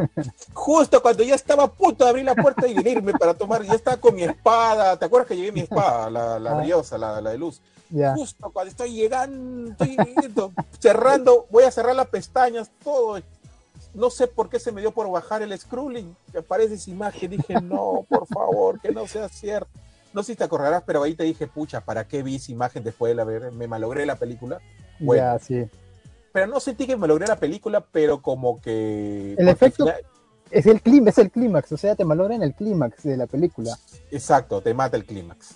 [0.53, 3.73] Justo cuando ya estaba a punto de abrir la puerta y venirme para tomar, ya
[3.73, 4.97] estaba con mi espada.
[4.97, 6.97] ¿Te acuerdas que llevé mi espada, la, la Ah.
[6.97, 7.61] la, la de luz?
[7.89, 8.13] ya.
[8.15, 13.19] Justo cuando estoy llegando, estoy yendo, cerrando, voy a cerrar las pestañas, todo.
[13.93, 17.31] No sé por qué se me dio por bajar el scrolling, que aparece esa imagen.
[17.31, 19.69] Dije, no, por favor, que no sea cierto.
[20.13, 22.83] No sé si te acordarás, pero ahí te dije, pucha, ¿para qué vi esa imagen
[22.83, 23.51] después de la ver?
[23.51, 24.59] Me malogré la película.
[24.99, 25.23] Bueno.
[25.23, 25.65] Ya, sí.
[26.33, 29.33] Pero no sentí que me logré la película, pero como que.
[29.37, 30.01] El efecto- final-
[30.49, 33.77] Es el clímax, es el clímax, o sea, te malogran el clímax de la película.
[34.11, 35.55] Exacto, te mata el clímax.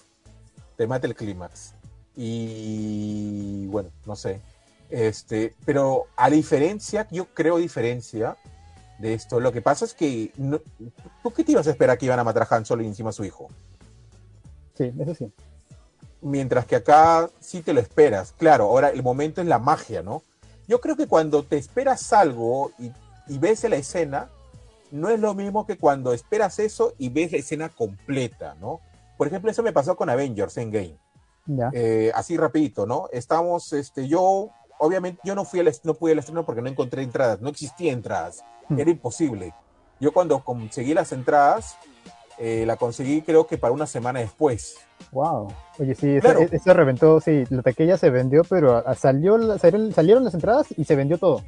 [0.75, 1.73] Te mata el clímax.
[2.15, 4.41] Y bueno, no sé.
[4.89, 8.35] Este, pero a diferencia, yo creo diferencia
[8.99, 10.59] de esto, lo que pasa es que no-
[11.23, 13.09] ¿tú qué te ibas a esperar que iban a matar a Han Solo y encima
[13.11, 13.47] a su hijo?
[14.77, 15.31] Sí, eso sí.
[16.21, 18.33] Mientras que acá sí te lo esperas.
[18.37, 20.23] Claro, ahora el momento es la magia, ¿no?
[20.67, 22.91] Yo creo que cuando te esperas algo y,
[23.27, 24.29] y ves la escena,
[24.91, 28.79] no es lo mismo que cuando esperas eso y ves la escena completa, ¿no?
[29.17, 30.97] Por ejemplo, eso me pasó con Avengers Endgame.
[31.45, 31.69] Ya.
[31.73, 33.07] Eh, así rapidito, ¿no?
[33.11, 37.01] Estamos, este, yo, obviamente, yo no fui al, no pude al estreno porque no encontré
[37.01, 38.79] entradas, no existía entradas, Hmm.
[38.79, 39.53] era imposible.
[39.99, 41.77] Yo cuando conseguí las entradas,
[42.37, 44.75] eh, la conseguí creo que para una semana después.
[45.11, 45.53] Wow.
[45.79, 46.39] Oye, sí, eso, Claro.
[46.51, 50.83] eso reventó, sí, la taquilla se vendió, pero a- salió, salieron, salieron las entradas y
[50.85, 51.43] se vendió todo.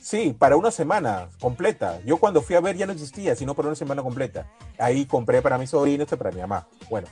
[0.00, 2.00] Sí, para una semana completa.
[2.04, 4.46] Yo cuando fui a ver ya no existía, sino para una semana completa.
[4.78, 6.66] Ahí compré para mi sobrino, este para mi mamá.
[6.88, 7.08] Bueno.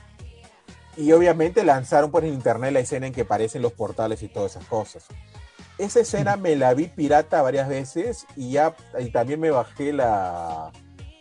[0.95, 4.65] Y obviamente lanzaron por internet la escena en que aparecen los portales y todas esas
[4.65, 5.05] cosas.
[5.77, 10.71] Esa escena me la vi pirata varias veces y ya y también me bajé la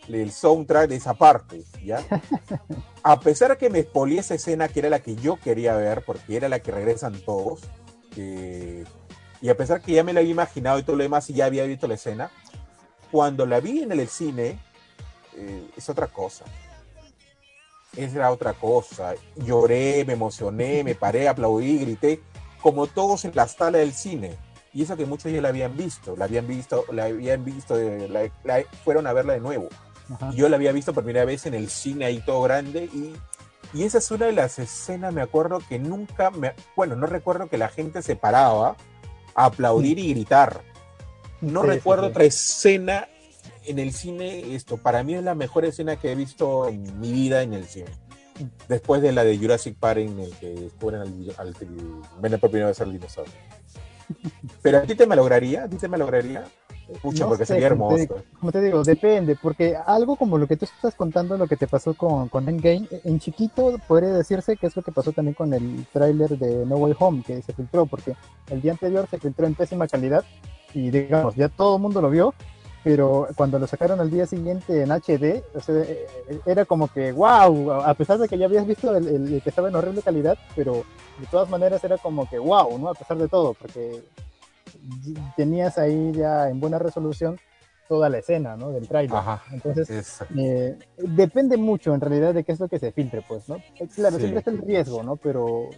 [0.09, 2.05] el soundtrack de esa parte, ¿ya?
[3.03, 6.03] A pesar de que me expolié esa escena que era la que yo quería ver,
[6.05, 7.61] porque era la que regresan todos,
[8.17, 8.85] eh,
[9.41, 11.45] y a pesar que ya me la había imaginado y todo lo demás y ya
[11.47, 12.31] había visto la escena,
[13.13, 14.59] cuando la vi en el cine,
[15.37, 16.45] eh, es otra cosa.
[17.97, 19.15] Era otra cosa.
[19.37, 22.21] Lloré, me emocioné, me paré, aplaudí, grité,
[22.61, 24.37] como todos en la sala del cine.
[24.75, 28.09] Y eso que muchos ya la habían visto, la habían visto, la habían visto, eh,
[28.09, 29.69] la- la- fueron a verla de nuevo.
[30.11, 30.31] Ajá.
[30.35, 33.15] Yo la había visto por primera vez en el cine ahí todo grande y,
[33.73, 37.49] y esa es una de las escenas, me acuerdo que nunca, me, bueno, no recuerdo
[37.49, 38.77] que la gente se paraba
[39.35, 40.63] a aplaudir y gritar.
[41.41, 42.11] No Sí, recuerdo sí.
[42.11, 43.09] otra escena
[43.65, 47.13] en el cine, esto para mí es la mejor escena que he visto en mi
[47.13, 47.91] vida en el cine.
[48.69, 51.55] Después de la de Jurassic Park en el que descubren al, al, al
[52.21, 53.33] ven por primera vez al dinosaurio.
[54.63, 56.45] Pero a ti te malograría, a ti te malograría.
[57.03, 57.97] Pucha, No porque sé, sería te hermoso.
[57.97, 61.57] digo- Como te digo, depende, porque algo como lo que tú estás contando, lo que
[61.57, 65.35] te pasó con, con Endgame, en chiquito podría decirse que es lo que pasó también
[65.35, 68.15] con el tráiler de No Way Home, que se filtró, porque
[68.51, 70.25] el día anterior se filtró en pésima calidad
[70.75, 72.35] y digamos, ya todo el mundo lo vio,
[72.85, 76.07] pero cuando lo sacaron al día siguiente en HD, o sea, eh,
[76.47, 79.49] era como que, wow, a pesar de que ya habías visto el, el- el que
[79.49, 80.85] estaba en horrible calidad, pero
[81.19, 82.89] de todas maneras era como que, wow, ¿no?
[82.91, 84.05] A pesar de todo, porque
[85.37, 87.39] tenías ahí ya en buena resolución
[87.89, 88.71] toda la escena, ¿no?
[88.73, 89.17] Del tráiler.
[89.53, 93.57] Entonces, eh, depende mucho en realidad de qué es lo que se filtre, pues, ¿no?
[93.79, 94.23] Eh, Claro, Sí.
[94.23, 95.17] siempre está el riesgo, ¿no?
[95.17, 95.71] Pero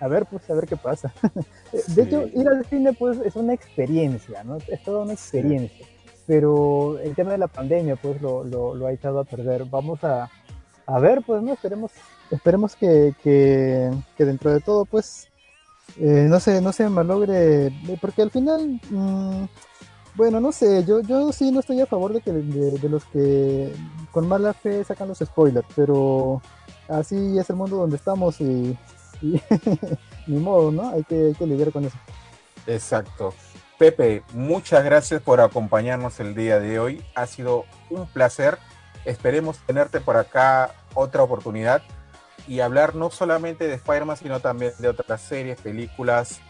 [0.00, 1.12] a ver, pues, a ver qué pasa.
[1.72, 2.00] de Sí.
[2.00, 4.56] hecho, ir al cine, pues, es una experiencia, ¿no?
[4.68, 5.86] Es toda una experiencia.
[6.26, 9.64] Pero el tema de la pandemia, pues, lo, lo, lo ha echado a perder.
[9.66, 10.30] Vamos a,
[10.86, 11.52] a ver, pues, ¿no?
[11.52, 11.90] Esperemos,
[12.30, 15.28] esperemos que, que, que dentro de todo, pues,
[15.98, 19.44] eh, no sé, no se malogre, eh, porque al final, mm,
[20.14, 23.04] bueno, no sé, yo, yo sí no estoy a favor de que de, de los
[23.06, 23.72] que
[24.10, 26.42] con mala fe sacan los spoilers, pero
[26.88, 28.76] así es el mundo donde estamos y,
[29.22, 29.40] y
[30.26, 30.90] ni modo, ¿no?
[30.90, 31.96] Hay que, hay que lidiar con eso.
[32.66, 33.34] Exacto.
[33.78, 37.02] Pepe, muchas gracias por acompañarnos el día de hoy.
[37.14, 38.58] Ha sido un placer.
[39.06, 41.82] Esperemos tenerte por acá otra oportunidad
[42.48, 46.40] y hablar no solamente de Spider-Man, sino también de otras series, películas,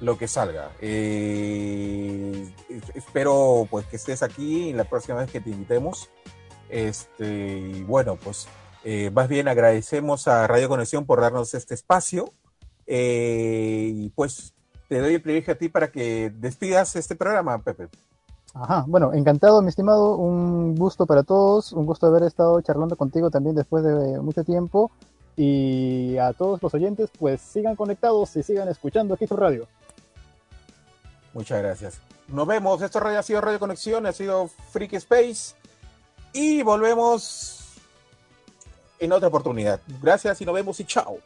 [0.00, 0.70] lo que salga.
[0.80, 6.08] Eh, es- espero pues que estés aquí la próxima vez que te invitemos.
[6.68, 8.46] Este, y bueno, pues
[8.84, 12.30] eh, más bien agradecemos a Radio Conexión por darnos este espacio.
[12.86, 14.54] Eh, y pues
[14.88, 17.88] te doy el privilegio a ti para que despidas este programa, Pepe.
[18.54, 23.30] Ajá, bueno, encantado, mi estimado, un gusto para todos, un gusto haber estado charlando contigo
[23.30, 24.90] también después de mucho tiempo.
[25.40, 29.68] Y a todos los oyentes, pues sigan conectados y sigan escuchando aquí su radio.
[31.32, 32.00] Muchas gracias.
[32.26, 32.82] Nos vemos.
[32.82, 35.54] Esto ha sido Radio Conexión, ha sido Freak Space.
[36.32, 37.76] Y volvemos
[38.98, 39.80] en otra oportunidad.
[40.02, 41.18] Gracias y nos vemos y chao.